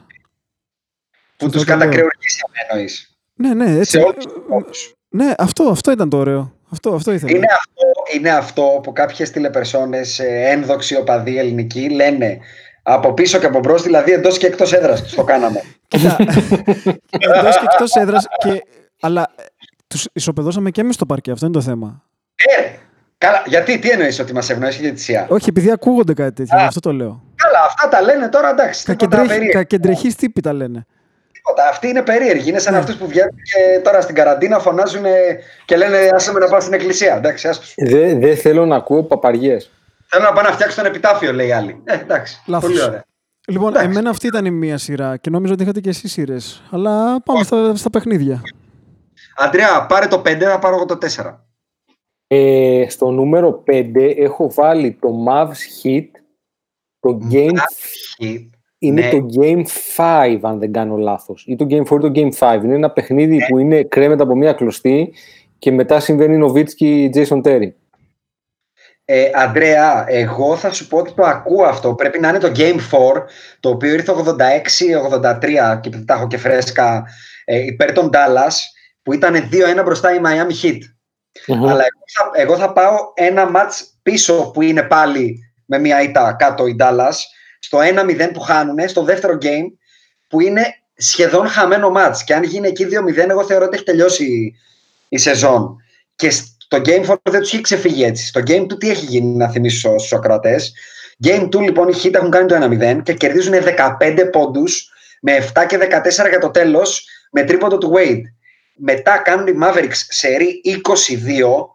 [1.36, 1.64] τους το λέω.
[1.64, 3.16] κατακρεουργήσαμε εννοείς.
[3.34, 3.90] Ναι, ναι, έτσι.
[3.90, 4.94] Σε όλους τους τρόπους.
[5.08, 6.52] Ναι, αυτό, αυτό ήταν το ωραίο.
[6.72, 7.36] Αυτό, αυτό ήθελα.
[7.36, 12.38] Είναι αυτό, είναι αυτό που κάποιες τηλεπερσόνες ε, ένδοξοι οπαδοί ελληνικοί λένε
[12.82, 15.62] από πίσω και από μπρος, δηλαδή εντός και εκτός έδρας τους το κάναμε.
[15.98, 16.16] Κοίτα,
[17.38, 18.62] εντός και εκτός έδρας και...
[19.00, 19.42] Αλλά ε,
[19.86, 22.02] τους ισοπεδώσαμε και εμείς στο παρκέ, αυτό είναι το θέμα.
[22.58, 22.70] Ε,
[23.18, 25.26] καλά, γιατί, τι εννοείς ότι μας ευνοήσει για τη ΣΥΑ.
[25.28, 27.22] Όχι, επειδή ακούγονται κάτι τέτοιο, γι' αυτό το λέω.
[27.34, 29.58] Καλά, αυτά τα λένε τώρα, εντάξει, τίποτα Κακεντρέχει- περίεργο.
[29.58, 30.86] Κακεντρεχείς τύποι τα λένε.
[31.32, 31.68] Τίποτα.
[31.68, 32.48] Αυτοί είναι περίεργοι.
[32.48, 32.78] Είναι σαν Ναι.
[32.78, 35.04] αυτούς που βγαίνουν και τώρα στην καραντίνα φωνάζουν
[35.64, 37.16] και λένε άσε με να πάω στην εκκλησία.
[37.16, 37.74] Εντάξει, ας τους.
[37.76, 39.70] Δεν δεν θέλω να ακούω παπαριές.
[40.06, 41.80] Θέλω να πάω να φτιάξω τον επιτάφιο, λέει η άλλη.
[41.84, 42.68] Ε, εντάξει, Λάθος.
[42.70, 43.04] πολύ ωραία.
[43.48, 43.88] Λοιπόν, Εντάξει.
[43.90, 46.62] εμένα αυτή ήταν η μία σειρά και νόμιζα ότι είχατε και εσείς σειρές.
[46.70, 48.40] Αλλά πάμε στα, στα παιχνίδια.
[49.36, 51.38] Αντρέα, πάρε το 5, θα πάρω εγώ το 4.
[52.26, 56.06] Ε, στο νούμερο 5 έχω βάλει το Mavs Hit,
[57.00, 57.52] το Game
[58.78, 59.10] είναι Ναι.
[59.10, 59.62] το Game
[59.96, 62.90] 5 αν δεν κάνω λάθος ή το Game 4 ή το Game 5 είναι ένα
[62.90, 63.46] παιχνίδι Ναι.
[63.48, 65.12] που είναι κρέμεται από μια κλωστή
[65.58, 67.72] και μετά συμβαίνει Νοβίτσκι Jason Terry
[69.04, 71.94] Ε, Αντρέα, εγώ θα σου πω ότι το ακούω αυτό.
[71.94, 73.22] Πρέπει να είναι το Game 4,
[73.60, 77.04] το οποίο ήρθε 86-83 και επειδή τα έχω και φρέσκα
[77.44, 78.52] ε, υπέρ των Dallas,
[79.02, 80.78] που ήταν 2-1 μπροστά η Miami Heat.
[81.46, 81.68] Μμμ.
[81.68, 86.32] Αλλά εγώ θα, εγώ θα πάω ένα μάτς πίσω που είναι πάλι με μια ήττα
[86.32, 87.14] κάτω η Dallas,
[87.58, 89.66] στο 1-0 που χάνουν, στο δεύτερο game,
[90.28, 90.62] που είναι
[90.96, 92.24] σχεδόν χαμένο μάτς.
[92.24, 94.54] Και αν γίνει εκεί 2-0, εγώ θεωρώ ότι έχει τελειώσει η,
[95.08, 95.76] η σεζόν.
[96.16, 96.30] Και
[96.64, 98.26] στο Game 4 δεν τους έχει ξεφύγει έτσι.
[98.26, 100.60] Στο Game 2 τι έχει γίνει, να θυμίσω στους ακροατέ.
[101.24, 103.54] Game 2 λοιπόν οι Heat έχουν κάνει το 1-0 και κερδίζουν
[104.00, 104.90] 15 πόντους
[105.20, 105.78] με 7 και
[106.24, 108.22] 14 για το τέλος με τρίποντο του Wade.
[108.76, 111.66] Μετά κάνουν οι Mavericks σερί 22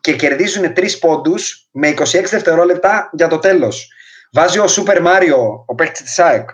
[0.00, 3.88] και κερδίζουν 3 πόντους με 26 δευτερόλεπτα για το τέλος.
[4.32, 6.48] Βάζει ο Super Mario, ο παίκτης της ΑΕΚ,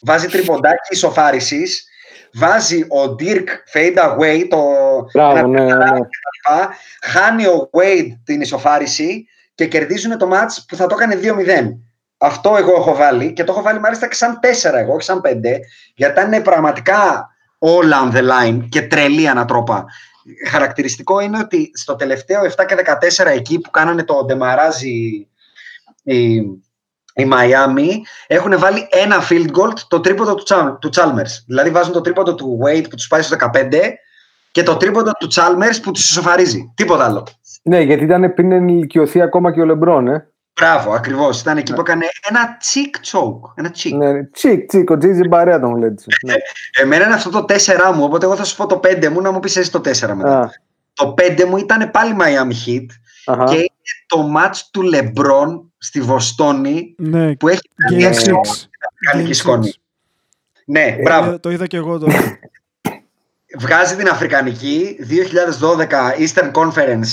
[0.00, 1.62] βάζει τριποντάκι ισοφάριση.
[2.34, 4.58] Βάζει ο Dirk fade away, το,
[5.12, 5.84] Μπράβο, ένα ναι, ναι, ναι.
[5.84, 6.52] κτλ.
[7.02, 11.76] Χάνει ο Wade την ισοφάριση και κερδίζουν το μάτς που θα το έκανε 2-0.
[12.18, 15.20] Αυτό εγώ έχω βάλει και το έχω βάλει μάλιστα και σαν 4 εγώ, όχι σαν
[15.24, 15.30] 5,
[15.94, 19.84] γιατί ήταν πραγματικά all on the line και τρελή ανατρόπα.
[20.48, 22.76] Χαρακτηριστικό είναι ότι στο τελευταίο 7 και
[23.22, 25.28] 14 εκεί που κάνανε το ντεμαράζι
[26.02, 26.40] οι,
[27.20, 27.88] η Miami
[28.26, 31.42] έχουν βάλει ένα field goal το τρίποντο του, Chal- του Chalmers.
[31.46, 33.92] Δηλαδή βάζουν το τρίποντο του Wade που τους πάει στο 15
[34.50, 36.72] και το τρίποντο του Chalmers που τους ισοφαρίζει.
[36.74, 37.26] Τίποτα άλλο.
[37.62, 40.24] Ναι, γιατί ήταν πριν ενηλικιωθεί ακόμα και ο Λεμπρόν, ε.
[40.60, 41.40] Μπράβο, ακριβώς.
[41.40, 43.52] Ήταν εκεί που έκανε ένα cheek choke.
[43.54, 43.90] Ένα cheek.
[43.96, 45.94] Ναι, τσικ, τσικ, ο Τζίζι Μπαρέα τον λέει.
[46.26, 46.34] Ναι.
[46.82, 49.30] Εμένα είναι αυτό το 4 μου, οπότε εγώ θα σου πω το 5 μου να
[49.30, 50.40] μου πεις εσύ το 4 μετά.
[50.40, 50.48] Α,
[50.94, 52.86] Το 5 μου ήταν πάλι Miami Heat
[53.26, 53.44] αχα.
[53.44, 53.68] και είναι
[54.06, 58.24] το match του LeBron στη Βοστόνη Ναι, που έχει κάνει Game έξω 6.
[58.24, 59.72] την αφρικανική Game σκόνη.
[59.74, 59.80] six.
[60.64, 61.28] Ναι, Το μπράβο.
[61.28, 62.14] είδα- Το είδα και εγώ τώρα.
[63.58, 64.96] Βγάζει την Αφρικανική
[65.60, 67.08] 2012 Eastern Conference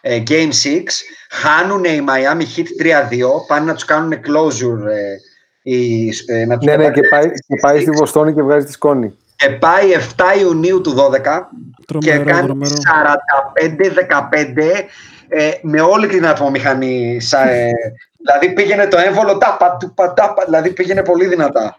[0.00, 0.82] ε, Game 6.
[1.30, 3.46] Χάνουν οι Miami Heat 3-2.
[3.46, 4.86] Πάνε να τους κάνουν closure.
[4.90, 5.16] ε,
[5.62, 7.02] οι, ε, να τους Ναι, ναι, πετάξουν.
[7.02, 9.16] και πάει, και πάει στη Βοστόνη και βγάζει τη σκόνη.
[9.36, 12.74] Και πάει 7 Ιουνίου του 12 και Τρομερό, κάνει τρομερό.
[13.54, 14.88] 45-15
[15.28, 17.20] ε, με όλη την ατμομηχανή.
[17.20, 17.70] Σα, ε,
[18.24, 21.76] δηλαδή πήγαινε το έμβολο τάπα, τούπα, τάπα, δηλαδή πήγαινε πολύ δυνατά.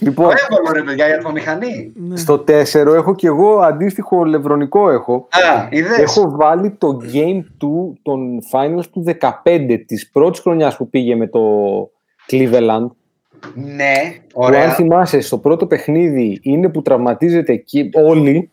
[0.00, 1.92] λοιπόν, Το έμβολο ρε παιδιά, η ατμομηχανή.
[1.94, 2.16] Ναι.
[2.16, 2.46] στο 4
[2.94, 5.28] έχω και εγώ αντίστοιχο λευρονικό έχω.
[5.30, 5.98] Α, είδες.
[5.98, 7.42] Έχω βάλει το Game 2
[8.02, 9.04] των Finals του
[9.44, 11.40] 15 της πρώτης χρονιάς που πήγε με το
[12.30, 12.86] Cleveland.
[13.54, 13.92] Ναι,
[14.32, 14.70] Που αν ωραία.
[14.70, 18.50] θυμάσαι, στο πρώτο παιχνίδι είναι που τραυματίζεται εκεί όλοι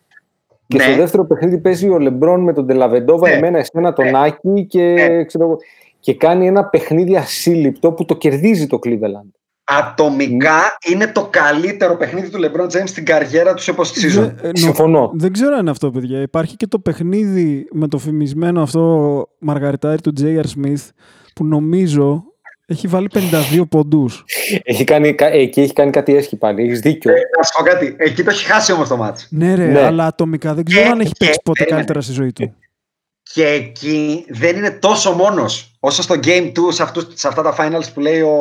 [0.66, 0.82] και Ναι.
[0.82, 3.34] στο δεύτερο παιχνίδι παίζει ο Λεμπρόν με τον Τελαβεντόβα, Ναι.
[3.34, 4.18] εμένα, εσένα, τον Ναι.
[4.18, 5.24] Άκη και, Ναι.
[5.24, 5.56] ξέρω, εγώ,
[6.00, 9.30] και κάνει ένα παιχνίδι ασύλληπτο που το κερδίζει το Cleveland.
[9.68, 10.60] Ατομικά
[10.90, 14.20] είναι το καλύτερο παιχνίδι του LeBron James στην καριέρα τους σε post-season.
[14.20, 15.10] Δεν- ε, νο- Συμφωνώ.
[15.14, 16.20] Δεν ξέρω αν είναι αυτό, παιδιά.
[16.22, 20.44] Υπάρχει και το παιχνίδι με το φημισμένο αυτό μαργαριτάρι του J.R.
[20.44, 20.88] Smith
[21.34, 22.24] που νομίζω
[22.66, 24.24] έχει βάλει 52 ποντούς.
[24.62, 27.10] Έχει κάνει, κα- εκεί έχει κάνει κάτι έσχη πάλι, έχεις δίκιο.
[27.12, 27.94] Ε, να σου πω κάτι.
[27.98, 29.26] Εκεί το έχει χάσει όμως το μάτς.
[29.30, 29.80] Ναι, ρε, Ναι.
[29.84, 31.84] αλλά ατομικά δεν ξέρω Και- αν έχει και- παίξει ποτέ περίμενε.
[31.86, 32.54] καλύτερα στη ζωή του.
[33.32, 37.54] Και εκεί δεν είναι τόσο μόνος όσο στο Game 2 σε, αυτούς, σε αυτά τα
[37.58, 38.38] finals που λέει ο,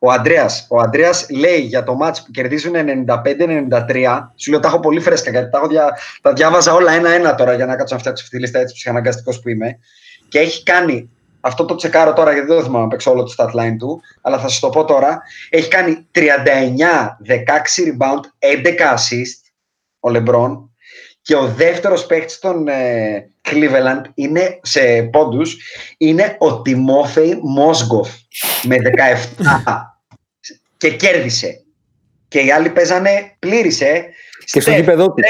[0.00, 0.66] ο Ανδρέας.
[0.70, 4.32] Ο Ανδρέας λέει για το match που κερδίζουν 95-93.
[4.36, 7.54] Σου λέω τα έχω πολύ φρέσκα γιατί τα, έχω δια, τα διάβαζα όλα ένα-ένα τώρα
[7.54, 9.78] για να κάτσω να φτιάξω αυτή τη λίστα έτσι ψυχαναγκαστικός που είμαι.
[10.28, 11.10] Και έχει κάνει,
[11.44, 14.00] αυτό το τσεκάρω τώρα γιατί δεν το θυμάμαι να παίξω όλο το stat line του,
[14.20, 15.22] αλλά θα σας το πω τώρα.
[15.50, 16.18] Έχει κάνει 39,
[17.26, 17.38] 16
[17.86, 19.44] rebound, 11 assist
[20.00, 20.68] ο LeBron
[21.22, 25.56] και ο δεύτερος παίκτης των ε, Cleveland είναι σε πόντους
[25.96, 28.08] είναι ο Τιμόθεϊ Μόσγκοφ
[28.62, 28.76] με
[29.36, 29.44] 17
[30.76, 31.64] και κέρδισε.
[32.28, 34.06] Και οι άλλοι παίζανε, πλήρησε.
[34.44, 35.22] Και στο γήπεδό του.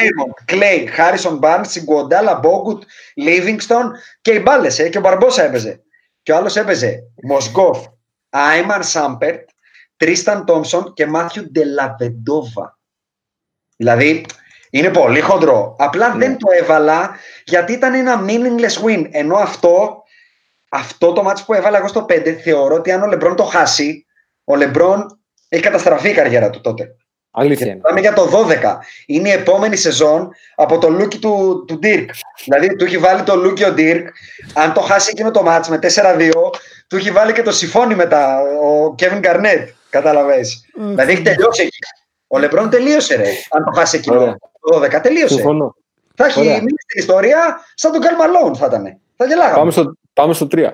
[0.45, 2.83] Κλέι, Χάρισον Μπάρν, Σιγκουοντάλα, Μπόγκουτ,
[3.15, 3.93] Λίβινγκστον
[4.23, 4.79] και οι μπάλες.
[4.79, 5.83] Ε, και ο Μπαρμπόσα έπαιζε.
[6.25, 7.87] Και ο άλλος έπαιζε Μοσγκόφ,
[8.31, 9.49] Άιμαν Σάμπερτ,
[9.97, 12.79] Τρίσταν Τόμσον και Μάθιου Ντελαβεντόβα.
[13.77, 14.27] Δηλαδή
[14.71, 15.77] είναι πολύ χοντρό.
[15.79, 16.27] Απλά Ναι.
[16.27, 19.09] δεν το έβαλα γιατί ήταν ένα meaningless win.
[19.11, 20.03] Ενώ αυτό,
[20.69, 24.07] αυτό το μάτς που έβαλα εγώ στο 5 θεωρώ ότι αν ο Λεμπρόν το χάσει,
[24.45, 26.97] ο Λεμπρόν έχει καταστραφεί η καριέρα του τότε.
[27.37, 27.77] Αλήθεια είναι.
[27.77, 28.79] Πάμε για το 12.
[29.07, 32.07] Είναι η επόμενη σεζόν από το Λούκι του, του Dirk.
[32.45, 34.03] Δηλαδή του έχει βάλει το Λούκι ο Dirk.
[34.55, 36.31] Αν το χάσει εκείνο το μάτς με 4-2,
[36.89, 39.67] του έχει βάλει και το σιφόνι μετά ο Kevin Garnett.
[39.91, 40.65] Κατάλαβες.
[40.75, 41.79] δηλαδή έχει τελειώσει εκεί.
[42.27, 43.29] Ο Λεμπρόν τελείωσε ρε.
[43.51, 44.37] Αν το χάσει εκείνο Ωραία.
[44.61, 45.01] το 12.
[45.03, 45.35] Τελείωσε.
[45.35, 45.77] Συμφωνώ.
[46.15, 46.53] Θα έχει Ωραία.
[46.53, 49.01] μείνει στην ιστορία σαν τον Karl Malone θα ήταν.
[49.17, 49.55] Θα γελάγαμε.
[49.59, 50.71] Πάμε στο, πάμε στο 3.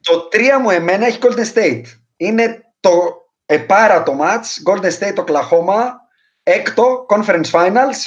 [0.00, 1.82] Το 3 μου εμένα έχει Golden State.
[2.16, 3.21] Είναι το
[3.52, 5.90] επάρατο match, Golden State Oklahoma,
[6.42, 8.00] έκτο Conference Finals.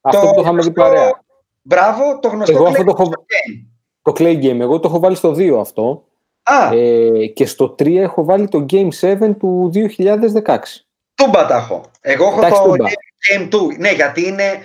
[0.00, 1.22] Αυτό που το είχαμε δει παρέα.
[1.62, 3.66] Μπράβο, το γνωστό Εγώ αυτό Clay το έχω- game.
[4.02, 4.60] Το Clay Game.
[4.60, 6.04] Εγώ το έχω βάλει στο 2 αυτό.
[6.42, 10.86] Α, Ε, και στο 3 έχω βάλει το Game 7 του 2016.
[11.14, 11.80] τούμπα τα έχω.
[12.00, 12.88] Εγώ έχω Εντάξει, το τούμπα.
[12.88, 13.76] Game 2.
[13.78, 14.58] Ναι, γιατί είναι,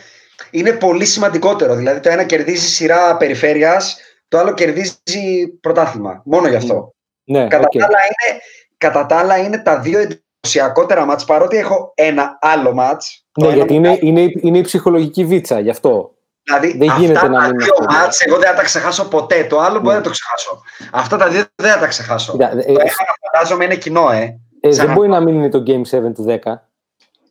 [0.51, 1.75] είναι πολύ σημαντικότερο.
[1.75, 6.21] Δηλαδή το ένα κερδίζει σειρά περιφέρειας, το άλλο κερδίζει πρωτάθλημα.
[6.25, 6.93] Μόνο γι' αυτό.
[7.23, 7.79] Ναι, Κατά, οκ.
[7.79, 8.41] τα άλλα είναι,
[8.79, 13.25] κατά τα άλλα είναι τα δύο εντυπωσιακότερα μάτς, παρότι έχω ένα άλλο μάτς.
[13.31, 16.13] Το Ναι, ένα γιατί είναι, είναι, είναι η ψυχολογική βίτσα, γι' αυτό.
[16.43, 17.93] Δηλαδή, Δεν αυτά γίνεται να τα μην δύο είναι.
[17.93, 19.43] μάτς, εγώ δεν θα τα ξεχάσω ποτέ.
[19.43, 20.61] Το άλλο μπορεί να το ξεχάσω.
[20.91, 22.31] Αυτά τα δύο δεν θα τα ξεχάσω.
[22.31, 22.91] Κοίτα, ε, το ένα
[23.31, 24.39] φαντάζομαι είναι κοινό, ε.
[24.59, 26.37] Ε, Σαν δεν μπορεί να μην είναι το Game 7 του 10.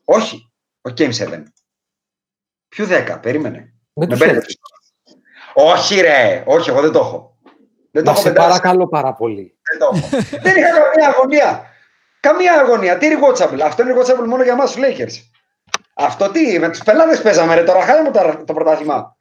[0.04, 0.50] Όχι,
[0.80, 1.42] ο Game 7.
[2.68, 3.58] Ποιο 10, περίμενε.
[3.58, 4.58] Με Με τους μπέρδεψες.
[5.54, 7.36] Όχι ρε, όχι, εγώ δεν το έχω.
[7.90, 8.48] Δεν το Μα έχω σε πεντάσει.
[8.48, 9.57] παρακαλώ πάρα πολύ.
[9.70, 10.08] Δεν το έχω.
[10.42, 11.66] δεν είχα καμία αγωνία.
[12.20, 12.98] Καμία αγωνία.
[12.98, 13.60] Τι rewatchable.
[13.64, 15.12] Αυτό είναι rewatchable μόνο για εμάς τους Lakers.
[15.94, 19.16] Αυτό τι, με τους πελάτες παίζαμε ρε, τώρα χάλαμε το, το πρωτάθλημα.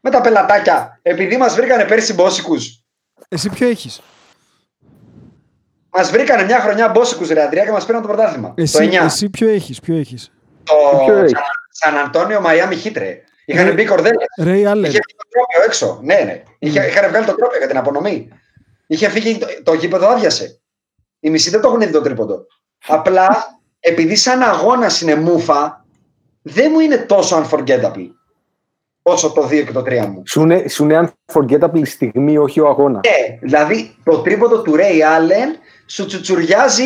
[0.00, 0.98] Με τα πελατάκια.
[1.02, 2.84] Επειδή μας βρήκανε πέρσι μπόσικους.
[3.28, 4.00] Εσύ ποιο έχεις;
[5.90, 8.54] Μας βρήκανε μια χρονιά μπόσικους ρε Αντρία και μας πήραν το πρωτάθλημα.
[8.56, 9.04] Εσύ, το 9.
[9.04, 9.80] εσύ ποιο έχεις.
[9.80, 10.32] Ποιο έχεις;
[10.64, 10.74] Το
[11.04, 11.30] Ποιο έχεις;
[11.70, 13.20] Σαν, Σαν Αντώνιο Μαϊάμι Χίτρε.
[13.44, 13.72] Είχαν Ναι.
[13.72, 14.26] μπει κορδέλες.
[14.40, 14.84] Ray Allen.
[14.84, 15.98] Είχε βγει το τρόπαιο έξω.
[16.02, 16.42] Ναι, ναι.
[16.58, 18.28] Είχε, είχαν βγάλει το τρόπαιο για την απονομή.
[18.92, 20.60] Είχε φύγει, το, το γήπεδο άδειασε.
[21.20, 22.46] Οι μισοί δεν το έχουν δει το τρίποντο.
[22.86, 25.84] Απλά επειδή σαν αγώνας είναι μούφα,
[26.42, 28.08] δεν μου είναι τόσο unforgettable
[29.02, 30.22] όσο το 2 και το 3 μου.
[30.26, 33.00] Σου είναι, σου είναι unforgettable η στιγμή, όχι ο αγώνας.
[33.08, 36.84] Ναι, δηλαδή το τρίποντο του Ray Allen σου τσουτσουριάζει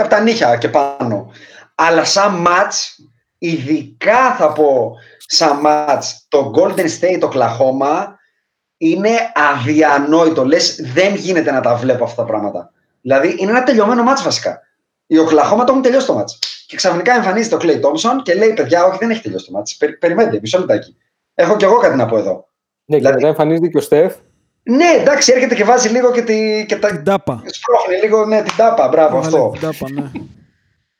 [0.00, 1.32] από τα νύχια και πάνω.
[1.74, 3.04] Αλλά σαν match,
[3.38, 8.04] ειδικά θα πω σαν match, το Golden State Oklahoma
[8.88, 10.44] είναι αδιανόητο.
[10.44, 12.72] Λες δεν γίνεται να τα βλέπω αυτά τα πράγματα.
[13.00, 14.60] Δηλαδή είναι ένα τελειωμένο match βασικά.
[15.06, 16.38] Οι Oklahoma το έχουν τελειώσει το match.
[16.66, 19.74] Και ξαφνικά εμφανίζεται ο Clay Thompson και λέει: Παιδιά, όχι, δεν έχει τελειώσει το match.
[19.78, 20.96] Περι, περιμένετε, μισό λεπτάκι.
[21.34, 22.48] Έχω κι εγώ κάτι να πω εδώ.
[22.84, 24.14] Ναι, δηλαδή, και μετά εμφανίζεται και ο Στεφ.
[24.62, 26.88] Ναι, εντάξει, έρχεται και βάζει λίγο και, τη, και τα.
[26.88, 27.42] Την τάπα.
[27.46, 29.50] Σπρώχνει λίγο, ναι, την τάπα, μπράβο Έβαλε αυτό.
[29.50, 30.10] την τάπα, ναι.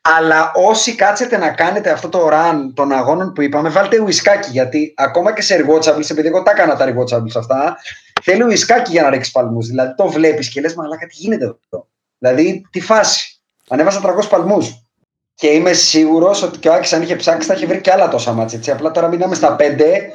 [0.07, 4.49] Αλλά όσοι κάτσετε να κάνετε αυτό το run των αγώνων που είπαμε, βάλτε ουισκάκι.
[4.51, 7.77] Γιατί ακόμα και σε rewatchables, επειδή εγώ τα έκανα τα rewatchables αυτά,
[8.21, 9.67] θέλει ουισκάκι για να ρίξεις παλμούς.
[9.67, 11.87] Δηλαδή το βλέπεις και λες, Μαλάκα, τι γίνεται εδώ.
[12.17, 13.39] Δηλαδή, τι φάση.
[13.69, 14.81] Ανέβασα 300 παλμούς.
[15.35, 18.07] Και είμαι σίγουρος ότι και ο Άκης, αν είχε ψάξει, θα είχε βρει και άλλα
[18.07, 18.57] τόσα μάτια.
[18.57, 18.71] Έτσι.
[18.71, 20.11] Απλά τώρα μείναμε στα 5.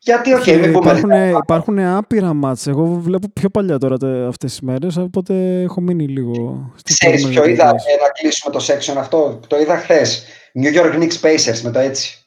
[0.00, 0.90] Γιατί, οκ, Και μην πούμε.
[0.90, 1.10] υπάρχουν,
[1.42, 2.66] υπάρχουν άπειρα μάτς.
[2.66, 6.70] Εγώ βλέπω πιο παλιά τώρα τε- αυτές τις μέρες, οπότε έχω μείνει λίγο...
[6.76, 7.94] στις Ξέρεις προηγούμενες ποιο είδα δεκαετίες.
[7.96, 10.24] ε, να κλείσουμε το section αυτό; Το είδα χθες.
[10.62, 12.26] New York Knicks Pacers με το έτσι.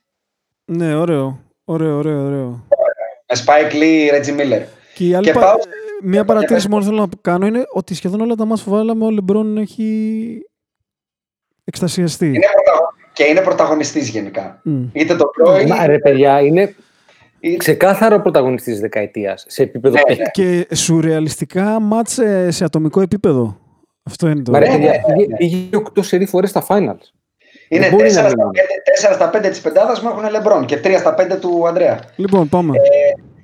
[0.65, 1.39] Ναι, ωραίο.
[1.65, 2.65] Ωραίο, ωραίο, ωραίο.
[3.31, 4.61] Με Spike Lee, Reggie Miller.
[4.93, 5.57] Και, η άλλη Και πα- πάω-
[6.03, 6.71] Μία παρατήρηση πες.
[6.73, 10.41] μόνο θέλω να κάνω είναι ότι σχεδόν όλα τα μάτς που βάλαμε ο Λεμπρόν έχει
[11.63, 12.25] εκστασιαστεί.
[12.27, 14.59] Είναι πρωταγω- Και είναι πρωταγωνιστής γενικά.
[14.63, 14.83] Μμ.
[14.93, 16.75] Είτε το πρώην, Μα ρε παιδιά, είναι είτε-
[17.57, 20.21] ξεκάθαρο πρωταγωνιστής της δεκαετίας σε επίπεδο Ναι, παίκτη.
[20.21, 20.29] ναι.
[20.65, 23.57] Και σουρεαλιστικά μάτς σε, σε ατομικό επίπεδο.
[24.03, 24.51] Αυτό είναι το.
[24.51, 25.37] Μα ρε Ναι, παιδιά, ναι, ναι, πήγε- ναι.
[25.37, 27.03] πήγε 8 σερί φορές στα finals.
[27.69, 30.29] είναι δεν μπορεί 4 να στα, μην 5, 4 στα 5 της πεντάδας μου έχουν
[30.29, 31.99] Λεμπρόν και 3 στα 5 του Ανδρέα.
[32.15, 32.75] Λοιπόν, πάμε.
[32.77, 32.81] Ε,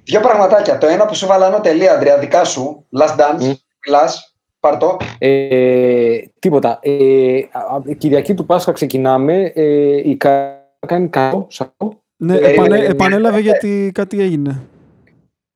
[0.03, 0.77] Δύο πραγματάκια.
[0.77, 2.85] Το ένα που σου βάλα ενώ τελεία, Ανδρέα, δικά σου.
[2.99, 3.43] Last dance.
[3.43, 3.51] Μμ.
[3.85, 4.35] Μιλάς.
[4.59, 4.97] Πάρ' το.
[5.17, 6.79] Ε, τίποτα.
[6.81, 9.51] Ε, α- α- Κυριακή του Πάσχα ξεκινάμε.
[9.55, 10.63] Ε, η κα...
[10.87, 11.47] κάνει καλό.
[11.49, 12.03] σ' ακούω.
[12.17, 14.61] Ναι, ε, επανε- ε, επανέλαβε ε, γιατί κάτι έγινε.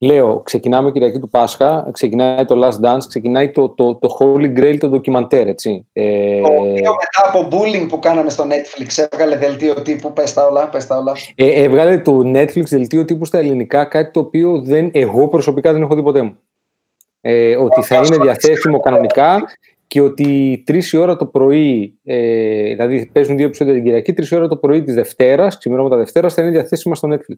[0.01, 4.77] Λέω, ξεκινάμε Κυριακή του Πάσχα, ξεκινάει το Last Dance, ξεκινάει το, το, το Holy Grail,
[4.79, 5.85] το ντοκιμαντέρ, έτσι.
[5.93, 10.13] Ε, Το οποίο μετά από bullying που κάναμε στο Netflix έβγαλε δελτίο τύπου.
[10.13, 11.13] Πες τα όλα, πες τα όλα.
[11.35, 15.81] ε, έβγαλε το Netflix δελτίο τύπου στα ελληνικά, κάτι το οποίο δεν, εγώ προσωπικά δεν
[15.81, 16.37] έχω δει ποτέ μου.
[17.21, 19.41] Ε, ότι θα είναι διαθέσιμο κανονικά
[19.89, 24.29] και ότι τρεις η ώρα το πρωί, ε, δηλαδή παίζουν δύο επεισόδια την Κυριακή, τρεις
[24.31, 27.35] η ώρα το πρωί της Δευτέρας, ξημερώματα Δευτέρας, θα είναι διαθέσιμα στο Netflix.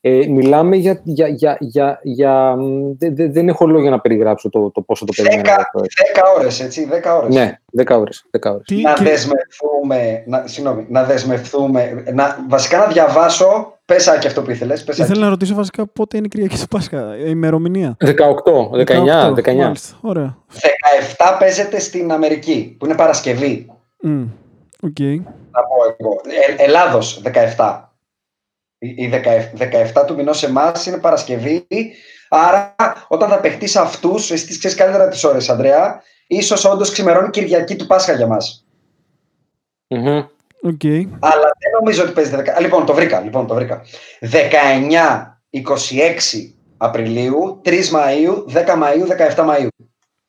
[0.00, 1.00] Ε, μιλάμε για.
[1.04, 5.04] για, για, για, για μ, δε- δε- δεν έχω λόγια να περιγράψω το, το πόσο
[5.04, 5.42] το περιμένω.
[5.42, 5.80] 10, αυτό.
[5.80, 6.88] 10 ώρες, έτσι.
[6.90, 7.34] 10 ώρες.
[7.34, 8.24] Ναι, 10 ώρες.
[8.30, 8.62] 10 ώρες.
[8.66, 14.42] Τι, να και- δεσμευτούμε, να, συγγνώμη, να δεσμευτούμε, να, βασικά να διαβάσω, πες Άκη αυτό
[14.42, 15.10] που ήθελες, πες Άκη.
[15.10, 18.06] Ήθελα να ρωτήσω βασικά πότε είναι η Κυριακή του Πάσχα, η ημερομηνία; 18,
[18.72, 19.54] 19, 18, 19.
[19.56, 20.36] Μάλιστα, ωραία.
[21.16, 23.66] 17 παίζεται στην Αμερική, που είναι Παρασκευή,
[24.02, 24.22] Μμ,
[24.82, 24.98] Οκ.
[25.50, 26.20] να πω εγώ.
[26.58, 27.22] Ε, Ελλάδος
[27.56, 27.82] 17.
[28.78, 29.10] Η η
[29.94, 31.66] 17 του μηνός εμάς είναι Παρασκευή,
[32.28, 32.74] άρα
[33.08, 37.30] όταν θα παιχτεί σ' αυτούς, εσύ τις ξέρεις καλύτερα τις ώρες, Ανδρέα, ίσως όντως ξημερώνει
[37.30, 38.66] Κυριακή του Πάσχα για μας.
[39.88, 40.24] Μμμ.
[40.62, 40.84] Οκ.
[41.18, 42.36] Αλλά δεν νομίζω ότι παίζεται.
[42.36, 43.20] δεκα- Λοιπόν, το βρήκα.
[43.20, 43.82] Λοιπόν, το βρήκα.
[44.20, 49.68] 19-26 Απριλίου, 3 Μαΐου, 10 Μαΐου, 17 Μαΐου.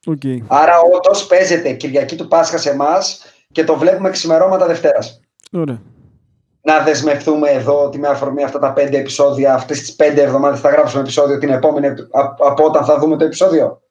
[0.09, 0.21] Οκ.
[0.47, 3.21] Άρα όντως παίζεται Κυριακή του Πάσχα σε εμάς
[3.51, 5.19] και το βλέπουμε ξημερώματα Δευτέρας.
[5.51, 5.81] Ωραία.
[6.61, 10.69] Να δεσμευτούμε εδώ ότι με αφορμή αυτά τα πέντε επεισόδια, αυτές τις πέντε εβδομάδες θα
[10.69, 11.93] γράψουμε επεισόδιο την επόμενη α-
[12.39, 13.81] από όταν θα δούμε το επεισόδιο;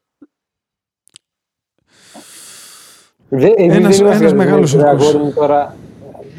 [3.28, 5.08] Δε- εμείς Ένας- δεν είμαστε ένας για μεγάλος δεσμεύσεις, όγκος.
[5.08, 5.76] αγόρι μου, τώρα.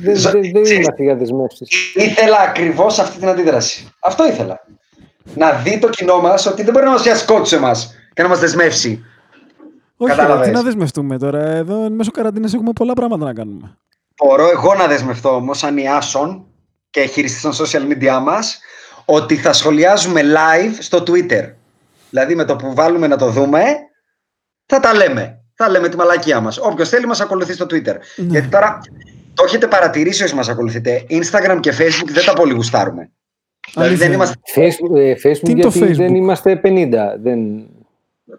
[0.01, 1.65] Δεν Ζω- δεν- δεν ξέρεις- είμαστε για δεσμεύσει.
[1.95, 3.88] Ήθελα ακριβώς αυτή την αντίδραση.
[3.99, 4.65] Αυτό ήθελα.
[5.35, 8.22] Να δει το κοινό μας ότι δεν μπορεί να μας πιάσει κότσο σε εμάς και
[8.22, 9.03] να μας δεσμεύσει.
[10.01, 10.47] Όχι, Κατάλαβες.
[10.47, 11.45] τι να δεσμευτούμε τώρα.
[11.45, 13.77] Εδώ εν μέσω καραντίνας έχουμε πολλά πράγματα να κάνουμε.
[14.23, 16.45] Μπορώ εγώ να δεσμευτώ όμως, σαν Ιάσον
[16.89, 18.59] και χειριστή των social media μας,
[19.05, 21.53] ότι θα σχολιάζουμε live στο Twitter.
[22.09, 23.63] Δηλαδή με το που βάλουμε να το δούμε,
[24.65, 25.43] θα τα λέμε.
[25.55, 26.57] Θα λέμε τη μαλακία μας.
[26.57, 27.95] Όποιος θέλει, μας ακολουθεί στο Twitter.
[28.15, 28.26] Ναι.
[28.26, 28.80] Γιατί τώρα
[29.34, 31.05] το έχετε παρατηρήσει όσοι μας ακολουθείτε.
[31.09, 33.11] Instagram και Facebook δεν τα πολύ γουστάρουμε.
[33.73, 34.15] Δηλαδή Αλήθεια δεν είναι.
[34.15, 34.35] είμαστε...
[34.55, 36.15] Facebook, ε, Facebook Τι είναι το γιατί δεν Facebook?
[36.15, 36.89] είμαστε 50.
[37.21, 37.39] Δεν...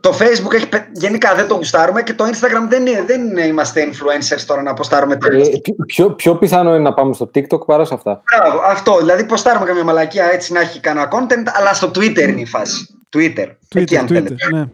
[0.01, 0.69] Το Facebook έχει...
[0.69, 4.63] πε- γενικά δεν το γουστάρουμε και το Instagram δεν, είναι, δεν είναι- είμαστε influencers τώρα
[4.63, 5.49] να αποστάρουμε τέλος.
[5.49, 8.23] Ε, πιο- πιο, πιο πιθανό είναι να πάμε στο TikTok παρά σε αυτά.
[8.39, 8.97] Μπράβο, αυτό.
[8.99, 12.87] Δηλαδή, ποστάρουμε καμία μαλακία έτσι να έχει κανένα content, αλλά στο Twitter είναι η φάση.
[13.17, 13.47] Twitter.
[13.75, 14.35] Εκεί Twitter, αν θέλετε.
[14.35, 14.53] Twitter.
[14.55, 14.65] Ναι.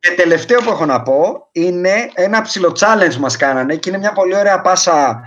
[0.00, 3.98] Και τελευταίο που έχω να πω είναι ένα ψηλό challenge που μας κάνανε και είναι
[3.98, 5.20] μια πολύ ωραία πάσα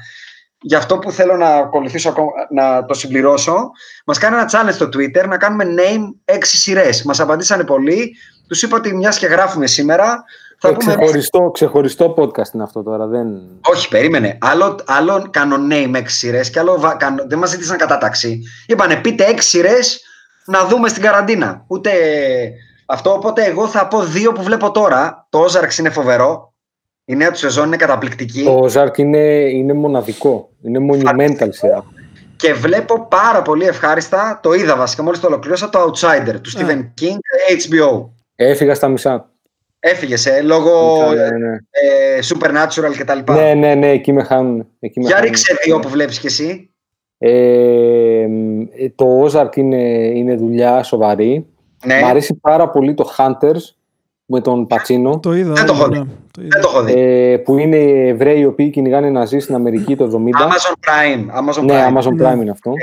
[0.64, 3.72] για αυτό που θέλω να ακολουθήσω, ακόμα- να το συμπληρώσω.
[4.06, 7.04] Μας κάνει ένα challenge στο Twitter να κάνουμε name 6 σειρές.
[7.04, 8.16] Μας απαντήσανε πολλοί
[8.52, 10.24] Τους είπα ότι μιας και γράφουμε σήμερα.
[10.58, 13.08] Θα Ε, πούμε ξεχωριστό, ξεχωριστό podcast είναι αυτό τώρα.
[13.08, 13.28] Δεν...
[13.70, 14.38] Όχι, περίμενε.
[14.42, 18.42] Άλλο, άλλο κάνω name 6 σειρές και άλλο βα- κάνω, δεν μας ζήτησαν κατάταξη.
[18.68, 20.02] Είπανε πείτε 6 σειρές
[20.46, 21.64] να δούμε στην καραντίνα.
[21.68, 21.92] Ούτε
[22.86, 23.14] αυτό.
[23.14, 25.28] Οπότε εγώ θα πω δύο που βλέπω τώρα.
[25.30, 26.54] Το Ozarks είναι φοβερό.
[27.06, 28.44] Η νέα του σεζόν είναι καταπληκτική.
[28.44, 30.50] Το Ozark είναι, είναι μοναδικό.
[30.62, 31.84] Είναι monumental σειρά.
[32.36, 36.80] Και βλέπω πάρα πολύ ευχάριστα, το είδα βασικά μόλις το ολοκλήρωσα, το Outsider του Stephen
[37.02, 37.18] King
[37.50, 38.10] HBO.
[38.46, 39.30] Έφυγα στα μισά.
[39.80, 41.56] Έφυγες ε, λόγω Ναι, ναι.
[41.70, 43.34] ε, Supernatural κτλ.
[43.34, 44.68] Ναι, ναι, ναι, εκεί με χάνουν.
[44.80, 45.30] Εκεί με Για χάνουν.
[45.32, 46.70] ρίξε δύο που βλέπεις κι εσύ.
[47.18, 48.28] Ε,
[48.96, 51.46] το Ozark είναι, είναι δουλειά σοβαρή.
[51.86, 52.00] Ναι.
[52.02, 53.76] Μ' αρέσει πάρα πολύ το Hunters
[54.26, 55.20] με τον Πατσίνο.
[55.20, 55.54] Το είδα.
[55.54, 56.08] Δεν το ναι, έχω ναι, δει.
[56.32, 56.50] το είδα.
[56.52, 56.94] Δεν το έχω δει.
[56.98, 60.42] Ε, που είναι οι Εβραίοι οι οποίοι κυνηγάνε ναζί στην Αμερική το 70.
[60.42, 61.40] Amazon Prime.
[61.40, 61.98] Amazon ναι, Prime.
[61.98, 62.74] Amazon Prime είναι αυτό.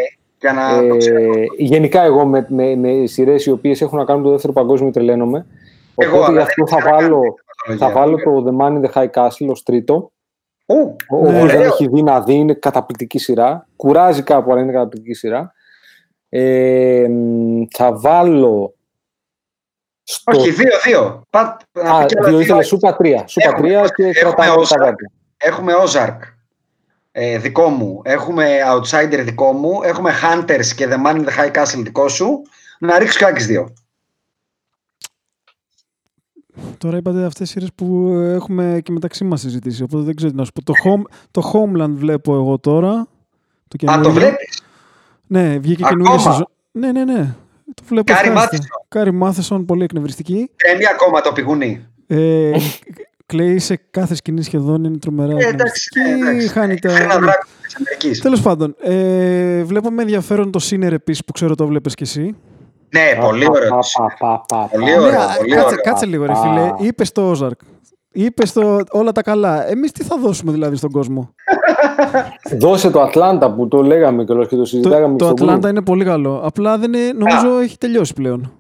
[0.40, 1.19] Για να το ξέρω.
[1.19, 4.90] Ε, γενικά εγώ με, με, με σειρές οι οποίες έχουν να κάνουν το δεύτερο παγκόσμιο
[4.90, 5.47] τρελαίνομαι.
[5.94, 7.23] Εγώ, Οπότε γι' αλλά αυτό δεν θα ξέρω καν βάλω,
[7.66, 10.12] την θα βάλω το The Man in the High Castle ως τρίτο.
[10.66, 11.47] Ου, Όποιος Ναι.
[11.52, 13.66] δεν έχει δει να δει, είναι καταπληκτική σειρά.
[13.77, 15.52] Κουράζει κάπου, αλλά είναι καταπληκτική σειρά.
[16.28, 18.74] Ε, μ, θα βάλω.
[20.02, 20.39] Στο...
[20.39, 21.23] Όχι, δύο-δύο.
[21.31, 22.40] Πα, να Α, πει κι άλλα δύο δύο.
[22.40, 23.27] ήθελα σούπα τρία.
[23.27, 24.77] Σούπα Έχουμε- τρία και έχουμε κρατάμε όσα.
[24.77, 25.10] τα γάτια.
[25.36, 26.19] Έχουμε Ozark.
[27.12, 28.01] Ε, δικό μου.
[28.05, 29.82] Έχουμε Outsider δικό μου.
[29.82, 32.43] Έχουμε Hunters και The Man in the High Castle δικό σου.
[32.78, 33.72] Να ρίξω και άκης δύο.
[36.78, 39.82] Τώρα είπατε αυτές τι σειρές που έχουμε και μεταξύ μας συζητήσει.
[39.82, 40.62] Οπότε δεν ξέρω τι να σου πω.
[40.62, 42.90] Το, home, το Homeland βλέπω εγώ τώρα.
[42.93, 43.06] Το Α,
[43.68, 44.10] το καινούριο.
[44.12, 44.62] βλέπεις;
[45.26, 46.48] Ναι, βγήκε Ακόμα; καινούργια σεζόν.
[46.70, 47.35] Ναι, ναι, ναι.
[47.74, 48.12] Το βλέπω.
[48.12, 48.40] Κάρι ευχάριστα.
[48.40, 48.85] Μάθισον.
[48.89, 50.51] Κάρι Μάθισον, πολύ εκνευριστική.
[50.56, 51.86] Τρέμει ακόμα το πηγούνι.
[52.06, 52.51] Ε,
[53.28, 56.00] κλαίει σε κάθε σκηνή σχεδόν, είναι τρομερά Ε, εντάξει, εκνευριστική.
[56.26, 56.48] ε, εντάξει.
[56.48, 56.90] Χάνει τα...
[56.90, 58.20] Ένα δράκο της Αμερικής.
[58.20, 62.34] Τέλος πάντων, ε, βλέπω με ενδιαφέρον το Sinner επίσης που ξέρω το βλέπεις κι εσύ.
[62.90, 63.68] Ναι, πολύ Πα, ωραίο.
[63.70, 65.00] πα, πα, πα, πα, Πολύ πα.
[65.00, 65.10] ωραίο.
[65.10, 65.80] Ναι, πολύ κάτσε, ωραίο.
[65.82, 66.36] κάτσε λίγο, ρε Α.
[66.36, 66.72] φίλε.
[66.78, 67.59] Είπες το Ozark.
[68.12, 69.68] Είπες το όλα τα καλά.
[69.70, 71.34] Εμείς τι θα δώσουμε δηλαδή στον κόσμο;
[72.60, 75.40] Δώσε το Ατλάντα που το λέγαμε και και το συζητάγαμε Το, το στο group.
[75.48, 76.40] Ατλάντα είναι πολύ καλό.
[76.44, 78.52] Απλά δεν είναι, νομίζω έχει τελειώσει πλέον.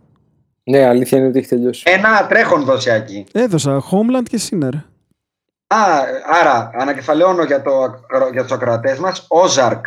[0.68, 1.82] Ναι, αλήθεια είναι ότι έχει τελειώσει.
[1.86, 3.26] Ένα τρέχον δοσιάκι.
[3.32, 4.74] Έδωσα Homeland και Sinner.
[5.66, 5.76] Α,
[6.40, 9.80] άρα ανακεφαλαιώνω για, το, ακρο- για τους ακροατές μας Ozark,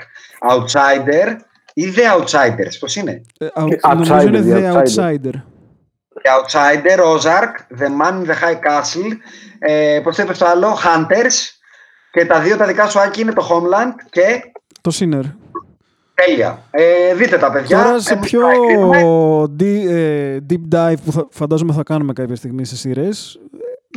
[0.51, 1.35] Outsider
[1.73, 4.85] ή The Outsiders, πώς είναι; Ε, out- Outsider, νομίζω είναι The The Outsider.
[4.85, 5.33] Outsider.
[6.21, 9.17] The Outsider, Ozark, The Man in the High Castle,
[9.59, 11.59] ε, πώς το είπες το άλλο, Hunters
[12.11, 14.51] και τα δύο τα δικά σου Άκη είναι το Homeland και
[14.81, 15.23] Το Sinner.
[16.26, 16.64] Τέλεια.
[16.72, 17.77] Ε, δείτε τα παιδιά.
[17.84, 19.02] Τώρα σε Εμείς πιο τα εγκρίνουμε.
[19.60, 23.39] deep, ε, deep dive που θα, φαντάζομαι θα κάνουμε κάποια στιγμή σε σειρές.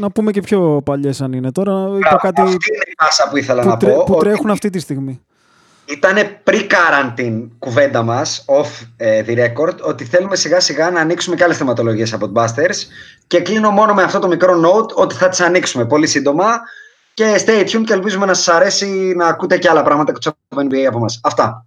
[0.01, 1.53] Να πούμε και πιο παλιές αν είναι.
[1.53, 4.05] Τώρα είπα Μπράβο, κάτι Αυτή είναι η πάσα που ήθελα που, να τρέ- πω.
[4.05, 5.21] που ότι τρέχουν αυτή τη στιγμή.
[5.87, 11.45] Ήτανε pre-quarantine κουβέντα μας, off ε, the record, ότι θέλουμε σιγά σιγά να ανοίξουμε και
[11.45, 12.77] άλλες θεματολογίες από την Busters
[13.27, 16.45] και κλείνω μόνο με αυτό το μικρό note ότι θα τις ανοίξουμε πολύ σύντομα
[17.15, 20.61] και stay tuned και ελπίζουμε να σας αρέσει να ακούτε και άλλα πράγματα εκτός από
[20.63, 21.21] το NBA από μας.
[21.23, 21.67] Αυτά.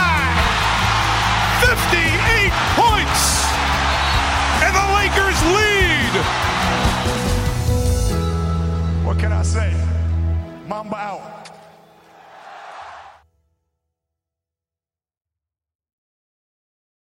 [1.61, 1.75] My!
[1.75, 3.45] 58 points!
[4.63, 6.13] And the Lakers lead!
[9.05, 9.73] What can I say?
[10.67, 11.40] Mamba out.